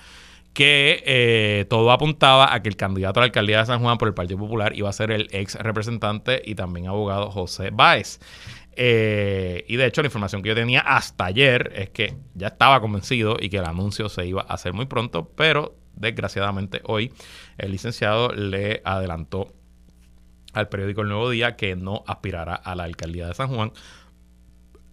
que 0.54 1.04
eh, 1.06 1.66
todo 1.70 1.92
apuntaba 1.92 2.54
a 2.54 2.62
que 2.62 2.70
el 2.70 2.76
candidato 2.76 3.20
a 3.20 3.22
la 3.22 3.26
alcaldía 3.26 3.60
de 3.60 3.66
San 3.66 3.82
Juan 3.82 3.98
por 3.98 4.08
el 4.08 4.14
Partido 4.14 4.40
Popular 4.40 4.76
iba 4.76 4.90
a 4.90 4.94
ser 4.94 5.12
el 5.12 5.28
ex 5.32 5.56
representante 5.56 6.42
y 6.44 6.56
también 6.56 6.88
abogado 6.88 7.32
José 7.32 7.70
Báez. 7.72 8.20
Eh, 8.74 9.66
y 9.68 9.76
de 9.76 9.86
hecho, 9.86 10.02
la 10.02 10.08
información 10.08 10.42
que 10.42 10.50
yo 10.50 10.56
tenía 10.56 10.80
hasta 10.82 11.26
ayer 11.26 11.72
es 11.76 11.90
que 11.90 12.16
ya 12.34 12.48
estaba 12.48 12.80
convencido 12.80 13.38
y 13.40 13.50
que 13.50 13.58
el 13.58 13.66
anuncio 13.66 14.10
se 14.10 14.26
iba 14.26 14.42
a 14.42 14.54
hacer 14.54 14.74
muy 14.74 14.86
pronto, 14.86 15.30
pero 15.36 15.76
desgraciadamente 15.96 16.82
hoy 16.86 17.14
el 17.58 17.72
licenciado 17.72 18.30
le 18.30 18.82
adelantó 18.86 19.54
al 20.54 20.70
periódico 20.70 21.02
El 21.02 21.10
Nuevo 21.10 21.30
Día 21.30 21.56
que 21.56 21.76
no 21.76 22.04
aspirará 22.08 22.56
a 22.56 22.76
la 22.76 22.84
alcaldía 22.84 23.28
de 23.28 23.34
San 23.34 23.54
Juan, 23.54 23.72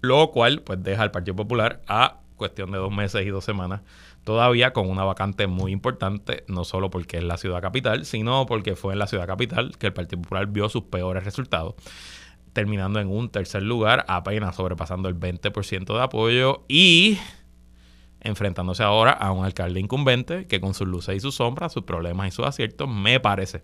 lo 0.00 0.30
cual 0.30 0.62
pues 0.62 0.82
deja 0.82 1.02
al 1.02 1.10
Partido 1.10 1.36
Popular 1.36 1.82
a 1.86 2.20
cuestión 2.36 2.70
de 2.70 2.78
dos 2.78 2.92
meses 2.92 3.26
y 3.26 3.30
dos 3.30 3.44
semanas 3.44 3.82
todavía 4.24 4.72
con 4.72 4.90
una 4.90 5.04
vacante 5.04 5.46
muy 5.46 5.72
importante, 5.72 6.44
no 6.48 6.64
solo 6.64 6.90
porque 6.90 7.16
es 7.16 7.24
la 7.24 7.38
ciudad 7.38 7.62
capital, 7.62 8.04
sino 8.04 8.44
porque 8.44 8.76
fue 8.76 8.92
en 8.92 8.98
la 8.98 9.06
ciudad 9.06 9.26
capital 9.26 9.78
que 9.78 9.86
el 9.86 9.94
Partido 9.94 10.20
Popular 10.20 10.46
vio 10.46 10.68
sus 10.68 10.84
peores 10.84 11.24
resultados 11.24 11.76
terminando 12.58 12.98
en 12.98 13.06
un 13.06 13.28
tercer 13.28 13.62
lugar, 13.62 14.04
apenas 14.08 14.56
sobrepasando 14.56 15.08
el 15.08 15.14
20% 15.14 15.94
de 15.94 16.02
apoyo 16.02 16.64
y 16.66 17.16
enfrentándose 18.20 18.82
ahora 18.82 19.12
a 19.12 19.30
un 19.30 19.44
alcalde 19.44 19.78
incumbente 19.78 20.48
que 20.48 20.60
con 20.60 20.74
sus 20.74 20.88
luces 20.88 21.14
y 21.14 21.20
sus 21.20 21.36
sombras, 21.36 21.72
sus 21.72 21.84
problemas 21.84 22.26
y 22.26 22.30
sus 22.32 22.44
aciertos, 22.44 22.88
me 22.88 23.20
parece 23.20 23.62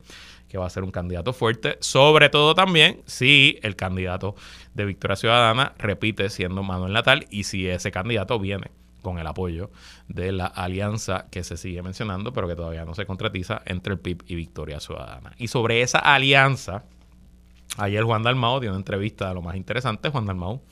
que 0.48 0.58
va 0.58 0.66
a 0.66 0.70
ser 0.70 0.84
un 0.84 0.92
candidato 0.92 1.32
fuerte, 1.32 1.76
sobre 1.80 2.28
todo 2.28 2.54
también 2.54 3.02
si 3.04 3.58
el 3.64 3.74
candidato 3.74 4.36
de 4.74 4.84
Victoria 4.84 5.16
Ciudadana 5.16 5.74
repite 5.76 6.30
siendo 6.30 6.62
Manuel 6.62 6.92
Natal 6.92 7.26
y 7.30 7.42
si 7.42 7.66
ese 7.66 7.90
candidato 7.90 8.38
viene 8.38 8.70
con 9.02 9.18
el 9.18 9.26
apoyo 9.26 9.72
de 10.06 10.30
la 10.30 10.46
alianza 10.46 11.26
que 11.32 11.42
se 11.42 11.56
sigue 11.56 11.82
mencionando, 11.82 12.32
pero 12.32 12.46
que 12.46 12.54
todavía 12.54 12.84
no 12.84 12.94
se 12.94 13.06
concretiza 13.06 13.60
entre 13.66 13.94
el 13.94 13.98
PIB 13.98 14.22
y 14.28 14.36
Victoria 14.36 14.78
Ciudadana. 14.78 15.32
Y 15.36 15.48
sobre 15.48 15.82
esa 15.82 15.98
alianza, 15.98 16.84
Ayer 17.76 18.04
Juan 18.04 18.22
Dalmau 18.22 18.60
dio 18.60 18.70
una 18.70 18.78
entrevista 18.78 19.32
lo 19.34 19.42
más 19.42 19.56
interesante. 19.56 20.10
Juan 20.10 20.26
Dalmau 20.26 20.62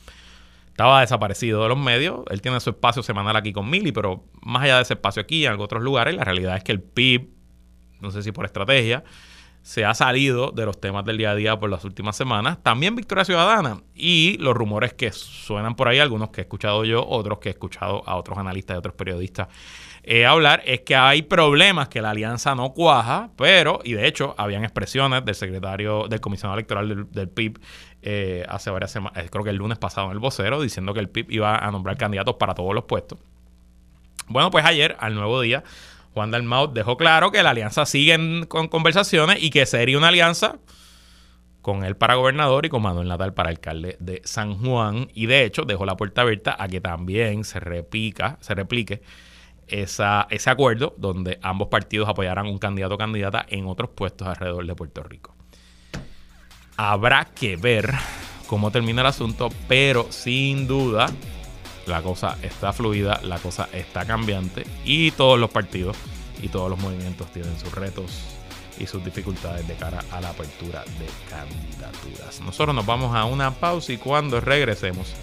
estaba 0.69 1.01
desaparecido 1.01 1.63
de 1.63 1.69
los 1.69 1.79
medios. 1.79 2.21
Él 2.31 2.41
tiene 2.41 2.61
su 2.61 2.71
espacio 2.71 3.03
semanal 3.03 3.37
aquí 3.37 3.53
con 3.53 3.69
Mili, 3.69 3.93
pero 3.93 4.25
más 4.41 4.63
allá 4.63 4.77
de 4.77 4.83
ese 4.83 4.95
espacio 4.95 5.23
aquí, 5.23 5.45
en 5.45 5.61
otros 5.61 5.83
lugares, 5.83 6.15
la 6.15 6.25
realidad 6.25 6.57
es 6.57 6.65
que 6.65 6.73
el 6.73 6.81
PIB, 6.81 7.29
no 8.01 8.11
sé 8.11 8.23
si 8.23 8.33
por 8.33 8.45
estrategia, 8.45 9.05
se 9.63 9.85
ha 9.85 9.95
salido 9.95 10.51
de 10.51 10.67
los 10.67 10.81
temas 10.81 11.05
del 11.05 11.19
día 11.19 11.31
a 11.31 11.35
día 11.37 11.59
por 11.59 11.71
las 11.71 11.85
últimas 11.85 12.17
semanas. 12.17 12.59
También 12.63 12.97
Victoria 12.97 13.25
Ciudadana 13.25 13.83
y 13.95 14.37
los 14.39 14.55
rumores 14.55 14.93
que 14.93 15.13
suenan 15.13 15.77
por 15.77 15.89
ahí, 15.89 16.01
algunos 16.01 16.31
que 16.31 16.41
he 16.41 16.45
escuchado 16.45 16.85
yo, 16.85 17.07
otros 17.07 17.39
que 17.39 17.49
he 17.49 17.53
escuchado 17.53 18.03
a 18.07 18.17
otros 18.17 18.39
analistas 18.39 18.75
y 18.75 18.79
otros 18.79 18.95
periodistas 18.95 19.49
eh, 20.05 20.27
hablar, 20.27 20.63
es 20.67 20.81
que 20.81 20.97
hay 20.97 21.23
problemas 21.23 21.89
que 21.89 22.03
la 22.03 22.11
alianza 22.11 22.57
no 22.57 22.73
cuaja, 22.73 23.31
pero, 23.37 23.81
y 23.85 23.93
de 23.93 24.09
hecho, 24.09 24.35
habían 24.37 24.65
expresiones 24.65 25.25
del 25.25 25.35
secretario, 25.37 26.09
del 26.09 26.21
comisionado 26.21 26.59
electoral 26.59 27.07
del, 27.11 27.29
PIB 27.29 27.61
eh, 28.03 28.45
hace 28.49 28.71
varias 28.71 28.91
semanas, 28.91 29.25
eh, 29.25 29.29
creo 29.31 29.45
que 29.45 29.51
el 29.51 29.57
lunes 29.57 29.79
pasado 29.79 30.09
en 30.09 30.15
el 30.15 30.19
vocero, 30.19 30.61
diciendo 30.61 30.93
que 30.93 30.99
el 30.99 31.09
PIB 31.09 31.31
iba 31.31 31.57
a 31.57 31.71
nombrar 31.71 31.97
candidatos 31.97 32.35
para 32.35 32.55
todos 32.55 32.75
los 32.75 32.85
puestos. 32.85 33.21
Bueno, 34.27 34.51
pues 34.51 34.65
ayer, 34.65 34.97
al 34.99 35.15
nuevo 35.15 35.41
día, 35.41 35.63
Juan 36.15 36.33
Dalmau 36.33 36.73
dejó 36.73 36.97
claro 36.97 37.31
que 37.31 37.43
la 37.43 37.51
alianza 37.51 37.87
sigue 37.87 38.47
con 38.49 38.67
conversaciones 38.67 39.41
y 39.41 39.51
que 39.51 39.67
sería 39.67 39.99
una 39.99 40.09
alianza 40.09 40.59
con 41.61 41.85
él 41.85 41.97
para 41.97 42.17
gobernador 42.17 42.67
y 42.67 42.69
con 42.69 42.83
Manuel 42.83 43.07
Natal 43.07 43.35
para 43.35 43.51
alcalde 43.51 43.97
de 44.01 44.21
San 44.25 44.59
Juan. 44.59 45.09
Y 45.15 45.27
de 45.27 45.45
hecho 45.45 45.63
dejó 45.63 45.87
la 45.87 45.97
puerta 45.97 46.23
abierta 46.23 46.57
a 46.59 46.67
que 46.67 46.81
también 46.81 47.45
se 47.45 47.61
repica, 47.61 48.37
se 48.41 48.55
replique 48.55 49.01
ese 49.73 50.51
acuerdo 50.51 50.95
donde 50.99 51.39
ambos 51.43 51.69
partidos 51.69 52.09
apoyarán 52.09 52.47
un 52.47 52.59
candidato 52.59 52.95
o 52.95 52.99
candidata 52.99 53.47
en 53.49 53.67
otros 53.67 53.91
puestos 53.91 54.29
alrededor 54.29 54.67
de 54.67 54.75
Puerto 54.75 55.03
Rico. 55.03 55.35
Habrá 56.77 57.27
que 57.27 57.57
ver 57.57 57.93
cómo 58.47 58.71
termina 58.71 59.01
el 59.01 59.07
asunto, 59.07 59.49
pero 59.69 60.07
sin 60.11 60.67
duda 60.67 61.07
la 61.87 62.03
cosa 62.03 62.37
está 62.43 62.73
fluida, 62.73 63.21
la 63.25 63.39
cosa 63.39 63.69
está 63.73 64.05
cambiante 64.05 64.65
y 64.85 65.11
todos 65.13 65.39
los 65.39 65.51
partidos 65.51 65.97
y 66.41 66.49
todos 66.49 66.71
los 66.71 66.79
movimientos 66.79 67.31
tienen 67.33 67.59
sus 67.59 67.75
retos 67.75 68.37
y 68.79 68.87
sus 68.87 69.05
dificultades 69.05 69.67
de 69.69 69.75
cara 69.75 70.03
a 70.11 70.21
la 70.21 70.31
apertura 70.31 70.83
de 70.99 71.07
candidaturas. 71.29 72.41
Nosotros 72.41 72.75
nos 72.75 72.87
vamos 72.87 73.15
a 73.15 73.25
una 73.25 73.53
pausa 73.53 73.93
y 73.93 73.97
cuando 73.97 74.41
regresemos 74.41 75.15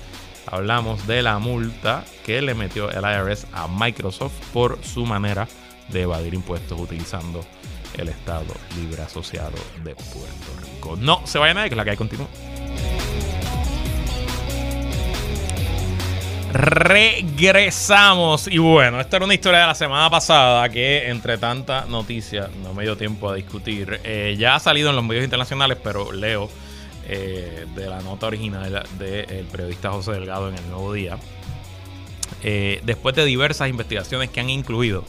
hablamos 0.51 1.05
de 1.07 1.21
la 1.21 1.39
multa 1.39 2.03
que 2.25 2.41
le 2.41 2.53
metió 2.53 2.89
el 2.91 3.03
IRS 3.03 3.47
a 3.53 3.67
Microsoft 3.67 4.33
por 4.53 4.79
su 4.83 5.05
manera 5.05 5.47
de 5.89 6.01
evadir 6.01 6.33
impuestos 6.33 6.79
utilizando 6.79 7.43
el 7.97 8.09
Estado 8.09 8.53
Libre 8.75 9.01
Asociado 9.01 9.57
de 9.83 9.95
Puerto 9.95 10.51
Rico. 10.61 10.95
No 10.97 11.21
se 11.25 11.39
vaya 11.39 11.53
nadie, 11.53 11.69
que 11.69 11.75
la 11.75 11.83
que 11.83 11.91
hay 11.91 11.97
continúa. 11.97 12.27
Regresamos. 16.51 18.47
Y 18.47 18.57
bueno, 18.57 18.99
esta 18.99 19.17
era 19.17 19.25
una 19.25 19.35
historia 19.35 19.59
de 19.59 19.67
la 19.67 19.75
semana 19.75 20.09
pasada 20.09 20.67
que 20.69 21.09
entre 21.09 21.37
tanta 21.37 21.85
noticia 21.85 22.49
no 22.63 22.73
me 22.73 22.83
dio 22.83 22.97
tiempo 22.97 23.29
a 23.29 23.35
discutir. 23.35 24.01
Eh, 24.03 24.35
ya 24.37 24.55
ha 24.55 24.59
salido 24.59 24.89
en 24.89 24.95
los 24.95 25.05
medios 25.05 25.23
internacionales, 25.23 25.77
pero 25.83 26.11
leo 26.11 26.49
eh, 27.09 27.65
de 27.75 27.87
la 27.87 28.01
nota 28.01 28.27
original 28.27 28.85
del 28.99 29.45
periodista 29.45 29.89
José 29.89 30.11
Delgado 30.11 30.47
en 30.47 30.55
el 30.55 30.69
Nuevo 30.69 30.93
Día. 30.93 31.17
Eh, 32.43 32.81
después 32.85 33.15
de 33.15 33.25
diversas 33.25 33.67
investigaciones 33.67 34.29
que 34.29 34.39
han 34.39 34.49
incluido 34.49 35.03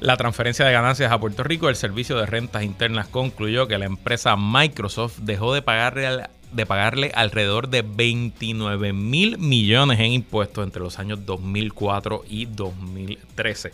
la 0.00 0.16
transferencia 0.16 0.64
de 0.64 0.72
ganancias 0.72 1.12
a 1.12 1.20
Puerto 1.20 1.44
Rico, 1.44 1.68
el 1.68 1.76
Servicio 1.76 2.16
de 2.16 2.24
Rentas 2.24 2.62
Internas 2.62 3.06
concluyó 3.06 3.68
que 3.68 3.76
la 3.76 3.84
empresa 3.84 4.34
Microsoft 4.34 5.18
dejó 5.18 5.52
de 5.52 5.60
pagarle 5.60 6.24
de 6.52 6.66
pagarle 6.66 7.12
alrededor 7.14 7.68
de 7.68 7.82
29 7.82 8.92
mil 8.92 9.38
millones 9.38 10.00
en 10.00 10.12
impuestos 10.12 10.64
entre 10.64 10.82
los 10.82 10.98
años 10.98 11.24
2004 11.26 12.24
y 12.28 12.46
2013. 12.46 13.72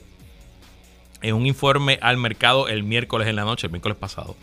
En 1.22 1.34
un 1.34 1.46
informe 1.46 1.98
al 2.02 2.18
mercado 2.18 2.68
el 2.68 2.82
miércoles 2.82 3.28
en 3.28 3.36
la 3.36 3.44
noche, 3.44 3.68
el 3.68 3.72
miércoles 3.72 3.96
pasado, 3.96 4.36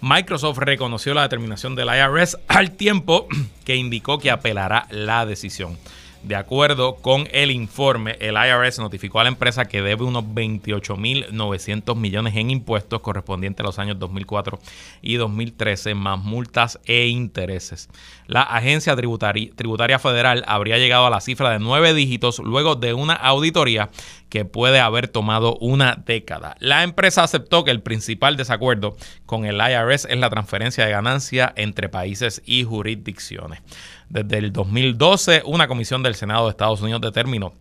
Microsoft 0.00 0.58
reconoció 0.58 1.14
la 1.14 1.22
determinación 1.22 1.74
del 1.74 1.88
IRS 1.88 2.38
al 2.48 2.72
tiempo 2.72 3.26
que 3.64 3.76
indicó 3.76 4.18
que 4.18 4.30
apelará 4.30 4.86
la 4.90 5.26
decisión. 5.26 5.78
De 6.26 6.34
acuerdo 6.34 6.96
con 6.96 7.28
el 7.30 7.52
informe, 7.52 8.16
el 8.18 8.34
IRS 8.34 8.80
notificó 8.80 9.20
a 9.20 9.22
la 9.22 9.28
empresa 9.28 9.66
que 9.66 9.80
debe 9.80 10.02
unos 10.02 10.24
28.900 10.24 11.94
millones 11.94 12.34
en 12.34 12.50
impuestos 12.50 13.00
correspondientes 13.00 13.62
a 13.62 13.68
los 13.68 13.78
años 13.78 13.96
2004 14.00 14.58
y 15.02 15.14
2013, 15.16 15.94
más 15.94 16.18
multas 16.18 16.80
e 16.84 17.06
intereses. 17.06 17.88
La 18.26 18.42
agencia 18.42 18.96
tributaria, 18.96 19.98
federal 20.00 20.42
habría 20.48 20.78
llegado 20.78 21.06
a 21.06 21.10
la 21.10 21.20
cifra 21.20 21.50
de 21.50 21.60
nueve 21.60 21.94
dígitos 21.94 22.40
luego 22.40 22.74
de 22.74 22.92
una 22.92 23.14
auditoría 23.14 23.90
que 24.28 24.44
puede 24.44 24.80
haber 24.80 25.08
tomado 25.08 25.56
una 25.60 26.02
década. 26.04 26.56
La 26.58 26.82
empresa 26.82 27.22
aceptó 27.22 27.64
que 27.64 27.70
el 27.70 27.80
principal 27.80 28.36
desacuerdo 28.36 28.96
con 29.24 29.44
el 29.44 29.56
IRS 29.56 30.06
es 30.06 30.18
la 30.18 30.30
transferencia 30.30 30.84
de 30.84 30.92
ganancia 30.92 31.52
entre 31.56 31.88
países 31.88 32.42
y 32.44 32.64
jurisdicciones. 32.64 33.60
Desde 34.08 34.38
el 34.38 34.52
2012, 34.52 35.42
una 35.44 35.68
comisión 35.68 36.02
del 36.02 36.14
Senado 36.14 36.44
de 36.44 36.50
Estados 36.50 36.80
Unidos 36.80 37.00
determinó 37.00 37.52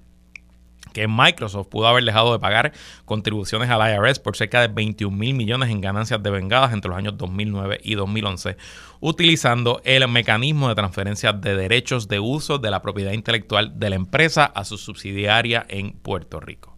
que 0.95 1.09
Microsoft 1.09 1.67
pudo 1.67 1.87
haber 1.87 2.05
dejado 2.05 2.31
de 2.31 2.39
pagar 2.39 2.71
contribuciones 3.03 3.69
al 3.69 3.81
IRS 3.81 4.19
por 4.19 4.37
cerca 4.37 4.61
de 4.61 4.69
21 4.69 5.15
mil 5.15 5.35
millones 5.35 5.69
en 5.69 5.81
ganancias 5.81 6.23
de 6.23 6.31
vengadas 6.31 6.71
entre 6.71 6.87
los 6.87 6.97
años 6.97 7.17
2009 7.17 7.81
y 7.83 7.95
2011, 7.95 8.55
utilizando 9.01 9.81
el 9.83 10.07
mecanismo 10.07 10.69
de 10.69 10.75
transferencia 10.75 11.33
de 11.33 11.57
derechos 11.57 12.07
de 12.07 12.21
uso 12.21 12.59
de 12.59 12.71
la 12.71 12.81
propiedad 12.81 13.11
intelectual 13.11 13.77
de 13.77 13.89
la 13.89 13.97
empresa 13.97 14.45
a 14.45 14.63
su 14.63 14.77
subsidiaria 14.77 15.65
en 15.67 15.91
Puerto 15.91 16.39
Rico. 16.39 16.77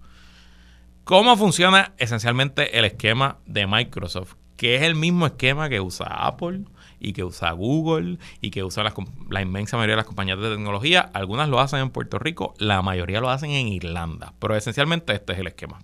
¿Cómo 1.03 1.37
funciona 1.37 1.93
esencialmente 1.99 2.79
el 2.79 2.85
esquema 2.85 3.37
de 3.45 3.67
Microsoft? 3.67 4.33
Que 4.57 4.77
es 4.77 4.81
el 4.81 4.95
mismo 4.95 5.27
esquema 5.27 5.69
que 5.69 5.79
usa 5.79 6.07
Apple, 6.07 6.61
y 6.99 7.13
que 7.13 7.23
usa 7.23 7.51
Google 7.51 8.17
y 8.41 8.51
que 8.51 8.63
usa 8.63 8.83
la 9.29 9.41
inmensa 9.41 9.77
mayoría 9.77 9.93
de 9.93 9.97
las 9.97 10.05
compañías 10.05 10.39
de 10.39 10.49
tecnología. 10.49 11.01
Algunas 11.13 11.49
lo 11.49 11.59
hacen 11.59 11.79
en 11.79 11.89
Puerto 11.89 12.19
Rico, 12.19 12.53
la 12.57 12.81
mayoría 12.81 13.19
lo 13.19 13.29
hacen 13.29 13.51
en 13.51 13.67
Irlanda. 13.67 14.33
Pero 14.39 14.55
esencialmente 14.55 15.13
este 15.13 15.33
es 15.33 15.39
el 15.39 15.47
esquema. 15.47 15.79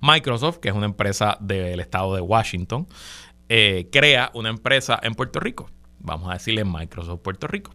Microsoft, 0.00 0.58
que 0.58 0.68
es 0.68 0.74
una 0.74 0.86
empresa 0.86 1.38
del 1.40 1.80
estado 1.80 2.14
de 2.14 2.20
Washington, 2.20 2.86
eh, 3.48 3.88
crea 3.90 4.30
una 4.34 4.50
empresa 4.50 4.98
en 5.02 5.14
Puerto 5.14 5.40
Rico. 5.40 5.70
Vamos 5.98 6.30
a 6.30 6.34
decirle 6.34 6.64
Microsoft 6.64 7.20
Puerto 7.20 7.46
Rico. 7.46 7.72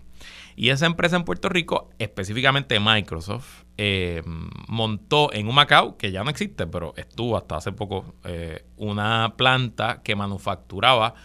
Y 0.56 0.70
esa 0.70 0.86
empresa 0.86 1.16
en 1.16 1.24
Puerto 1.24 1.50
Rico, 1.50 1.90
específicamente 1.98 2.80
Microsoft, 2.80 3.64
eh, 3.78 4.22
montó 4.68 5.34
en 5.34 5.48
un 5.48 5.56
Macao, 5.56 5.98
que 5.98 6.12
ya 6.12 6.24
no 6.24 6.30
existe, 6.30 6.68
pero 6.68 6.94
estuvo 6.98 7.38
hasta 7.38 7.56
hace 7.56 7.72
poco, 7.72 8.14
eh, 8.26 8.66
una 8.78 9.34
planta 9.38 10.02
que 10.04 10.16
manufacturaba 10.16 11.16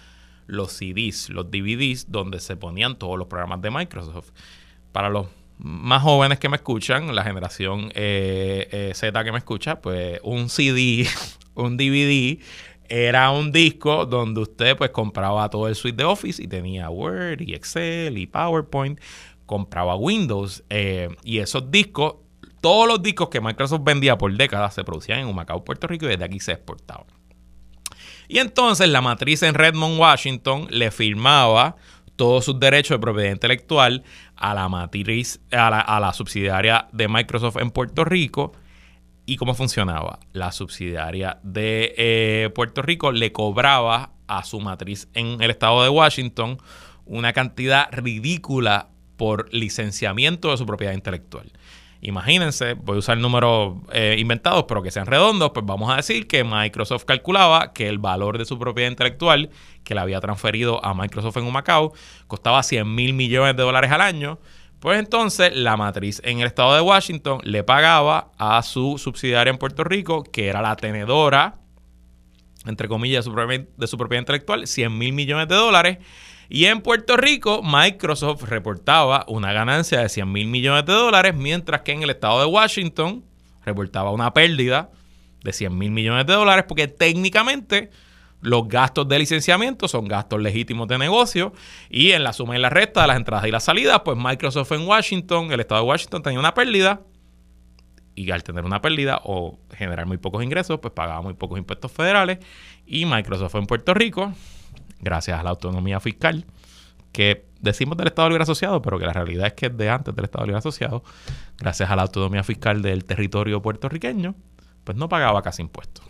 los 0.47 0.73
CDs, 0.73 1.31
los 1.31 1.51
DVDs, 1.51 2.11
donde 2.11 2.41
se 2.41 2.57
ponían 2.57 2.99
todos 2.99 3.19
los 3.19 3.27
programas 3.27 3.61
de 3.63 3.71
Microsoft. 3.71 4.31
Para 4.93 5.11
los 5.11 5.27
más 5.59 6.03
jóvenes 6.03 6.39
que 6.39 6.49
me 6.49 6.57
escuchan, 6.57 7.15
la 7.15 7.25
generación 7.25 7.91
eh, 7.95 8.69
eh, 8.71 8.93
Z 8.95 9.25
que 9.25 9.33
me 9.33 9.39
escucha, 9.39 9.81
pues 9.81 10.21
un 10.23 10.49
CD, 10.49 11.07
un 11.55 11.77
DVD 11.77 12.39
era 12.89 13.31
un 13.31 13.51
disco 13.51 14.07
donde 14.07 14.41
usted 14.41 14.77
pues 14.77 14.91
compraba 14.91 15.49
todo 15.51 15.69
el 15.69 15.75
suite 15.75 15.97
de 15.97 16.05
Office 16.05 16.43
y 16.43 16.47
tenía 16.47 16.89
Word 16.91 17.41
y 17.41 17.55
Excel 17.55 18.17
y 18.19 18.27
PowerPoint, 18.27 19.01
compraba 19.45 19.97
Windows 19.97 20.63
eh, 20.71 21.09
y 21.25 21.39
esos 21.39 21.71
discos, 21.71 22.17
todos 22.61 22.87
los 22.87 23.03
discos 23.03 23.29
que 23.29 23.41
Microsoft 23.41 23.83
vendía 23.83 24.17
por 24.17 24.33
décadas 24.37 24.75
se 24.75 24.85
producían 24.85 25.21
en 25.21 25.27
Humacao, 25.27 25.65
Puerto 25.65 25.87
Rico 25.87 26.07
y 26.07 26.11
desde 26.11 26.25
aquí 26.25 26.41
se 26.41 26.53
exportaban. 26.53 27.07
Y 28.29 28.39
entonces 28.39 28.89
la 28.89 29.01
matriz 29.01 29.43
en 29.43 29.55
Redmond, 29.55 29.99
Washington, 29.99 30.67
le 30.71 30.91
firmaba 30.91 31.77
todos 32.17 32.45
sus 32.45 32.59
derechos 32.59 32.97
de 32.97 33.01
propiedad 33.01 33.31
intelectual 33.31 34.03
a 34.37 34.55
la 34.55 34.69
matriz, 34.69 35.41
a 35.53 36.01
la, 36.01 36.13
subsidiaria 36.13 36.89
de 36.93 37.09
Microsoft 37.09 37.57
en 37.59 37.71
Puerto 37.71 38.05
Rico. 38.05 38.53
¿Y 39.27 39.37
cómo 39.37 39.55
funcionaba? 39.55 40.21
La 40.33 40.53
subsidiaria 40.53 41.39
de 41.43 41.95
eh, 41.97 42.51
Puerto 42.55 42.83
Rico 42.83 43.13
le 43.13 43.33
cobraba 43.33 44.11
a 44.27 44.45
su 44.45 44.61
matriz 44.61 45.09
en 45.15 45.41
el 45.43 45.51
estado 45.51 45.83
de 45.83 45.89
Washington 45.89 46.59
una 47.05 47.33
cantidad 47.33 47.89
ridícula 47.93 48.89
por 49.17 49.53
licenciamiento 49.53 50.51
de 50.51 50.57
su 50.57 50.67
propiedad 50.67 50.93
intelectual. 50.93 51.51
Imagínense, 52.01 52.75
voy 52.75 52.97
a 52.97 52.99
usar 52.99 53.17
números 53.19 53.77
eh, 53.93 54.17
inventados, 54.19 54.65
pero 54.69 54.83
que 54.83 54.91
sean 54.91 55.07
redondos, 55.07 55.51
pues 55.53 55.65
vamos 55.65 55.91
a 55.91 55.97
decir 55.97 56.27
que 56.27 56.45
Microsoft 56.45 57.05
calculaba 57.05 57.73
que 57.73 57.89
el 57.89 57.99
valor 57.99 58.39
de 58.39 58.45
su 58.45 58.59
propiedad 58.59 58.91
intelectual 58.91 59.51
que 59.83 59.95
le 59.95 60.01
había 60.01 60.21
transferido 60.21 60.85
a 60.85 60.95
Microsoft 60.95 61.39
en 61.39 61.45
un 61.45 61.53
Macao 61.53 61.93
costaba 62.27 62.63
100 62.63 62.95
mil 62.95 63.15
millones 63.15 63.57
de 63.57 63.63
dólares 63.63 63.91
al 63.91 64.03
año. 64.03 64.39
Pues 64.79 64.99
entonces 64.99 65.57
la 65.57 65.77
matriz 65.77 66.21
en 66.23 66.41
el 66.41 66.47
estado 66.47 66.75
de 66.75 66.83
Washington 66.83 67.41
le 67.45 67.65
pagaba 67.65 68.31
a 68.37 68.63
su 68.63 68.99
subsidiaria 68.99 69.51
en 69.51 69.59
Puerto 69.59 69.83
Rico, 69.83 70.23
que 70.23 70.49
era 70.49 70.61
la 70.61 70.77
tenedora, 70.77 71.55
entre 72.67 72.89
comillas, 72.89 73.25
de 73.25 73.31
su 73.31 73.35
propiedad, 73.35 73.65
de 73.75 73.87
su 73.87 73.97
propiedad 73.97 74.21
intelectual, 74.21 74.67
100 74.67 74.99
mil 74.99 75.15
millones 75.15 75.49
de 75.49 75.55
dólares 75.55 75.99
y 76.49 76.67
en 76.67 76.81
Puerto 76.81 77.17
Rico, 77.17 77.63
Microsoft 77.63 78.45
reportaba 78.45 79.25
una 79.29 79.53
ganancia 79.53 80.01
de 80.01 80.09
100 80.09 80.31
mil 80.31 80.49
millones 80.49 80.85
de 80.87 80.93
dólares, 80.93 81.35
mientras 81.35 81.83
que 81.83 81.93
en 81.93 82.03
el 82.03 82.11
estado 82.11 82.41
de 82.41 82.47
Washington 82.47 83.25
reportaba 83.65 84.13
una 84.13 84.33
pérdida 84.33 84.91
de 85.43 85.53
100 85.53 85.77
mil 85.77 85.91
millones 85.91 86.27
de 86.27 86.35
dólares, 86.35 86.65
porque 86.69 86.89
técnicamente 86.89 87.91
los 88.41 88.69
gastos 88.69 89.09
de 89.09 89.19
licenciamiento 89.19 89.89
son 89.89 90.07
gastos 90.07 90.41
legítimos 90.41 90.87
de 90.89 90.99
negocio 90.99 91.53
y 91.91 92.13
en 92.13 92.23
la 92.23 92.33
suma 92.33 92.57
y 92.57 92.61
la 92.61 92.71
resta 92.71 93.03
de 93.03 93.09
las 93.09 93.17
entradas 93.17 93.47
y 93.47 93.51
las 93.51 93.65
salidas, 93.65 94.03
pues 94.05 94.17
Microsoft 94.17 94.71
en 94.73 94.87
Washington, 94.87 95.51
el 95.51 95.61
estado 95.61 95.83
de 95.83 95.89
Washington 95.89 96.23
tenía 96.23 96.39
una 96.39 96.55
pérdida 96.55 97.01
y 98.15 98.31
al 98.31 98.45
tener 98.45 98.65
una 98.65 98.81
pérdida 98.81 99.21
o 99.25 99.59
generar 99.77 100.07
muy 100.07 100.17
pocos 100.17 100.43
ingresos, 100.45 100.79
pues 100.81 100.95
pagaba 100.95 101.23
muy 101.23 101.35
pocos 101.35 101.59
impuestos 101.59 101.91
federales 101.91 102.39
y 102.87 103.05
Microsoft 103.05 103.57
en 103.57 103.67
Puerto 103.67 103.95
Rico 103.95 104.33
gracias 105.01 105.39
a 105.39 105.43
la 105.43 105.51
autonomía 105.51 106.01
fiscal, 106.01 106.47
que 107.13 107.47
decimos 107.61 107.97
del 107.97 108.09
Estado 108.09 108.29
Libre 108.29 108.43
Asociado, 108.43 108.83
pero 108.83 108.99
que 108.99 109.07
la 109.07 109.13
realidad 109.13 109.47
es 109.47 109.53
que 109.55 109.67
es 109.67 109.77
de 109.77 109.89
antes 109.89 110.15
del 110.15 110.25
Estado 110.25 110.47
Libre 110.47 110.59
Asociado, 110.59 111.03
gracias 111.59 111.91
a 111.91 111.97
la 111.97 112.03
autonomía 112.03 112.43
fiscal 112.45 112.83
del 112.83 113.05
territorio 113.05 113.63
puertorriqueño, 113.63 114.35
pues 114.85 114.97
no 114.97 115.09
pagaba 115.09 115.43
casi 115.43 115.63
impuestos. 115.63 116.05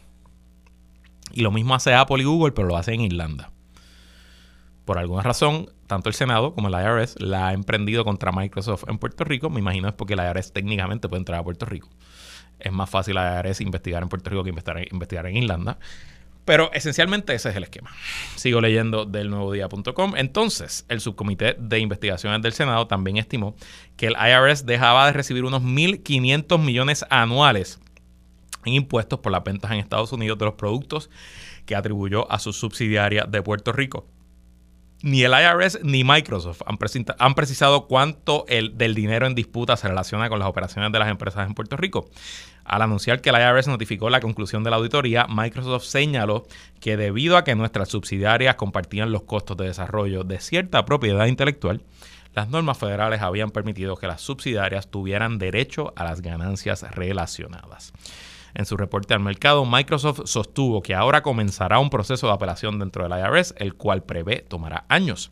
Y 1.33 1.43
lo 1.43 1.51
mismo 1.51 1.75
hace 1.75 1.95
Apple 1.95 2.23
y 2.23 2.25
Google, 2.25 2.53
pero 2.53 2.69
lo 2.69 2.77
hace 2.77 2.95
en 2.95 3.03
Irlanda. 3.03 3.51
Por 4.85 4.99
alguna 4.99 5.23
razón, 5.23 5.69
tanto 5.87 6.09
el 6.09 6.15
Senado 6.15 6.55
como 6.55 6.69
el 6.69 6.75
IRS 6.75 7.21
la 7.21 7.49
ha 7.49 7.53
emprendido 7.53 8.05
contra 8.05 8.33
Microsoft 8.33 8.85
en 8.89 8.99
Puerto 8.99 9.25
Rico. 9.25 9.51
Me 9.51 9.59
imagino 9.59 9.89
es 9.89 9.95
porque 9.95 10.15
el 10.15 10.21
IRS 10.21 10.53
técnicamente 10.53 11.09
puede 11.09 11.21
entrar 11.21 11.41
a 11.41 11.45
Puerto 11.45 11.67
Rico. 11.67 11.89
Es 12.59 12.73
más 12.73 12.89
fácil 12.89 13.17
el 13.17 13.45
IRS 13.45 13.61
investigar 13.61 14.03
en 14.03 14.09
Puerto 14.09 14.31
Rico 14.31 14.45
que 14.45 14.51
investigar 14.51 15.27
en 15.27 15.37
Irlanda. 15.37 15.79
Pero 16.47 16.71
esencialmente 16.73 17.35
ese 17.35 17.51
es 17.51 17.57
el 17.57 17.65
esquema. 17.65 17.91
Sigo 18.37 18.61
leyendo 18.61 19.05
del 19.05 19.29
nuevodía.com. 19.29 20.15
Entonces, 20.17 20.87
el 20.89 21.01
subcomité 21.01 21.57
de 21.59 21.81
investigaciones 21.81 22.41
del 22.41 22.53
Senado 22.53 22.87
también 22.87 23.19
estimó 23.19 23.57
que 23.97 24.07
el 24.07 24.15
IRS 24.15 24.65
dejaba 24.65 25.07
de 25.07 25.13
recibir 25.13 25.45
unos 25.45 25.61
1.500 25.63 26.59
millones 26.59 27.05
anuales 27.11 27.81
en 28.65 28.75
impuestos 28.75 29.19
por 29.19 29.33
las 29.33 29.43
ventas 29.43 29.73
en 29.73 29.79
Estados 29.79 30.13
Unidos 30.13 30.39
de 30.39 30.45
los 30.45 30.55
productos 30.55 31.11
que 31.67 31.75
atribuyó 31.75 32.31
a 32.31 32.39
su 32.39 32.53
subsidiaria 32.53 33.25
de 33.25 33.43
Puerto 33.43 33.73
Rico. 33.73 34.07
Ni 35.03 35.23
el 35.25 35.33
IRS 35.33 35.81
ni 35.83 36.05
Microsoft 36.05 36.63
han, 36.65 36.79
han 37.19 37.35
precisado 37.35 37.87
cuánto 37.87 38.45
el, 38.49 38.79
del 38.79 38.95
dinero 38.95 39.27
en 39.27 39.35
disputa 39.35 39.77
se 39.77 39.89
relaciona 39.89 40.29
con 40.29 40.39
las 40.39 40.49
operaciones 40.49 40.93
de 40.93 40.99
las 40.99 41.09
empresas 41.09 41.47
en 41.47 41.55
Puerto 41.55 41.77
Rico. 41.77 42.09
Al 42.67 42.83
anunciar 42.83 43.21
que 43.21 43.31
el 43.31 43.37
IRS 43.37 43.69
notificó 43.69 44.11
la 44.11 44.21
conclusión 44.21 44.65
de 44.65 44.71
la 44.71 44.77
auditoría, 44.77 45.27
Microsoft 45.29 45.85
señaló 45.85 46.47
que 46.81 46.97
debido 46.97 47.37
a 47.37 47.45
que 47.45 47.55
nuestras 47.55 47.89
subsidiarias 47.89 48.57
compartían 48.57 49.13
los 49.13 49.23
costos 49.23 49.57
de 49.57 49.67
desarrollo 49.67 50.25
de 50.25 50.41
cierta 50.41 50.85
propiedad 50.85 51.27
intelectual, 51.27 51.83
las 52.35 52.49
normas 52.49 52.77
federales 52.77 53.23
habían 53.23 53.51
permitido 53.51 53.97
que 53.97 54.09
las 54.09 54.21
subsidiarias 54.21 54.91
tuvieran 54.91 55.39
derecho 55.39 55.93
a 55.97 56.05
las 56.05 56.21
ganancias 56.23 56.83
relacionadas. 56.91 57.93
En 58.55 58.67
su 58.67 58.77
reporte 58.77 59.15
al 59.15 59.21
mercado, 59.21 59.65
Microsoft 59.65 60.23
sostuvo 60.25 60.83
que 60.83 60.95
ahora 60.95 61.23
comenzará 61.23 61.79
un 61.79 61.89
proceso 61.89 62.27
de 62.27 62.33
apelación 62.33 62.79
dentro 62.79 63.09
del 63.09 63.19
IRS, 63.19 63.55
el 63.59 63.75
cual 63.75 64.03
prevé 64.03 64.45
tomará 64.49 64.87
años. 64.89 65.31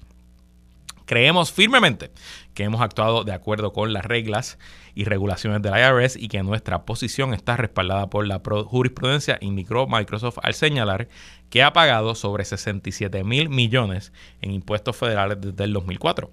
Creemos 1.07 1.52
firmemente 1.52 2.11
que 2.55 2.64
hemos 2.64 2.80
actuado 2.80 3.24
de 3.24 3.32
acuerdo 3.32 3.72
con 3.72 3.92
las 3.92 4.05
reglas 4.05 4.59
y 4.94 5.05
regulaciones 5.05 5.61
del 5.61 5.74
IRS 5.76 6.16
y 6.16 6.28
que 6.28 6.42
nuestra 6.42 6.84
posición 6.84 7.34
está 7.34 7.57
respaldada 7.57 8.09
por 8.09 8.26
la 8.26 8.40
jurisprudencia, 8.44 9.38
indicó 9.40 9.86
Microsoft 9.86 10.38
al 10.42 10.55
señalar 10.55 11.09
que 11.50 11.62
ha 11.62 11.72
pagado 11.72 12.14
sobre 12.14 12.44
67 12.44 13.22
mil 13.24 13.48
millones 13.48 14.12
en 14.40 14.52
impuestos 14.52 14.96
federales 14.96 15.40
desde 15.40 15.64
el 15.64 15.72
2004. 15.72 16.30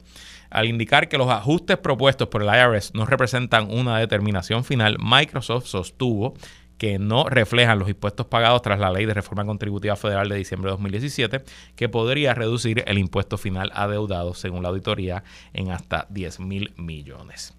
Al 0.49 0.65
indicar 0.65 1.07
que 1.07 1.17
los 1.17 1.30
ajustes 1.30 1.78
propuestos 1.78 2.28
por 2.28 2.43
el 2.43 2.49
IRS 2.49 2.93
no 2.93 3.05
representan 3.05 3.72
una 3.72 3.97
determinación 3.97 4.63
final, 4.63 4.97
Microsoft 4.99 5.65
sostuvo 5.65 6.34
que 6.82 6.97
no 6.97 7.29
reflejan 7.29 7.77
los 7.77 7.89
impuestos 7.89 8.25
pagados 8.25 8.63
tras 8.63 8.79
la 8.79 8.89
Ley 8.89 9.05
de 9.05 9.13
Reforma 9.13 9.45
Contributiva 9.45 9.95
Federal 9.95 10.27
de 10.29 10.36
diciembre 10.36 10.69
de 10.69 10.71
2017, 10.71 11.43
que 11.75 11.89
podría 11.89 12.34
reducir 12.34 12.84
el 12.88 12.97
impuesto 12.97 13.38
final 13.38 13.71
adeudado, 13.75 14.34
según 14.34 14.63
la 14.63 14.69
auditoría, 14.69 15.23
en 15.53 15.69
hasta 15.69 16.07
10 16.09 16.39
mil 16.39 16.73
millones. 16.77 17.53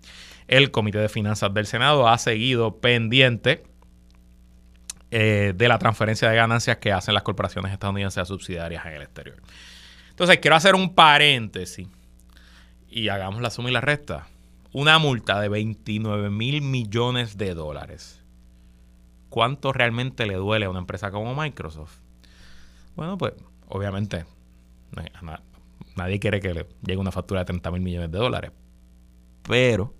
El 0.48 0.72
Comité 0.72 0.98
de 0.98 1.08
Finanzas 1.08 1.54
del 1.54 1.66
Senado 1.66 2.08
ha 2.08 2.18
seguido 2.18 2.80
pendiente 2.80 3.62
eh, 5.12 5.52
de 5.54 5.68
la 5.68 5.78
transferencia 5.78 6.28
de 6.28 6.34
ganancias 6.34 6.78
que 6.78 6.90
hacen 6.90 7.14
las 7.14 7.22
corporaciones 7.22 7.70
estadounidenses 7.70 8.26
subsidiarias 8.26 8.84
en 8.86 8.94
el 8.94 9.02
exterior. 9.02 9.36
Entonces, 10.10 10.38
quiero 10.38 10.56
hacer 10.56 10.74
un 10.74 10.96
paréntesis 10.96 11.86
y 12.90 13.06
hagamos 13.06 13.40
la 13.40 13.50
suma 13.50 13.70
y 13.70 13.72
la 13.72 13.82
resta. 13.82 14.26
Una 14.72 14.98
multa 14.98 15.40
de 15.40 15.48
29 15.48 16.28
mil 16.28 16.60
millones 16.60 17.38
de 17.38 17.54
dólares 17.54 18.21
¿cuánto 19.32 19.72
realmente 19.72 20.26
le 20.26 20.34
duele 20.34 20.66
a 20.66 20.70
una 20.70 20.80
empresa 20.80 21.10
como 21.10 21.34
Microsoft? 21.34 22.00
Bueno, 22.94 23.16
pues 23.16 23.32
obviamente 23.66 24.26
nadie 25.96 26.20
quiere 26.20 26.38
que 26.38 26.52
le 26.52 26.66
llegue 26.82 26.98
una 26.98 27.12
factura 27.12 27.40
de 27.40 27.46
30 27.46 27.70
mil 27.70 27.80
millones 27.80 28.12
de 28.12 28.18
dólares. 28.18 28.52
Pero, 29.42 29.94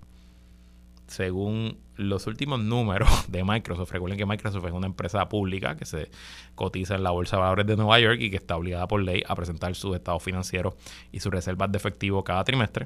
según 1.07 1.79
los 1.95 2.27
últimos 2.27 2.59
números 2.59 3.09
de 3.27 3.43
Microsoft, 3.43 3.91
recuerden 3.91 4.19
que 4.19 4.27
Microsoft 4.27 4.65
es 4.65 4.71
una 4.71 4.85
empresa 4.85 5.27
pública 5.29 5.75
que 5.77 5.85
se 5.85 6.11
cotiza 6.53 6.93
en 6.93 7.01
la 7.01 7.09
Bolsa 7.09 7.37
de 7.37 7.41
Valores 7.41 7.65
de 7.65 7.75
Nueva 7.75 7.99
York 7.99 8.21
y 8.21 8.29
que 8.29 8.37
está 8.37 8.55
obligada 8.55 8.87
por 8.87 9.01
ley 9.01 9.23
a 9.27 9.35
presentar 9.35 9.73
sus 9.73 9.95
estados 9.95 10.21
financieros 10.21 10.75
y 11.11 11.21
sus 11.21 11.31
reservas 11.31 11.71
de 11.71 11.77
efectivo 11.77 12.23
cada 12.23 12.43
trimestre. 12.43 12.85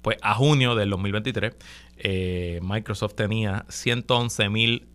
Pues 0.00 0.16
a 0.22 0.34
junio 0.34 0.74
del 0.74 0.88
2023, 0.88 1.56
eh, 1.98 2.60
Microsoft 2.62 3.14
tenía 3.14 3.66
111 3.68 4.48
mil 4.48 4.93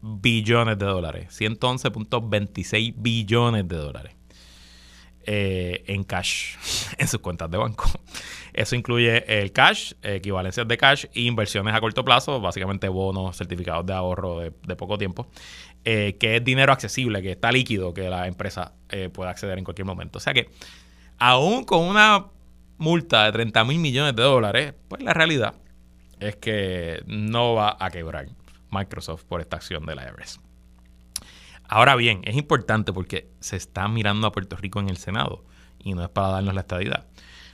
billones 0.00 0.78
de 0.78 0.86
dólares, 0.86 1.28
111.26 1.40 2.94
billones 2.96 3.66
de 3.68 3.76
dólares 3.76 4.18
eh, 5.30 5.84
en 5.88 6.04
cash 6.04 6.56
en 6.98 7.06
sus 7.06 7.20
cuentas 7.20 7.50
de 7.50 7.58
banco. 7.58 7.84
Eso 8.54 8.74
incluye 8.74 9.40
el 9.40 9.52
cash, 9.52 9.92
equivalencias 10.02 10.66
de 10.66 10.76
cash 10.78 11.04
e 11.14 11.20
inversiones 11.20 11.74
a 11.74 11.80
corto 11.80 12.02
plazo, 12.04 12.40
básicamente 12.40 12.88
bonos, 12.88 13.36
certificados 13.36 13.84
de 13.84 13.92
ahorro 13.92 14.40
de, 14.40 14.76
poco 14.76 14.96
tiempo, 14.96 15.28
eh, 15.84 16.16
que 16.18 16.36
es 16.36 16.44
dinero 16.44 16.72
accesible, 16.72 17.20
que 17.20 17.32
está 17.32 17.52
líquido, 17.52 17.92
que 17.92 18.08
la 18.08 18.26
empresa 18.26 18.72
eh, 18.88 19.10
puede 19.10 19.30
acceder 19.30 19.58
en 19.58 19.64
cualquier 19.64 19.84
momento. 19.84 20.16
O 20.16 20.20
sea 20.20 20.32
que, 20.32 20.48
aún 21.18 21.64
con 21.64 21.84
una 21.84 22.28
multa 22.78 23.26
de 23.26 23.32
30 23.32 23.64
mil 23.64 23.78
millones 23.80 24.16
de 24.16 24.22
dólares, 24.22 24.74
pues 24.88 25.02
la 25.02 25.12
realidad 25.12 25.54
es 26.20 26.36
que 26.36 27.02
no 27.06 27.54
va 27.54 27.76
a 27.78 27.90
quebrar. 27.90 28.28
Microsoft 28.70 29.24
por 29.24 29.40
esta 29.40 29.56
acción 29.56 29.86
de 29.86 29.94
la 29.94 30.04
IRS. 30.08 30.40
Ahora 31.64 31.96
bien, 31.96 32.22
es 32.24 32.36
importante 32.36 32.92
porque 32.92 33.30
se 33.40 33.56
está 33.56 33.88
mirando 33.88 34.26
a 34.26 34.32
Puerto 34.32 34.56
Rico 34.56 34.80
en 34.80 34.88
el 34.88 34.96
Senado 34.96 35.44
y 35.78 35.94
no 35.94 36.02
es 36.02 36.08
para 36.08 36.28
darnos 36.28 36.54
la 36.54 36.62
estadidad. 36.62 37.06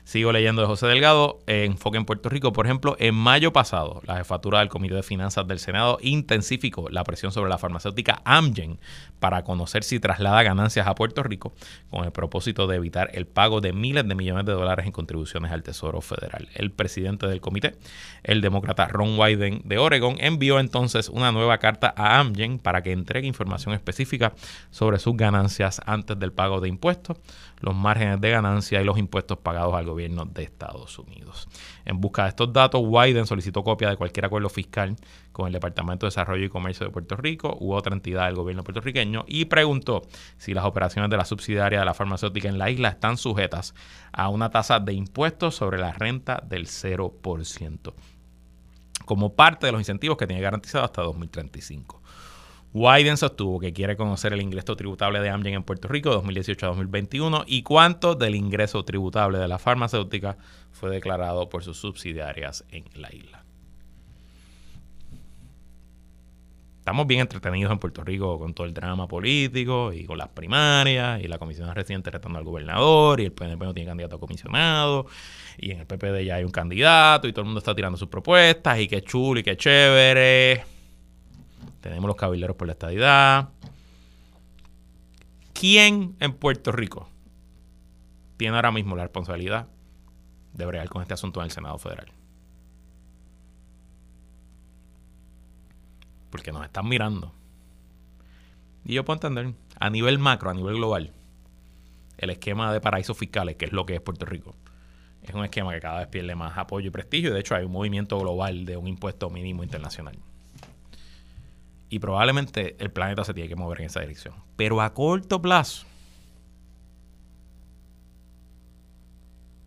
Sigo 0.04 0.32
leyendo 0.32 0.60
de 0.60 0.68
José 0.68 0.86
Delgado, 0.86 1.40
Enfoque 1.46 1.96
en 1.96 2.04
Puerto 2.04 2.28
Rico. 2.28 2.52
Por 2.52 2.66
ejemplo, 2.66 2.94
en 2.98 3.14
mayo 3.14 3.54
pasado, 3.54 4.02
la 4.04 4.18
jefatura 4.18 4.58
del 4.58 4.68
Comité 4.68 4.94
de 4.94 5.02
Finanzas 5.02 5.48
del 5.48 5.58
Senado 5.58 5.96
intensificó 6.02 6.90
la 6.90 7.04
presión 7.04 7.32
sobre 7.32 7.48
la 7.48 7.56
farmacéutica 7.56 8.20
Amgen 8.26 8.78
para 9.18 9.44
conocer 9.44 9.82
si 9.82 10.00
traslada 10.00 10.42
ganancias 10.42 10.86
a 10.86 10.94
Puerto 10.94 11.22
Rico 11.22 11.54
con 11.90 12.04
el 12.04 12.12
propósito 12.12 12.66
de 12.66 12.76
evitar 12.76 13.10
el 13.14 13.26
pago 13.26 13.62
de 13.62 13.72
miles 13.72 14.06
de 14.06 14.14
millones 14.14 14.44
de 14.44 14.52
dólares 14.52 14.84
en 14.84 14.92
contribuciones 14.92 15.50
al 15.50 15.62
Tesoro 15.62 16.02
Federal. 16.02 16.48
El 16.54 16.70
presidente 16.70 17.26
del 17.26 17.40
comité, 17.40 17.74
el 18.24 18.42
demócrata 18.42 18.86
Ron 18.86 19.18
Wyden 19.18 19.62
de 19.64 19.78
Oregon, 19.78 20.16
envió 20.20 20.60
entonces 20.60 21.08
una 21.08 21.32
nueva 21.32 21.56
carta 21.56 21.94
a 21.96 22.20
Amgen 22.20 22.58
para 22.58 22.82
que 22.82 22.92
entregue 22.92 23.26
información 23.26 23.72
específica 23.72 24.34
sobre 24.70 24.98
sus 24.98 25.16
ganancias 25.16 25.80
antes 25.86 26.18
del 26.18 26.32
pago 26.32 26.60
de 26.60 26.68
impuestos 26.68 27.16
los 27.60 27.74
márgenes 27.74 28.20
de 28.20 28.30
ganancia 28.30 28.80
y 28.80 28.84
los 28.84 28.98
impuestos 28.98 29.38
pagados 29.38 29.74
al 29.74 29.86
gobierno 29.86 30.24
de 30.24 30.42
Estados 30.42 30.98
Unidos. 30.98 31.48
En 31.84 32.00
busca 32.00 32.24
de 32.24 32.30
estos 32.30 32.52
datos, 32.52 32.82
Wyden 32.84 33.26
solicitó 33.26 33.62
copia 33.64 33.90
de 33.90 33.96
cualquier 33.96 34.26
acuerdo 34.26 34.48
fiscal 34.48 34.96
con 35.32 35.46
el 35.46 35.52
Departamento 35.52 36.06
de 36.06 36.08
Desarrollo 36.08 36.44
y 36.44 36.48
Comercio 36.48 36.86
de 36.86 36.92
Puerto 36.92 37.16
Rico 37.16 37.56
u 37.60 37.72
otra 37.72 37.94
entidad 37.94 38.26
del 38.26 38.36
gobierno 38.36 38.62
puertorriqueño 38.62 39.24
y 39.26 39.46
preguntó 39.46 40.02
si 40.36 40.54
las 40.54 40.64
operaciones 40.64 41.10
de 41.10 41.16
la 41.16 41.24
subsidiaria 41.24 41.80
de 41.80 41.84
la 41.84 41.94
farmacéutica 41.94 42.48
en 42.48 42.58
la 42.58 42.70
isla 42.70 42.88
están 42.88 43.16
sujetas 43.16 43.74
a 44.12 44.28
una 44.28 44.50
tasa 44.50 44.80
de 44.80 44.92
impuestos 44.92 45.54
sobre 45.56 45.78
la 45.78 45.92
renta 45.92 46.42
del 46.46 46.66
0% 46.66 47.94
como 49.04 49.34
parte 49.34 49.66
de 49.66 49.72
los 49.72 49.80
incentivos 49.80 50.16
que 50.16 50.26
tiene 50.26 50.42
garantizado 50.42 50.84
hasta 50.84 51.02
2035. 51.02 52.03
Wyden 52.74 53.16
sostuvo 53.16 53.60
que 53.60 53.72
quiere 53.72 53.96
conocer 53.96 54.32
el 54.32 54.42
ingreso 54.42 54.74
tributable 54.74 55.20
de 55.20 55.30
Amgen 55.30 55.54
en 55.54 55.62
Puerto 55.62 55.86
Rico 55.86 56.10
2018 56.10 56.66
a 56.66 56.68
2021 56.70 57.44
y 57.46 57.62
cuánto 57.62 58.16
del 58.16 58.34
ingreso 58.34 58.84
tributable 58.84 59.38
de 59.38 59.46
la 59.46 59.60
farmacéutica 59.60 60.36
fue 60.72 60.90
declarado 60.90 61.48
por 61.48 61.62
sus 61.62 61.76
subsidiarias 61.76 62.64
en 62.70 62.84
la 62.96 63.14
isla. 63.14 63.44
Estamos 66.80 67.06
bien 67.06 67.20
entretenidos 67.20 67.70
en 67.70 67.78
Puerto 67.78 68.02
Rico 68.02 68.40
con 68.40 68.54
todo 68.54 68.66
el 68.66 68.74
drama 68.74 69.06
político 69.06 69.92
y 69.92 70.04
con 70.04 70.18
las 70.18 70.30
primarias 70.30 71.22
y 71.22 71.28
la 71.28 71.38
comisión 71.38 71.72
reciente 71.72 72.10
retando 72.10 72.40
al 72.40 72.44
gobernador 72.44 73.20
y 73.20 73.26
el 73.26 73.32
PNP 73.32 73.64
no 73.66 73.72
tiene 73.72 73.86
candidato 73.88 74.16
a 74.16 74.18
comisionado 74.18 75.06
y 75.58 75.70
en 75.70 75.78
el 75.78 75.86
PPD 75.86 76.24
ya 76.24 76.34
hay 76.34 76.44
un 76.44 76.50
candidato 76.50 77.28
y 77.28 77.32
todo 77.32 77.42
el 77.42 77.46
mundo 77.46 77.60
está 77.60 77.72
tirando 77.72 77.96
sus 77.96 78.08
propuestas 78.08 78.80
y 78.80 78.88
qué 78.88 79.00
chulo 79.00 79.38
y 79.38 79.44
qué 79.44 79.56
chévere 79.56 80.73
tenemos 81.84 82.08
los 82.08 82.16
cabileros 82.16 82.56
por 82.56 82.66
la 82.66 82.72
estadidad. 82.72 83.50
¿Quién 85.52 86.16
en 86.18 86.32
Puerto 86.32 86.72
Rico 86.72 87.10
tiene 88.38 88.56
ahora 88.56 88.72
mismo 88.72 88.96
la 88.96 89.02
responsabilidad 89.02 89.66
de 90.54 90.64
bregar 90.64 90.88
con 90.88 91.02
este 91.02 91.12
asunto 91.12 91.40
en 91.40 91.44
el 91.44 91.50
Senado 91.50 91.76
Federal? 91.76 92.06
Porque 96.30 96.52
nos 96.52 96.64
están 96.64 96.88
mirando. 96.88 97.34
Y 98.86 98.94
yo 98.94 99.04
puedo 99.04 99.18
entender, 99.18 99.52
a 99.78 99.90
nivel 99.90 100.18
macro, 100.18 100.48
a 100.48 100.54
nivel 100.54 100.76
global, 100.76 101.12
el 102.16 102.30
esquema 102.30 102.72
de 102.72 102.80
paraísos 102.80 103.18
fiscales, 103.18 103.56
que 103.56 103.66
es 103.66 103.72
lo 103.72 103.84
que 103.84 103.96
es 103.96 104.00
Puerto 104.00 104.24
Rico, 104.24 104.56
es 105.22 105.34
un 105.34 105.44
esquema 105.44 105.74
que 105.74 105.80
cada 105.80 105.98
vez 105.98 106.08
pierde 106.08 106.34
más 106.34 106.56
apoyo 106.56 106.88
y 106.88 106.90
prestigio. 106.90 107.34
De 107.34 107.40
hecho, 107.40 107.54
hay 107.54 107.66
un 107.66 107.72
movimiento 107.72 108.18
global 108.18 108.64
de 108.64 108.78
un 108.78 108.88
impuesto 108.88 109.28
mínimo 109.28 109.62
internacional 109.62 110.16
y 111.94 112.00
probablemente 112.00 112.74
el 112.80 112.90
planeta 112.90 113.24
se 113.24 113.32
tiene 113.32 113.48
que 113.48 113.54
mover 113.54 113.82
en 113.82 113.86
esa 113.86 114.00
dirección. 114.00 114.34
Pero 114.56 114.82
a 114.82 114.92
corto 114.92 115.40
plazo, 115.40 115.86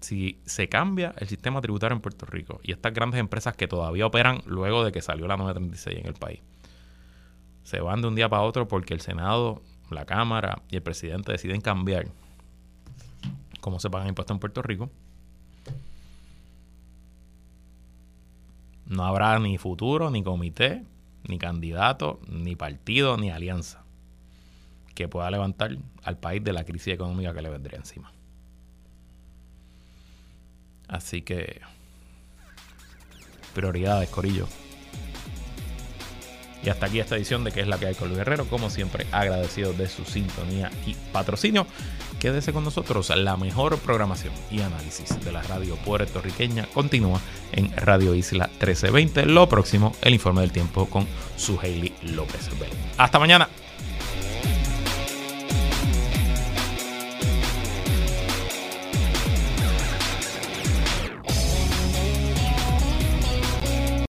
si 0.01 0.37
se 0.43 0.67
cambia 0.67 1.13
el 1.19 1.29
sistema 1.29 1.61
tributario 1.61 1.95
en 1.95 2.01
Puerto 2.01 2.25
Rico 2.25 2.59
y 2.63 2.73
estas 2.73 2.93
grandes 2.93 3.21
empresas 3.21 3.55
que 3.55 3.69
todavía 3.69 4.05
operan 4.05 4.41
luego 4.45 4.83
de 4.83 4.91
que 4.91 5.01
salió 5.01 5.25
la 5.25 5.37
936 5.37 5.99
en 5.99 6.05
el 6.05 6.15
país, 6.15 6.41
se 7.63 7.79
van 7.79 8.01
de 8.01 8.09
un 8.09 8.15
día 8.15 8.27
para 8.27 8.43
otro 8.43 8.67
porque 8.67 8.93
el 8.93 8.99
Senado, 8.99 9.61
la 9.89 10.03
Cámara 10.03 10.63
y 10.69 10.75
el 10.75 10.81
presidente 10.81 11.31
deciden 11.31 11.61
cambiar 11.61 12.09
cómo 13.61 13.79
se 13.79 13.89
pagan 13.89 14.09
impuestos 14.09 14.35
en 14.35 14.39
Puerto 14.39 14.61
Rico, 14.61 14.89
no 18.85 19.05
habrá 19.05 19.39
ni 19.39 19.57
futuro, 19.57 20.09
ni 20.09 20.23
comité, 20.23 20.83
ni 21.27 21.39
candidato, 21.39 22.19
ni 22.27 22.55
partido, 22.55 23.17
ni 23.17 23.29
alianza 23.29 23.83
que 24.97 25.07
pueda 25.07 25.29
levantar 25.29 25.77
al 26.03 26.17
país 26.17 26.43
de 26.43 26.53
la 26.53 26.63
crisis 26.63 26.93
económica 26.93 27.31
que 27.31 27.43
le 27.43 27.49
vendría 27.49 27.77
encima. 27.77 28.11
Así 30.87 31.21
que 31.21 31.61
prioridades, 33.53 34.09
Corillo. 34.09 34.47
Y 36.63 36.69
hasta 36.69 36.87
aquí 36.87 36.99
esta 36.99 37.15
edición 37.15 37.43
de 37.43 37.51
que 37.51 37.61
es 37.61 37.67
la 37.67 37.77
que 37.77 37.85
hay 37.85 37.95
con 37.95 38.07
Luis 38.07 38.17
Guerrero. 38.17 38.45
Como 38.45 38.71
siempre, 38.71 39.05
agradecido 39.11 39.71
de 39.73 39.87
su 39.87 40.03
sintonía 40.03 40.71
y 40.87 40.95
patrocinio. 41.13 41.67
Quédese 42.19 42.53
con 42.53 42.63
nosotros. 42.63 43.11
La 43.15 43.37
mejor 43.37 43.77
programación 43.77 44.33
y 44.51 44.61
análisis 44.61 45.23
de 45.23 45.31
la 45.31 45.41
radio 45.43 45.75
puertorriqueña 45.77 46.67
continúa 46.73 47.21
en 47.51 47.71
Radio 47.75 48.15
Isla 48.15 48.47
1320. 48.47 49.25
Lo 49.25 49.47
próximo, 49.47 49.93
el 50.01 50.13
informe 50.13 50.41
del 50.41 50.51
tiempo 50.51 50.87
con 50.87 51.05
su 51.35 51.59
Hailey 51.59 51.93
López 52.01 52.49
Hasta 52.97 53.19
mañana. 53.19 53.49